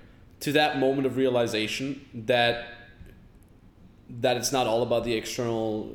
to 0.40 0.52
that 0.52 0.78
moment 0.78 1.06
of 1.06 1.16
realization 1.16 2.00
that 2.14 2.74
that 4.08 4.38
it's 4.38 4.50
not 4.52 4.66
all 4.66 4.82
about 4.82 5.04
the 5.04 5.14
external 5.14 5.94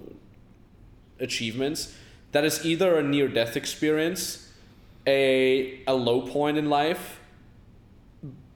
achievements. 1.19 1.95
That 2.31 2.45
is 2.45 2.63
either 2.63 2.95
a 2.97 3.01
near 3.01 3.27
death 3.27 3.57
experience, 3.57 4.51
a 5.07 5.81
a 5.87 5.95
low 5.95 6.21
point 6.21 6.57
in 6.57 6.69
life, 6.69 7.19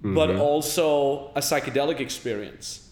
but 0.03 0.29
mm-hmm. 0.29 0.39
also 0.39 1.31
a 1.35 1.39
psychedelic 1.39 1.99
experience. 1.99 2.86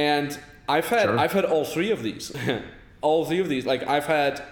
And 0.00 0.40
I've 0.66 0.88
had 0.88 1.02
Sure. 1.02 1.18
I've 1.18 1.32
had 1.32 1.44
all 1.44 1.66
three 1.66 1.90
of 1.90 2.02
these. 2.02 2.32
all 3.02 3.26
three 3.26 3.40
of 3.40 3.50
these. 3.50 3.66
Like 3.66 3.86
I've 3.86 4.06
had 4.06 4.42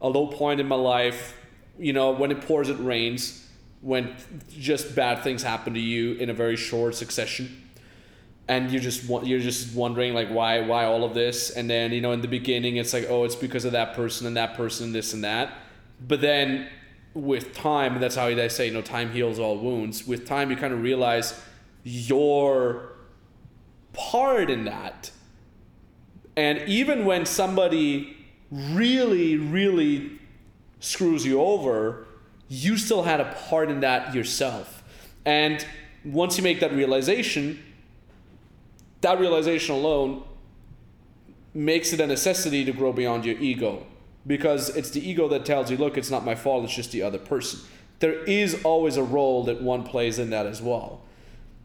a 0.00 0.08
low 0.08 0.28
point 0.28 0.60
in 0.60 0.68
my 0.68 0.76
life, 0.76 1.34
you 1.76 1.92
know, 1.92 2.12
when 2.12 2.30
it 2.30 2.40
pours, 2.42 2.68
it 2.68 2.78
rains, 2.78 3.44
when 3.80 4.14
just 4.48 4.94
bad 4.94 5.24
things 5.24 5.42
happen 5.42 5.74
to 5.74 5.80
you 5.80 6.12
in 6.14 6.30
a 6.30 6.34
very 6.34 6.54
short 6.54 6.94
succession. 6.94 7.64
And 8.46 8.70
you 8.70 8.78
just 8.78 9.08
want 9.08 9.26
you're 9.26 9.40
just 9.40 9.74
wondering 9.74 10.14
like 10.14 10.28
why 10.28 10.60
why 10.60 10.84
all 10.84 11.02
of 11.02 11.14
this 11.14 11.50
and 11.50 11.68
then 11.68 11.90
you 11.90 12.00
know 12.00 12.12
in 12.12 12.20
the 12.20 12.28
beginning 12.28 12.76
it's 12.76 12.92
like 12.92 13.06
oh 13.08 13.24
it's 13.24 13.34
because 13.34 13.64
of 13.64 13.72
that 13.72 13.94
person 13.94 14.24
and 14.28 14.36
that 14.36 14.54
person 14.54 14.92
this 14.92 15.12
and 15.14 15.24
that 15.24 15.52
but 16.06 16.20
then 16.20 16.68
with 17.12 17.52
time 17.52 17.94
and 17.94 18.02
that's 18.04 18.14
how 18.14 18.32
they 18.32 18.48
say 18.48 18.66
you 18.66 18.72
know 18.72 18.82
time 18.82 19.10
heals 19.10 19.40
all 19.40 19.58
wounds 19.58 20.06
with 20.06 20.28
time 20.28 20.48
you 20.48 20.56
kind 20.56 20.72
of 20.72 20.80
realize 20.80 21.34
your 21.82 22.95
part 23.96 24.50
in 24.50 24.64
that 24.66 25.10
and 26.36 26.68
even 26.68 27.06
when 27.06 27.24
somebody 27.24 28.16
really, 28.50 29.36
really 29.38 30.18
screws 30.80 31.24
you 31.24 31.40
over, 31.40 32.06
you 32.48 32.76
still 32.76 33.02
had 33.02 33.20
a 33.20 33.34
part 33.48 33.70
in 33.70 33.80
that 33.80 34.14
yourself. 34.14 34.84
And 35.24 35.64
once 36.04 36.36
you 36.36 36.44
make 36.44 36.60
that 36.60 36.72
realization, 36.72 37.62
that 39.00 39.18
realization 39.18 39.74
alone 39.74 40.24
makes 41.54 41.92
it 41.94 42.00
a 42.00 42.06
necessity 42.06 42.64
to 42.66 42.72
grow 42.72 42.92
beyond 42.92 43.24
your 43.24 43.38
ego. 43.38 43.86
because 44.26 44.70
it's 44.70 44.90
the 44.90 45.08
ego 45.08 45.28
that 45.28 45.44
tells 45.44 45.70
you, 45.70 45.76
look, 45.76 45.96
it's 45.96 46.10
not 46.10 46.24
my 46.24 46.34
fault, 46.34 46.64
it's 46.64 46.74
just 46.74 46.90
the 46.90 47.00
other 47.00 47.16
person. 47.18 47.60
There 48.00 48.24
is 48.24 48.60
always 48.64 48.96
a 48.96 49.02
role 49.04 49.44
that 49.44 49.62
one 49.62 49.84
plays 49.84 50.18
in 50.18 50.30
that 50.30 50.46
as 50.46 50.60
well. 50.60 51.00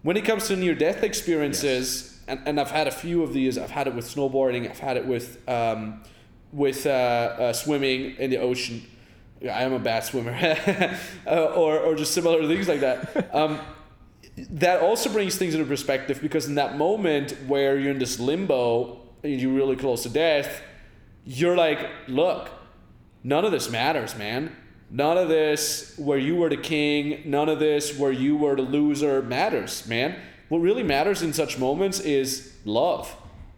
When 0.03 0.15
it 0.15 0.23
comes 0.25 0.47
to 0.47 0.55
near 0.55 0.75
death 0.75 1.01
experiences, 1.01 2.10
and, 2.31 2.47
and 2.47 2.59
I've 2.59 2.71
had 2.71 2.87
a 2.87 2.91
few 2.91 3.23
of 3.23 3.33
these, 3.33 3.57
I've 3.57 3.69
had 3.69 3.87
it 3.87 3.93
with 3.93 4.05
snowboarding, 4.05 4.69
I've 4.69 4.79
had 4.79 4.95
it 4.95 5.05
with, 5.05 5.37
um, 5.49 6.01
with 6.53 6.85
uh, 6.85 6.89
uh, 6.89 7.53
swimming 7.53 8.15
in 8.15 8.29
the 8.29 8.37
ocean. 8.37 8.87
I 9.41 9.63
am 9.63 9.73
a 9.73 9.79
bad 9.79 10.05
swimmer, 10.05 10.31
uh, 11.27 11.45
or, 11.55 11.77
or 11.79 11.95
just 11.95 12.13
similar 12.13 12.47
things 12.47 12.67
like 12.67 12.79
that. 12.79 13.29
Um, 13.35 13.59
that 14.37 14.81
also 14.81 15.11
brings 15.11 15.35
things 15.35 15.55
into 15.55 15.65
perspective 15.65 16.21
because 16.21 16.47
in 16.47 16.55
that 16.55 16.77
moment 16.77 17.31
where 17.47 17.77
you're 17.77 17.91
in 17.91 17.99
this 17.99 18.17
limbo 18.17 19.01
and 19.23 19.39
you're 19.39 19.51
really 19.51 19.75
close 19.75 20.03
to 20.03 20.09
death, 20.09 20.61
you're 21.25 21.57
like, 21.57 21.79
look, 22.07 22.49
none 23.23 23.43
of 23.43 23.51
this 23.51 23.69
matters, 23.69 24.15
man. 24.17 24.55
None 24.89 25.17
of 25.17 25.27
this 25.27 25.95
where 25.97 26.17
you 26.17 26.37
were 26.37 26.49
the 26.49 26.57
king, 26.57 27.23
none 27.25 27.49
of 27.49 27.59
this 27.59 27.97
where 27.97 28.11
you 28.11 28.37
were 28.37 28.55
the 28.55 28.61
loser 28.61 29.21
matters, 29.21 29.85
man. 29.85 30.15
What 30.51 30.59
really 30.59 30.83
matters 30.83 31.21
in 31.21 31.31
such 31.31 31.57
moments 31.57 32.01
is 32.01 32.51
love. 32.65 33.15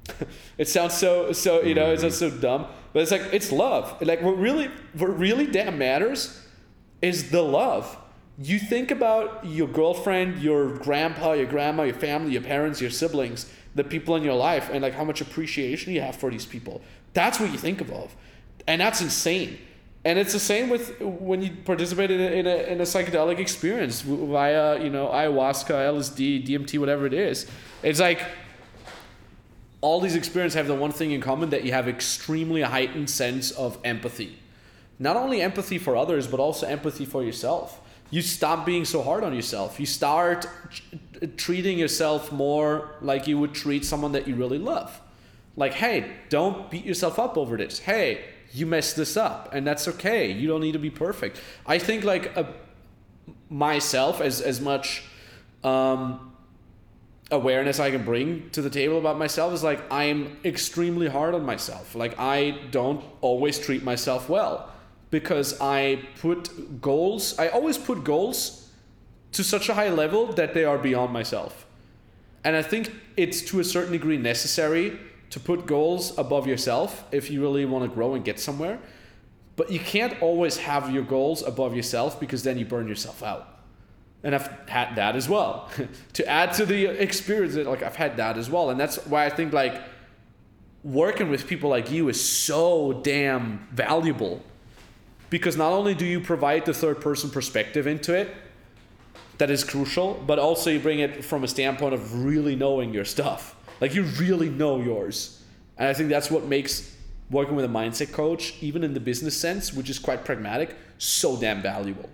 it 0.60 0.68
sounds 0.68 0.94
so 0.94 1.32
so 1.32 1.64
you 1.64 1.74
know, 1.74 1.92
it 1.92 2.02
sounds 2.02 2.20
so 2.20 2.30
dumb, 2.30 2.68
but 2.94 3.02
it's 3.02 3.10
like 3.10 3.24
it's 3.34 3.52
love. 3.52 4.00
Like 4.00 4.22
what 4.22 4.38
really 4.38 4.70
what 4.94 5.18
really 5.18 5.48
damn 5.48 5.80
matters 5.80 6.40
is 7.02 7.32
the 7.32 7.42
love. 7.42 7.98
You 8.38 8.60
think 8.60 8.92
about 8.92 9.44
your 9.44 9.68
girlfriend, 9.68 10.44
your 10.44 10.78
grandpa, 10.78 11.32
your 11.34 11.48
grandma, 11.48 11.82
your 11.82 11.96
family, 11.96 12.34
your 12.34 12.44
parents, 12.44 12.80
your 12.80 12.92
siblings, 12.92 13.52
the 13.74 13.84
people 13.84 14.16
in 14.16 14.22
your 14.22 14.36
life, 14.36 14.70
and 14.72 14.84
like 14.84 14.94
how 14.94 15.04
much 15.04 15.20
appreciation 15.20 15.94
you 15.94 16.02
have 16.02 16.16
for 16.16 16.30
these 16.30 16.46
people. 16.46 16.84
That's 17.14 17.40
what 17.40 17.52
you 17.52 17.58
think 17.58 17.82
of, 17.82 18.16
and 18.68 18.80
that's 18.80 19.02
insane. 19.02 19.58
And 20.06 20.20
it's 20.20 20.34
the 20.34 20.40
same 20.40 20.70
with 20.70 21.00
when 21.00 21.42
you 21.42 21.52
participate 21.64 22.12
in 22.12 22.20
a, 22.20 22.26
in 22.26 22.48
a, 22.48 22.56
in 22.72 22.82
a 22.82 22.84
psychedelic 22.84 23.40
experience 23.40 24.02
via 24.02 24.84
you 24.84 24.90
know 24.90 25.08
ayahuasca, 25.08 25.70
LSD, 25.70 26.46
DMT, 26.46 26.78
whatever 26.78 27.06
it 27.06 27.14
is. 27.14 27.48
It's 27.84 28.02
like 28.02 28.22
all 29.80 30.02
these 30.02 30.16
experiences 30.16 30.56
have 30.56 30.68
the 30.68 30.76
one 30.76 30.92
thing 30.92 31.12
in 31.12 31.22
common 31.22 31.50
that 31.52 31.64
you 31.64 31.72
have 31.72 31.88
extremely 31.88 32.62
heightened 32.62 33.10
sense 33.10 33.52
of 33.52 33.78
empathy. 33.84 34.40
Not 35.00 35.16
only 35.16 35.42
empathy 35.42 35.78
for 35.78 35.96
others, 35.96 36.28
but 36.28 36.40
also 36.40 36.68
empathy 36.68 37.06
for 37.06 37.24
yourself. 37.24 37.80
You 38.10 38.22
stop 38.22 38.66
being 38.66 38.86
so 38.86 39.02
hard 39.02 39.24
on 39.24 39.34
yourself. 39.34 39.80
You 39.80 39.86
start 39.86 40.48
treating 41.36 41.80
yourself 41.80 42.32
more 42.32 42.96
like 43.02 43.28
you 43.28 43.40
would 43.40 43.54
treat 43.54 43.84
someone 43.84 44.12
that 44.12 44.28
you 44.28 44.36
really 44.36 44.60
love. 44.60 45.02
Like, 45.56 45.74
hey, 45.74 46.12
don't 46.30 46.70
beat 46.70 46.86
yourself 46.86 47.20
up 47.20 47.38
over 47.38 47.58
this. 47.58 47.80
Hey, 47.80 48.24
you 48.54 48.66
messed 48.66 48.96
this 48.96 49.18
up, 49.18 49.50
and 49.54 49.66
that's 49.66 49.88
okay. 49.88 50.32
You 50.32 50.48
don't 50.48 50.62
need 50.62 50.74
to 50.74 50.80
be 50.80 50.92
perfect. 50.92 51.40
I 51.66 51.80
think 51.80 52.04
like 52.04 52.36
a, 52.38 52.54
myself 53.50 54.22
as 54.22 54.42
as 54.42 54.62
much 54.62 55.04
um, 55.64 56.34
awareness 57.32 57.80
I 57.80 57.90
can 57.92 58.04
bring 58.04 58.50
to 58.52 58.62
the 58.62 58.70
table 58.70 59.00
about 59.00 59.18
myself 59.18 59.54
is 59.54 59.64
like 59.64 59.82
I'm 59.92 60.38
extremely 60.46 61.08
hard 61.08 61.34
on 61.34 61.46
myself. 61.46 61.96
Like 61.96 62.20
I 62.20 62.60
don't 62.72 63.04
always 63.22 63.60
treat 63.60 63.84
myself 63.84 64.30
well 64.30 64.72
because 65.10 65.60
I 65.60 66.04
put 66.20 66.82
goals. 66.82 67.38
I 67.40 67.48
always 67.50 67.78
put 67.78 68.04
goals 68.04 68.70
to 69.32 69.44
such 69.44 69.68
a 69.68 69.74
high 69.74 69.90
level 69.90 70.32
that 70.34 70.54
they 70.54 70.64
are 70.64 70.78
beyond 70.78 71.12
myself. 71.12 71.66
And 72.44 72.56
I 72.56 72.62
think 72.62 72.94
it's 73.18 73.42
to 73.44 73.60
a 73.60 73.64
certain 73.64 73.94
degree 73.94 74.18
necessary 74.18 75.00
to 75.34 75.40
put 75.40 75.66
goals 75.66 76.16
above 76.20 76.46
yourself 76.46 77.06
if 77.12 77.32
you 77.32 77.42
really 77.42 77.66
want 77.66 77.84
to 77.84 77.90
grow 77.90 78.14
and 78.14 78.24
get 78.24 78.40
somewhere. 78.40 78.78
But 79.56 79.72
you 79.72 79.80
can't 79.80 80.22
always 80.22 80.58
have 80.58 80.94
your 80.94 81.02
goals 81.02 81.42
above 81.42 81.76
yourself 81.76 82.20
because 82.20 82.44
then 82.44 82.60
you 82.60 82.66
burn 82.66 82.88
yourself 82.88 83.24
out. 83.24 83.48
And 84.22 84.36
I've 84.36 84.48
had 84.70 84.96
that 84.96 85.16
as 85.16 85.28
well. 85.28 85.72
to 86.14 86.28
add 86.28 86.54
to 86.54 86.68
the 86.68 86.86
experience, 86.86 87.56
like 87.56 87.82
I've 87.82 87.96
had 87.96 88.18
that 88.18 88.38
as 88.38 88.48
well. 88.48 88.70
And 88.70 88.80
that's 88.80 88.98
why 89.08 89.26
I 89.26 89.30
think 89.32 89.54
like 89.54 89.82
working 90.84 91.32
with 91.32 91.48
people 91.48 91.72
like 91.72 91.90
you 91.90 92.10
is 92.10 92.24
so 92.24 93.02
damn 93.04 93.68
valuable. 93.72 94.40
Because 95.32 95.58
not 95.58 95.74
only 95.74 95.96
do 95.96 96.06
you 96.06 96.20
provide 96.20 96.66
the 96.66 96.76
third 96.76 97.02
person 97.02 97.32
perspective 97.32 97.88
into 97.88 98.14
it, 98.14 98.32
that 99.40 99.50
is 99.50 99.64
crucial, 99.64 100.24
but 100.28 100.38
also 100.38 100.70
you 100.70 100.80
bring 100.80 101.00
it 101.00 101.26
from 101.26 101.44
a 101.44 101.48
standpoint 101.48 101.96
of 101.96 102.24
really 102.24 102.56
knowing 102.56 102.94
your 102.94 103.06
stuff. 103.06 103.56
Like 103.84 103.96
you 103.96 104.04
really 104.04 104.48
know 104.48 104.80
yours. 104.80 105.44
And 105.78 105.90
I 105.90 105.94
think 105.94 106.08
that's 106.08 106.32
what 106.32 106.46
makes 106.46 106.96
working 107.30 107.54
with 107.54 107.66
a 107.66 107.68
mindset 107.68 108.14
coach, 108.14 108.54
even 108.62 108.82
in 108.82 108.94
the 108.94 109.02
business 109.02 109.38
sense, 109.38 109.74
which 109.74 109.90
is 109.90 110.00
quite 110.00 110.24
pragmatic, 110.24 110.78
so 111.00 111.36
damn 111.36 111.62
valuable. 111.62 112.10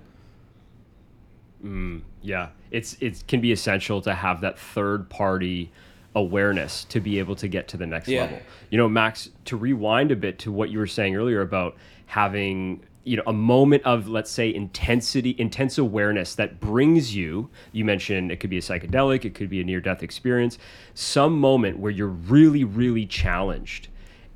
Mm, 1.63 2.01
yeah, 2.23 2.47
it's 2.71 2.97
it 2.99 3.23
can 3.27 3.39
be 3.39 3.51
essential 3.51 4.01
to 4.01 4.15
have 4.15 4.41
that 4.41 4.57
third 4.57 5.11
party 5.11 5.71
awareness 6.15 6.85
to 6.85 6.99
be 6.99 7.19
able 7.19 7.35
to 7.35 7.47
get 7.47 7.67
to 7.67 7.77
the 7.77 7.85
next 7.85 8.07
yeah. 8.07 8.21
level. 8.21 8.39
You 8.71 8.79
know, 8.79 8.89
Max, 8.89 9.29
to 9.45 9.55
rewind 9.55 10.09
a 10.09 10.15
bit 10.15 10.39
to 10.39 10.51
what 10.51 10.71
you 10.71 10.79
were 10.79 10.87
saying 10.87 11.15
earlier 11.15 11.41
about 11.41 11.77
having 12.07 12.83
you 13.03 13.17
know 13.17 13.23
a 13.27 13.33
moment 13.33 13.83
of 13.83 14.07
let's 14.07 14.29
say 14.29 14.53
intensity 14.53 15.35
intense 15.37 15.77
awareness 15.77 16.35
that 16.35 16.59
brings 16.59 17.15
you 17.15 17.49
you 17.71 17.85
mentioned 17.85 18.31
it 18.31 18.39
could 18.39 18.49
be 18.49 18.57
a 18.57 18.61
psychedelic 18.61 19.25
it 19.25 19.33
could 19.33 19.49
be 19.49 19.61
a 19.61 19.63
near 19.63 19.79
death 19.79 20.03
experience 20.03 20.57
some 20.93 21.39
moment 21.39 21.79
where 21.79 21.91
you're 21.91 22.07
really 22.07 22.63
really 22.63 23.05
challenged 23.05 23.87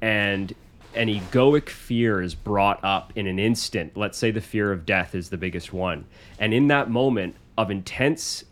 and 0.01 0.53
an 0.95 1.07
egoic 1.07 1.70
fear 1.70 2.22
is 2.22 2.36
brought 2.36 2.84
up 2.84 3.14
in 3.16 3.26
an 3.26 3.39
instant. 3.39 3.97
Let's 3.97 4.18
say 4.18 4.32
the 4.32 4.41
fear 4.41 4.72
of 4.72 4.86
death 4.86 5.16
is 5.16 5.30
the 5.30 5.38
biggest 5.38 5.74
one. 5.74 6.05
And 6.38 6.53
in 6.53 6.68
that 6.68 6.89
moment 6.89 7.36
of 7.57 7.72
intense 7.72 8.43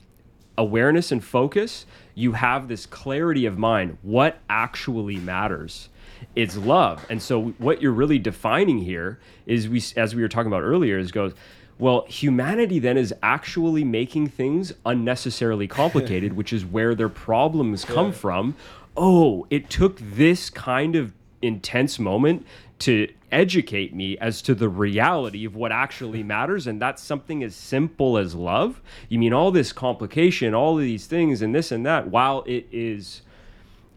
awareness 0.58 1.12
and 1.12 1.24
focus 1.24 1.86
you 2.14 2.34
have 2.34 2.68
this 2.68 2.86
clarity 2.86 3.46
of 3.46 3.58
mind. 3.58 3.98
What 4.02 4.40
actually 4.50 5.16
matters 5.16 5.90
it's 6.36 6.58
love. 6.58 7.06
And 7.10 7.22
so 7.22 7.50
what 7.58 7.82
you're 7.82 7.92
really 7.92 8.20
defining 8.20 8.80
here 8.80 9.20
is 9.46 9.68
we 9.68 9.84
as 9.96 10.16
we 10.16 10.22
were 10.22 10.30
talking 10.30 10.52
about 10.52 10.64
earlier 10.64 10.98
is 10.98 11.12
goes 11.12 11.34
well, 11.82 12.06
humanity 12.08 12.78
then 12.78 12.96
is 12.96 13.12
actually 13.24 13.84
making 13.84 14.28
things 14.28 14.72
unnecessarily 14.86 15.68
complicated, 15.68 16.34
which 16.38 16.54
is 16.54 16.64
where 16.64 16.94
their 16.94 17.10
problems 17.10 17.86
come 17.86 18.08
yeah. 18.08 18.12
from. 18.12 18.56
Oh, 18.96 19.48
it 19.50 19.70
took 19.72 19.98
this 20.00 20.52
kind 20.52 20.96
of 20.96 21.12
intense 21.42 21.98
moment 21.98 22.46
to 22.80 23.12
educate 23.32 23.96
me 23.96 24.16
as 24.20 24.44
to 24.44 24.54
the 24.54 24.70
reality 24.70 25.44
of 25.44 25.56
what 25.56 25.72
actually 25.72 26.22
matters 26.38 26.68
and 26.68 26.82
that's 26.82 27.02
something 27.02 27.44
as 27.44 27.56
simple 27.56 28.18
as 28.18 28.36
love 28.36 28.82
you 29.08 29.18
mean 29.18 29.32
all 29.34 29.52
this 29.52 29.72
complication 29.72 30.54
all 30.54 30.78
of 30.78 30.84
these 30.84 31.06
things 31.06 31.42
and 31.42 31.56
this 31.56 31.72
and 31.72 31.86
that 31.86 32.10
while 32.10 32.44
it 32.46 32.68
is 32.72 33.22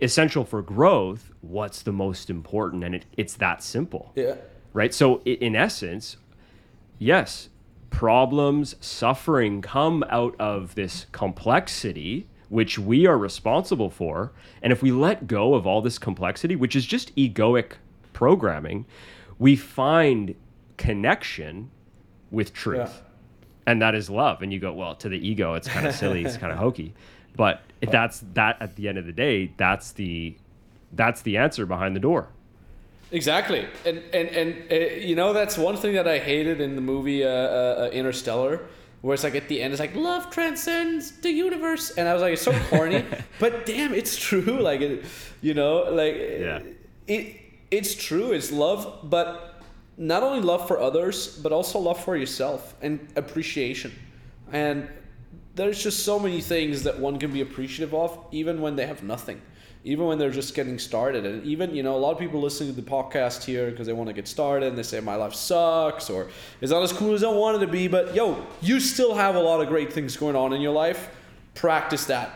essential 0.00 0.44
for 0.44 0.62
growth, 0.62 1.30
what's 1.40 1.82
the 1.82 1.92
most 1.92 2.30
important? 2.30 2.84
And 2.84 2.94
it, 2.94 3.06
it's 3.16 3.34
that 3.34 3.62
simple. 3.62 4.12
Yeah. 4.14 4.36
Right. 4.72 4.92
So, 4.92 5.20
in 5.22 5.54
essence, 5.54 6.16
yes, 6.98 7.48
problems, 7.90 8.74
suffering 8.80 9.62
come 9.62 10.04
out 10.08 10.34
of 10.40 10.74
this 10.74 11.06
complexity, 11.12 12.26
which 12.48 12.78
we 12.78 13.06
are 13.06 13.16
responsible 13.16 13.88
for. 13.88 14.32
And 14.62 14.72
if 14.72 14.82
we 14.82 14.90
let 14.90 15.26
go 15.26 15.54
of 15.54 15.66
all 15.66 15.80
this 15.80 15.98
complexity, 15.98 16.56
which 16.56 16.74
is 16.74 16.84
just 16.84 17.14
egoic 17.14 17.74
programming, 18.12 18.86
we 19.38 19.54
find 19.54 20.34
connection 20.76 21.70
with 22.30 22.52
truth. 22.52 22.78
Yeah. 22.78 23.10
And 23.66 23.80
that 23.80 23.94
is 23.94 24.10
love. 24.10 24.42
And 24.42 24.52
you 24.52 24.58
go, 24.58 24.72
well, 24.72 24.94
to 24.96 25.08
the 25.08 25.26
ego, 25.26 25.54
it's 25.54 25.68
kind 25.68 25.86
of 25.86 25.94
silly, 25.94 26.24
it's 26.24 26.36
kind 26.36 26.52
of 26.52 26.58
hokey. 26.66 26.94
But 27.36 27.62
that's 27.80 28.22
that 28.34 28.56
at 28.60 28.76
the 28.76 28.88
end 28.88 28.98
of 28.98 29.06
the 29.06 29.12
day, 29.12 29.52
that's 29.56 29.92
the 29.92 30.36
that's 30.92 31.22
the 31.22 31.36
answer 31.36 31.66
behind 31.66 31.94
the 31.96 32.00
door. 32.00 32.28
Exactly, 33.10 33.66
and 33.84 33.98
and 34.12 34.28
and 34.28 34.72
uh, 34.72 34.74
you 34.96 35.14
know 35.14 35.32
that's 35.32 35.58
one 35.58 35.76
thing 35.76 35.94
that 35.94 36.08
I 36.08 36.18
hated 36.18 36.60
in 36.60 36.74
the 36.74 36.80
movie 36.80 37.24
uh, 37.24 37.28
uh, 37.28 37.30
uh, 37.30 37.90
Interstellar, 37.92 38.62
where 39.02 39.14
it's 39.14 39.24
like 39.24 39.34
at 39.34 39.48
the 39.48 39.62
end 39.62 39.72
it's 39.72 39.80
like 39.80 39.94
love 39.94 40.30
transcends 40.30 41.12
the 41.20 41.30
universe, 41.30 41.90
and 41.90 42.08
I 42.08 42.12
was 42.12 42.22
like 42.22 42.32
it's 42.32 42.42
so 42.42 42.58
corny, 42.70 43.04
but 43.38 43.66
damn, 43.66 43.94
it's 43.94 44.16
true. 44.16 44.58
Like 44.62 44.80
it, 44.80 45.04
you 45.42 45.54
know, 45.54 45.84
like 45.90 46.16
yeah. 46.16 46.60
it 47.06 47.40
it's 47.70 47.94
true. 47.94 48.32
It's 48.32 48.50
love, 48.50 49.00
but 49.04 49.62
not 49.96 50.22
only 50.22 50.40
love 50.40 50.66
for 50.66 50.80
others, 50.80 51.38
but 51.38 51.52
also 51.52 51.78
love 51.78 52.02
for 52.02 52.16
yourself 52.16 52.74
and 52.82 53.06
appreciation, 53.16 53.92
and 54.50 54.88
there's 55.54 55.82
just 55.82 56.04
so 56.04 56.18
many 56.18 56.40
things 56.40 56.82
that 56.82 56.98
one 56.98 57.18
can 57.18 57.32
be 57.32 57.40
appreciative 57.40 57.94
of, 57.94 58.18
even 58.32 58.60
when 58.60 58.74
they 58.76 58.86
have 58.86 59.02
nothing, 59.02 59.40
even 59.84 60.06
when 60.06 60.18
they're 60.18 60.30
just 60.30 60.54
getting 60.54 60.78
started. 60.78 61.24
And 61.24 61.44
even, 61.44 61.74
you 61.74 61.82
know, 61.82 61.96
a 61.96 61.98
lot 61.98 62.10
of 62.12 62.18
people 62.18 62.40
listening 62.40 62.74
to 62.74 62.80
the 62.80 62.88
podcast 62.88 63.44
here 63.44 63.70
because 63.70 63.86
they 63.86 63.92
want 63.92 64.08
to 64.08 64.12
get 64.12 64.26
started 64.26 64.68
and 64.68 64.76
they 64.76 64.82
say, 64.82 65.00
my 65.00 65.14
life 65.14 65.34
sucks 65.34 66.10
or 66.10 66.28
it's 66.60 66.72
not 66.72 66.82
as 66.82 66.92
cool 66.92 67.14
as 67.14 67.22
I 67.22 67.30
wanted 67.30 67.60
to 67.60 67.68
be. 67.68 67.86
But 67.86 68.14
yo, 68.14 68.44
you 68.60 68.80
still 68.80 69.14
have 69.14 69.36
a 69.36 69.40
lot 69.40 69.60
of 69.60 69.68
great 69.68 69.92
things 69.92 70.16
going 70.16 70.36
on 70.36 70.52
in 70.52 70.60
your 70.60 70.72
life. 70.72 71.10
Practice 71.54 72.06
that. 72.06 72.32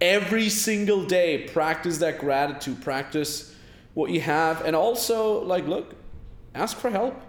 Every 0.00 0.48
single 0.48 1.04
day, 1.04 1.48
practice 1.48 1.98
that 1.98 2.18
gratitude, 2.18 2.82
practice 2.82 3.54
what 3.94 4.10
you 4.10 4.20
have. 4.20 4.64
And 4.64 4.74
also, 4.76 5.42
like, 5.44 5.66
look, 5.66 5.94
ask 6.54 6.76
for 6.76 6.90
help. 6.90 7.20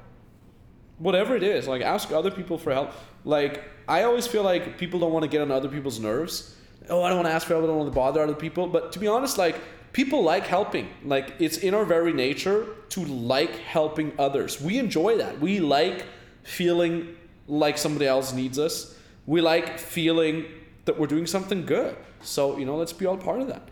Whatever 0.98 1.36
it 1.36 1.44
is, 1.44 1.68
like 1.68 1.82
ask 1.82 2.12
other 2.12 2.32
people 2.32 2.58
for 2.58 2.72
help. 2.72 2.92
Like 3.26 3.64
I 3.92 4.04
always 4.04 4.26
feel 4.26 4.44
like 4.44 4.78
people 4.78 5.02
don't 5.02 5.12
want 5.12 5.24
to 5.24 5.30
get 5.30 5.42
on 5.42 5.52
other 5.52 5.68
people's 5.68 6.00
nerves. 6.00 6.56
Oh, 6.90 7.04
I 7.04 7.10
don't 7.10 7.18
want 7.18 7.28
to 7.28 7.34
ask 7.34 7.46
for 7.46 7.56
help. 7.56 7.66
I 7.66 7.68
don't 7.68 7.78
want 7.78 7.92
to 7.92 7.96
bother 7.96 8.22
other 8.22 8.34
people. 8.34 8.66
But 8.66 8.94
to 8.94 9.00
be 9.00 9.08
honest, 9.08 9.38
like 9.38 9.60
people 9.92 10.24
like 10.24 10.48
helping. 10.48 10.88
Like 11.04 11.34
it's 11.40 11.58
in 11.58 11.74
our 11.74 11.84
very 11.84 12.14
nature 12.14 12.68
to 12.90 13.04
like 13.06 13.58
helping 13.58 14.14
others. 14.18 14.62
We 14.62 14.78
enjoy 14.78 15.18
that. 15.18 15.42
We 15.42 15.60
like 15.60 16.06
feeling 16.44 17.18
like 17.50 17.78
somebody 17.78 18.08
else 18.08 18.32
needs 18.32 18.58
us. 18.58 18.96
We 19.26 19.42
like 19.42 19.78
feeling 19.78 20.46
that 20.86 20.98
we're 20.98 21.08
doing 21.08 21.28
something 21.28 21.66
good. 21.66 21.98
So 22.22 22.58
you 22.58 22.66
know, 22.66 22.78
let's 22.78 22.94
be 22.94 23.06
all 23.06 23.18
part 23.18 23.42
of 23.42 23.48
that. 23.48 23.68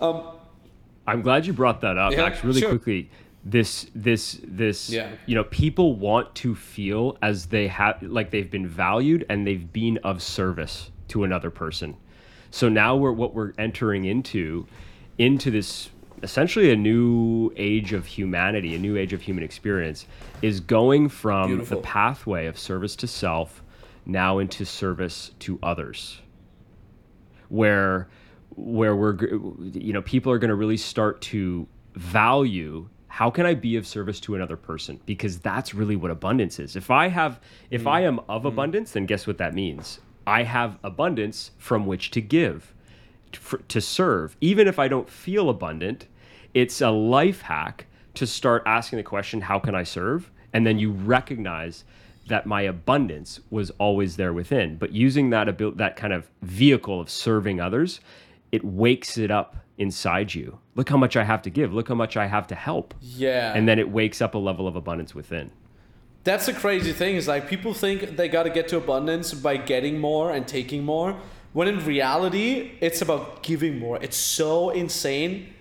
Um, 0.00 0.22
I'm 1.06 1.20
glad 1.20 1.44
you 1.46 1.52
brought 1.52 1.82
that 1.82 1.98
up, 1.98 2.12
Yeah, 2.12 2.22
Max, 2.22 2.42
really 2.42 2.60
sure. 2.60 2.70
quickly. 2.70 3.10
This, 3.44 3.86
this, 3.94 4.40
this. 4.42 4.90
Yeah. 4.90 5.10
You 5.26 5.34
know, 5.34 5.44
people 5.44 5.96
want 5.96 6.34
to 6.36 6.54
feel 6.54 7.16
as 7.22 7.46
they 7.46 7.68
have, 7.68 8.02
like 8.02 8.30
they've 8.30 8.50
been 8.50 8.66
valued 8.66 9.24
and 9.28 9.46
they've 9.46 9.72
been 9.72 9.98
of 9.98 10.22
service 10.22 10.90
to 11.08 11.24
another 11.24 11.50
person. 11.50 11.96
So 12.50 12.68
now 12.68 12.96
we're 12.96 13.12
what 13.12 13.34
we're 13.34 13.52
entering 13.58 14.04
into, 14.04 14.66
into 15.18 15.50
this 15.50 15.90
essentially 16.22 16.72
a 16.72 16.76
new 16.76 17.52
age 17.56 17.92
of 17.92 18.06
humanity, 18.06 18.74
a 18.74 18.78
new 18.78 18.96
age 18.96 19.12
of 19.12 19.22
human 19.22 19.44
experience, 19.44 20.06
is 20.42 20.60
going 20.60 21.08
from 21.08 21.48
Beautiful. 21.48 21.76
the 21.76 21.82
pathway 21.82 22.46
of 22.46 22.58
service 22.58 22.96
to 22.96 23.06
self 23.06 23.62
now 24.04 24.38
into 24.38 24.64
service 24.64 25.32
to 25.38 25.58
others 25.62 26.20
where 27.48 28.08
where 28.56 28.96
we're 28.96 29.16
you 29.72 29.92
know 29.92 30.02
people 30.02 30.32
are 30.32 30.38
going 30.38 30.48
to 30.48 30.54
really 30.54 30.76
start 30.76 31.20
to 31.20 31.66
value 31.94 32.88
how 33.08 33.30
can 33.30 33.46
i 33.46 33.54
be 33.54 33.76
of 33.76 33.86
service 33.86 34.20
to 34.20 34.34
another 34.34 34.56
person? 34.56 35.00
Because 35.06 35.38
that's 35.38 35.74
really 35.74 35.96
what 35.96 36.10
abundance 36.10 36.58
is. 36.58 36.76
If 36.76 36.90
i 36.90 37.08
have 37.08 37.40
if 37.70 37.86
i 37.86 38.02
mm. 38.02 38.06
am 38.06 38.20
of 38.28 38.42
mm. 38.42 38.48
abundance 38.48 38.92
then 38.92 39.06
guess 39.06 39.26
what 39.26 39.38
that 39.38 39.54
means? 39.54 40.00
I 40.26 40.42
have 40.42 40.78
abundance 40.84 41.52
from 41.58 41.86
which 41.86 42.10
to 42.12 42.20
give 42.20 42.74
to, 43.32 43.58
to 43.68 43.80
serve. 43.80 44.36
Even 44.40 44.68
if 44.68 44.78
i 44.78 44.88
don't 44.88 45.08
feel 45.08 45.50
abundant 45.50 46.06
it's 46.54 46.80
a 46.80 46.90
life 46.90 47.42
hack 47.42 47.86
to 48.14 48.26
start 48.26 48.62
asking 48.66 48.96
the 48.96 49.02
question 49.02 49.40
how 49.40 49.58
can 49.58 49.74
i 49.74 49.82
serve? 49.82 50.30
And 50.52 50.66
then 50.66 50.78
you 50.78 50.92
recognize 50.92 51.84
that 52.28 52.46
my 52.46 52.62
abundance 52.62 53.40
was 53.50 53.70
always 53.72 54.16
there 54.16 54.32
within. 54.32 54.76
But 54.76 54.92
using 54.92 55.30
that 55.30 55.48
abil- 55.48 55.72
that 55.72 55.96
kind 55.96 56.12
of 56.12 56.30
vehicle 56.42 57.00
of 57.00 57.10
serving 57.10 57.60
others, 57.60 58.00
it 58.52 58.64
wakes 58.64 59.18
it 59.18 59.30
up 59.30 59.56
inside 59.78 60.34
you. 60.34 60.58
Look 60.74 60.88
how 60.88 60.96
much 60.96 61.16
I 61.16 61.24
have 61.24 61.42
to 61.42 61.50
give. 61.50 61.72
Look 61.72 61.88
how 61.88 61.94
much 61.94 62.16
I 62.16 62.26
have 62.26 62.46
to 62.48 62.54
help. 62.54 62.94
yeah. 63.00 63.52
And 63.54 63.68
then 63.68 63.78
it 63.78 63.90
wakes 63.90 64.20
up 64.20 64.34
a 64.34 64.38
level 64.38 64.66
of 64.68 64.76
abundance 64.76 65.14
within. 65.14 65.50
That's 66.24 66.46
the 66.46 66.52
crazy 66.52 66.92
thing 66.92 67.16
is 67.16 67.26
like 67.26 67.48
people 67.48 67.72
think 67.72 68.16
they 68.16 68.28
got 68.28 68.42
to 68.42 68.50
get 68.50 68.68
to 68.68 68.76
abundance 68.76 69.32
by 69.32 69.56
getting 69.56 69.98
more 69.98 70.30
and 70.32 70.46
taking 70.46 70.84
more, 70.84 71.16
when 71.52 71.68
in 71.68 71.84
reality 71.86 72.72
it's 72.80 73.00
about 73.00 73.42
giving 73.42 73.78
more. 73.78 73.98
It's 74.02 74.16
so 74.16 74.70
insane, 74.70 75.54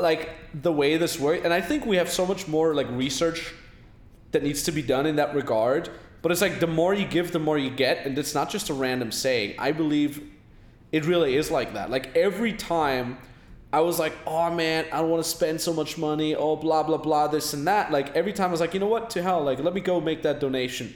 like 0.00 0.30
the 0.52 0.72
way 0.72 0.96
this 0.96 1.20
works. 1.20 1.42
And 1.44 1.52
I 1.52 1.60
think 1.60 1.86
we 1.86 1.96
have 1.96 2.10
so 2.10 2.26
much 2.26 2.48
more 2.48 2.74
like 2.74 2.88
research 2.90 3.52
that 4.32 4.42
needs 4.42 4.64
to 4.64 4.72
be 4.72 4.82
done 4.82 5.06
in 5.06 5.16
that 5.16 5.34
regard. 5.34 5.90
But 6.22 6.32
it's 6.32 6.40
like 6.40 6.58
the 6.58 6.66
more 6.66 6.94
you 6.94 7.04
give, 7.04 7.30
the 7.30 7.38
more 7.38 7.58
you 7.58 7.70
get, 7.70 8.04
and 8.06 8.18
it's 8.18 8.34
not 8.34 8.50
just 8.50 8.70
a 8.70 8.74
random 8.74 9.12
saying. 9.12 9.54
I 9.58 9.72
believe 9.72 10.22
it 10.90 11.04
really 11.04 11.36
is 11.36 11.50
like 11.50 11.74
that. 11.74 11.90
Like 11.90 12.16
every 12.16 12.52
time 12.54 13.18
I 13.78 13.80
was 13.88 13.96
like, 14.04 14.14
oh 14.34 14.48
man, 14.62 14.80
I 14.92 14.96
don't 15.00 15.10
want 15.14 15.22
to 15.24 15.30
spend 15.38 15.56
so 15.60 15.72
much 15.80 15.92
money, 16.08 16.30
oh 16.44 16.54
blah 16.64 16.82
blah 16.88 16.98
blah, 17.06 17.26
this 17.36 17.54
and 17.56 17.66
that. 17.72 17.84
Like 17.96 18.08
every 18.20 18.32
time 18.38 18.48
I 18.48 18.52
was 18.56 18.60
like, 18.64 18.74
you 18.74 18.80
know 18.84 18.92
what, 18.96 19.04
to 19.14 19.18
hell, 19.28 19.42
like 19.50 19.58
let 19.66 19.74
me 19.78 19.82
go 19.90 20.00
make 20.10 20.20
that 20.28 20.38
donation. 20.46 20.86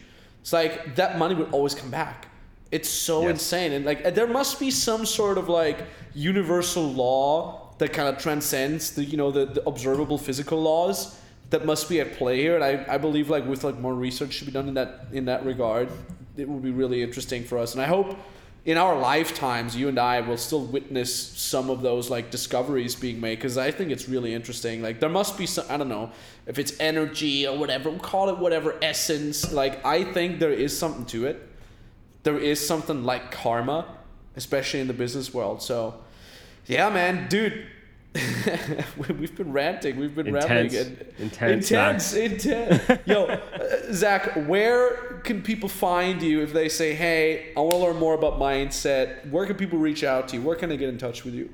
It's 0.43 0.53
like 0.53 0.73
that 1.01 1.19
money 1.23 1.35
would 1.39 1.51
always 1.57 1.75
come 1.75 1.91
back. 1.91 2.19
It's 2.77 2.89
so 2.89 3.17
Yes. 3.23 3.31
insane, 3.31 3.71
and 3.77 3.85
like 3.91 4.01
there 4.19 4.27
must 4.41 4.55
be 4.65 4.71
some 4.71 5.03
sort 5.07 5.37
of 5.43 5.47
like 5.49 5.79
universal 6.15 6.85
law 7.05 7.35
that 7.79 7.91
kind 7.99 8.09
of 8.13 8.17
transcends 8.27 8.83
the 8.97 9.03
you 9.13 9.17
know 9.17 9.31
the, 9.39 9.45
the 9.57 9.63
observable 9.73 10.19
physical 10.29 10.59
laws 10.71 11.19
that 11.51 11.63
must 11.65 11.89
be 11.89 11.97
at 12.05 12.09
play 12.21 12.37
here. 12.45 12.55
And 12.59 12.65
I, 12.71 12.73
I 12.95 12.99
believe 13.07 13.27
like 13.37 13.45
with 13.53 13.65
like 13.69 13.79
more 13.87 13.95
research 13.95 14.33
should 14.35 14.47
be 14.47 14.53
done 14.59 14.69
in 14.69 14.75
that 14.75 14.91
in 15.19 15.25
that 15.31 15.41
regard. 15.53 15.89
It 16.43 16.47
would 16.49 16.63
be 16.63 16.75
really 16.83 17.01
interesting 17.03 17.43
for 17.51 17.57
us, 17.65 17.71
and 17.75 17.81
I 17.83 17.89
hope 17.97 18.09
in 18.65 18.77
our 18.77 18.99
lifetimes 18.99 19.75
you 19.75 19.89
and 19.89 19.99
I 19.99 20.21
will 20.21 20.37
still 20.37 20.65
witness 20.65 21.15
some 21.15 21.71
of 21.71 21.81
those 21.81 22.11
like 22.11 22.31
discoveries 22.31 22.95
being 22.95 23.21
made 23.21 23.37
because 23.37 23.57
I 23.57 23.71
think 23.71 23.91
it's 23.91 24.09
really 24.09 24.35
interesting. 24.35 24.83
Like 24.83 25.01
there 25.01 25.09
must 25.09 25.39
be 25.39 25.47
some 25.47 25.65
I 25.71 25.77
don't 25.77 25.89
know 25.89 26.11
if 26.47 26.59
it's 26.59 26.79
energy 26.81 27.47
or 27.47 27.57
whatever 27.57 27.91
we 27.91 27.99
call 27.99 28.29
it 28.29 28.39
whatever 28.39 28.77
essence. 28.83 29.53
Like 29.53 29.85
I 29.85 30.05
think 30.05 30.39
there 30.39 30.53
is 30.53 30.77
something 30.77 31.07
to 31.07 31.27
it. 31.27 31.49
There 32.25 32.39
is 32.39 32.65
something 32.65 33.05
like 33.05 33.31
karma, 33.31 33.87
especially 34.37 34.81
in 34.81 34.87
the 34.87 34.93
business 34.93 35.33
world. 35.33 35.63
So 35.63 35.95
yeah, 36.67 36.91
man, 36.91 37.29
dude. 37.29 37.67
We- 38.15 39.15
We've 39.19 39.37
been 39.37 39.53
ranting. 39.53 39.99
We've 39.99 40.15
been 40.15 40.29
Intense. 40.29 40.75
rambling. 40.75 40.97
And 41.19 41.21
Intense, 41.21 41.71
Intense. 41.71 42.15
Intense. 42.15 43.01
Yo, 43.07 43.27
uh, 43.27 43.93
Zack, 43.93 44.35
where 44.47 45.21
can 45.25 45.43
people 45.43 45.69
find 45.69 46.23
you 46.23 46.43
if 46.43 46.53
they 46.53 46.69
say, 46.69 46.95
"Hey, 46.95 47.53
I 47.57 47.61
want 47.61 47.73
to 47.73 47.79
learn 47.79 47.97
more 47.97 48.15
about 48.15 48.39
mindset"? 48.39 49.29
Where 49.31 49.47
can 49.47 49.57
people 49.57 49.79
reach 49.79 50.05
out 50.05 50.29
to 50.29 50.37
you? 50.37 50.43
Where 50.43 50.57
can 50.57 50.69
they 50.69 50.77
get 50.77 50.89
in 50.89 50.99
touch 50.99 51.25
with 51.25 51.35
you? 51.35 51.53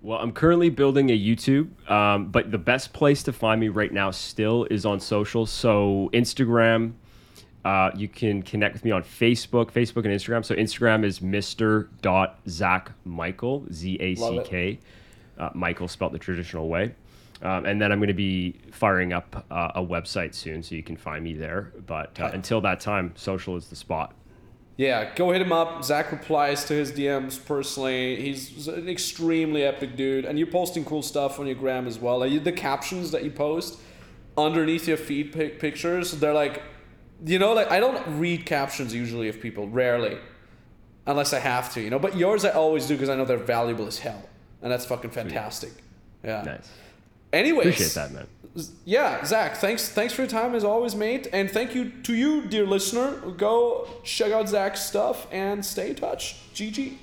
Well, 0.00 0.18
I'm 0.18 0.32
currently 0.32 0.70
building 0.70 1.10
a 1.10 1.18
YouTube, 1.18 1.68
um, 1.90 2.26
but 2.30 2.52
the 2.52 2.58
best 2.58 2.92
place 2.92 3.22
to 3.24 3.32
find 3.32 3.60
me 3.60 3.68
right 3.68 3.92
now 3.92 4.10
still 4.12 4.64
is 4.70 4.86
on 4.86 5.00
social. 5.00 5.44
So 5.44 6.08
Instagram, 6.12 6.92
uh, 7.64 7.90
you 7.96 8.06
can 8.06 8.42
connect 8.42 8.74
with 8.74 8.84
me 8.84 8.92
on 8.92 9.02
Facebook, 9.02 9.72
Facebook 9.72 10.04
and 10.04 10.14
Instagram. 10.14 10.44
So 10.44 10.54
Instagram 10.54 11.04
is 11.04 11.18
Mr. 11.18 11.88
Zack 12.48 12.92
Michael 13.04 13.66
Z 13.72 13.96
A 14.00 14.14
C 14.14 14.40
K, 14.44 14.78
uh, 15.38 15.50
Michael 15.54 15.88
spelled 15.88 16.12
the 16.12 16.18
traditional 16.18 16.68
way. 16.68 16.94
Um, 17.40 17.66
and 17.66 17.80
then 17.80 17.92
I'm 17.92 17.98
going 17.98 18.08
to 18.08 18.14
be 18.14 18.56
firing 18.72 19.12
up 19.12 19.46
uh, 19.50 19.70
a 19.76 19.82
website 19.82 20.34
soon, 20.34 20.62
so 20.62 20.74
you 20.74 20.82
can 20.82 20.96
find 20.96 21.22
me 21.22 21.34
there. 21.34 21.72
But 21.86 22.18
uh, 22.18 22.30
until 22.32 22.60
that 22.62 22.80
time, 22.80 23.12
social 23.14 23.56
is 23.56 23.68
the 23.68 23.76
spot. 23.76 24.14
Yeah, 24.76 25.12
go 25.16 25.32
hit 25.32 25.42
him 25.42 25.52
up. 25.52 25.84
Zack 25.84 26.12
replies 26.12 26.64
to 26.66 26.74
his 26.74 26.92
DMs 26.92 27.44
personally. 27.44 28.20
He's 28.22 28.68
an 28.68 28.88
extremely 28.88 29.64
epic 29.64 29.96
dude, 29.96 30.24
and 30.24 30.38
you're 30.38 30.46
posting 30.46 30.84
cool 30.84 31.02
stuff 31.02 31.40
on 31.40 31.46
your 31.46 31.56
gram 31.56 31.86
as 31.88 31.98
well. 31.98 32.18
Like 32.18 32.44
the 32.44 32.52
captions 32.52 33.10
that 33.10 33.24
you 33.24 33.30
post 33.32 33.78
underneath 34.36 34.86
your 34.86 34.96
feed 34.96 35.32
pic- 35.32 35.58
pictures, 35.58 36.12
they're 36.12 36.32
like, 36.32 36.62
you 37.24 37.40
know, 37.40 37.54
like 37.54 37.72
I 37.72 37.80
don't 37.80 38.20
read 38.20 38.46
captions 38.46 38.94
usually 38.94 39.28
of 39.28 39.40
people, 39.40 39.68
rarely, 39.68 40.16
unless 41.06 41.32
I 41.32 41.40
have 41.40 41.72
to, 41.74 41.80
you 41.80 41.90
know. 41.90 41.98
But 41.98 42.16
yours 42.16 42.44
I 42.44 42.50
always 42.50 42.86
do 42.86 42.94
because 42.94 43.08
I 43.08 43.16
know 43.16 43.24
they're 43.24 43.36
valuable 43.36 43.88
as 43.88 43.98
hell, 43.98 44.28
and 44.62 44.70
that's 44.72 44.84
fucking 44.86 45.10
fantastic. 45.10 45.70
Yeah. 46.24 46.42
Nice. 46.42 46.68
Anyways, 47.32 47.66
Appreciate 47.66 47.94
that, 47.94 48.12
man. 48.12 48.26
yeah, 48.86 49.22
Zack, 49.24 49.56
thanks 49.58 49.88
thanks 49.90 50.14
for 50.14 50.22
your 50.22 50.30
time 50.30 50.54
as 50.54 50.64
always, 50.64 50.94
mate. 50.96 51.28
And 51.32 51.50
thank 51.50 51.74
you 51.74 51.90
to 52.04 52.14
you, 52.14 52.46
dear 52.46 52.66
listener. 52.66 53.20
Go 53.36 53.86
check 54.02 54.32
out 54.32 54.48
Zack's 54.48 54.80
stuff 54.80 55.26
and 55.30 55.64
stay 55.64 55.90
in 55.90 55.96
touch. 55.96 56.36
GG. 56.54 56.96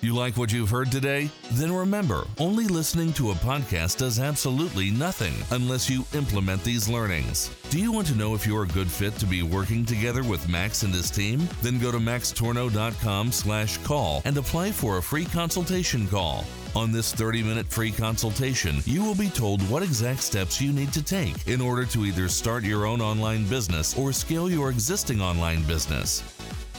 You 0.00 0.16
like 0.16 0.36
what 0.36 0.50
you've 0.52 0.70
heard 0.70 0.90
today? 0.90 1.30
Then 1.52 1.72
remember, 1.72 2.24
only 2.40 2.66
listening 2.66 3.12
to 3.12 3.30
a 3.30 3.34
podcast 3.34 3.98
does 3.98 4.18
absolutely 4.18 4.90
nothing 4.90 5.32
unless 5.52 5.88
you 5.88 6.04
implement 6.12 6.64
these 6.64 6.88
learnings. 6.88 7.54
Do 7.70 7.78
you 7.78 7.92
want 7.92 8.08
to 8.08 8.16
know 8.16 8.34
if 8.34 8.44
you're 8.44 8.64
a 8.64 8.68
good 8.68 8.90
fit 8.90 9.14
to 9.18 9.26
be 9.26 9.44
working 9.44 9.84
together 9.84 10.24
with 10.24 10.48
Max 10.48 10.82
and 10.82 10.92
his 10.92 11.08
team? 11.08 11.46
Then 11.62 11.78
go 11.78 11.92
to 11.92 11.98
maxtornow.com 11.98 13.30
slash 13.30 13.78
call 13.84 14.22
and 14.24 14.36
apply 14.36 14.72
for 14.72 14.98
a 14.98 15.02
free 15.02 15.24
consultation 15.24 16.08
call. 16.08 16.44
On 16.74 16.90
this 16.90 17.12
30-minute 17.12 17.66
free 17.66 17.90
consultation, 17.90 18.76
you 18.86 19.04
will 19.04 19.14
be 19.14 19.28
told 19.28 19.60
what 19.68 19.82
exact 19.82 20.22
steps 20.22 20.58
you 20.58 20.72
need 20.72 20.90
to 20.94 21.02
take 21.02 21.46
in 21.46 21.60
order 21.60 21.84
to 21.84 22.06
either 22.06 22.28
start 22.28 22.64
your 22.64 22.86
own 22.86 23.02
online 23.02 23.44
business 23.44 23.96
or 23.98 24.10
scale 24.10 24.50
your 24.50 24.70
existing 24.70 25.20
online 25.20 25.62
business. 25.64 26.22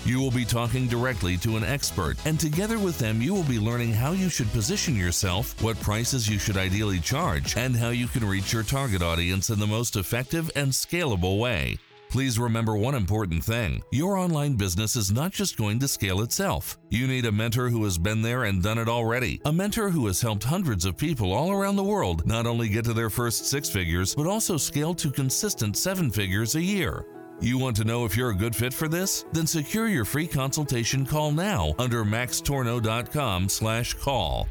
You 0.04 0.20
will 0.20 0.32
be 0.32 0.46
talking 0.46 0.88
directly 0.88 1.38
to 1.38 1.58
an 1.58 1.64
expert, 1.64 2.18
and 2.26 2.40
together 2.40 2.80
with 2.80 2.98
them, 2.98 3.22
you 3.22 3.36
will 3.36 3.44
be 3.44 3.60
learning 3.60 3.94
how 3.94 4.14
you 4.14 4.30
should 4.30 4.52
position 4.52 4.96
yourself, 4.96 5.62
what 5.62 5.80
prices 5.80 6.28
you 6.28 6.40
should 6.40 6.58
ideally 6.58 7.00
charge, 7.00 7.56
and 7.56 7.76
how 7.76 7.90
you 7.90 8.08
can 8.08 8.28
reach 8.28 8.52
your 8.52 8.64
target 8.64 9.04
audience 9.04 9.52
in 9.52 9.60
the 9.60 9.68
most 9.68 9.96
effective 9.96 10.50
and 10.56 10.72
scalable 10.72 11.38
way. 11.38 11.78
Please 12.14 12.38
remember 12.38 12.78
one 12.78 12.94
important 12.94 13.44
thing 13.44 13.82
your 13.92 14.18
online 14.18 14.54
business 14.54 14.96
is 14.96 15.12
not 15.12 15.32
just 15.32 15.58
going 15.58 15.80
to 15.80 15.88
scale 15.88 16.22
itself. 16.22 16.78
You 16.92 17.08
need 17.08 17.26
a 17.26 17.32
mentor 17.32 17.70
who 17.70 17.84
has 17.86 17.98
been 17.98 18.22
there 18.22 18.44
and 18.44 18.62
done 18.62 18.78
it 18.78 18.88
already, 18.88 19.42
a 19.46 19.52
mentor 19.52 19.90
who 19.90 20.06
has 20.06 20.22
helped 20.22 20.44
hundreds 20.44 20.86
of 20.86 20.96
people 20.96 21.34
all 21.34 21.50
around 21.50 21.76
the 21.76 21.84
world 21.84 22.28
not 22.28 22.46
only 22.46 22.70
get 22.70 22.86
to 22.86 22.94
their 22.94 23.10
first 23.10 23.48
six 23.48 23.68
figures, 23.68 24.14
but 24.14 24.28
also 24.28 24.58
scale 24.58 24.94
to 24.94 25.10
consistent 25.10 25.76
seven 25.76 26.12
figures 26.12 26.54
a 26.54 26.62
year. 26.62 27.08
You 27.42 27.58
want 27.58 27.76
to 27.78 27.84
know 27.84 28.06
if 28.06 28.16
you're 28.16 28.30
a 28.30 28.36
good 28.36 28.56
fit 28.56 28.76
for 28.76 28.88
this? 28.88 29.26
Then 29.34 29.48
secure 29.48 29.88
your 29.88 30.06
free 30.06 30.28
consultation 30.28 31.08
call 31.08 31.32
now 31.32 31.74
under 31.80 32.06
maxtornow.com/call. 32.06 34.48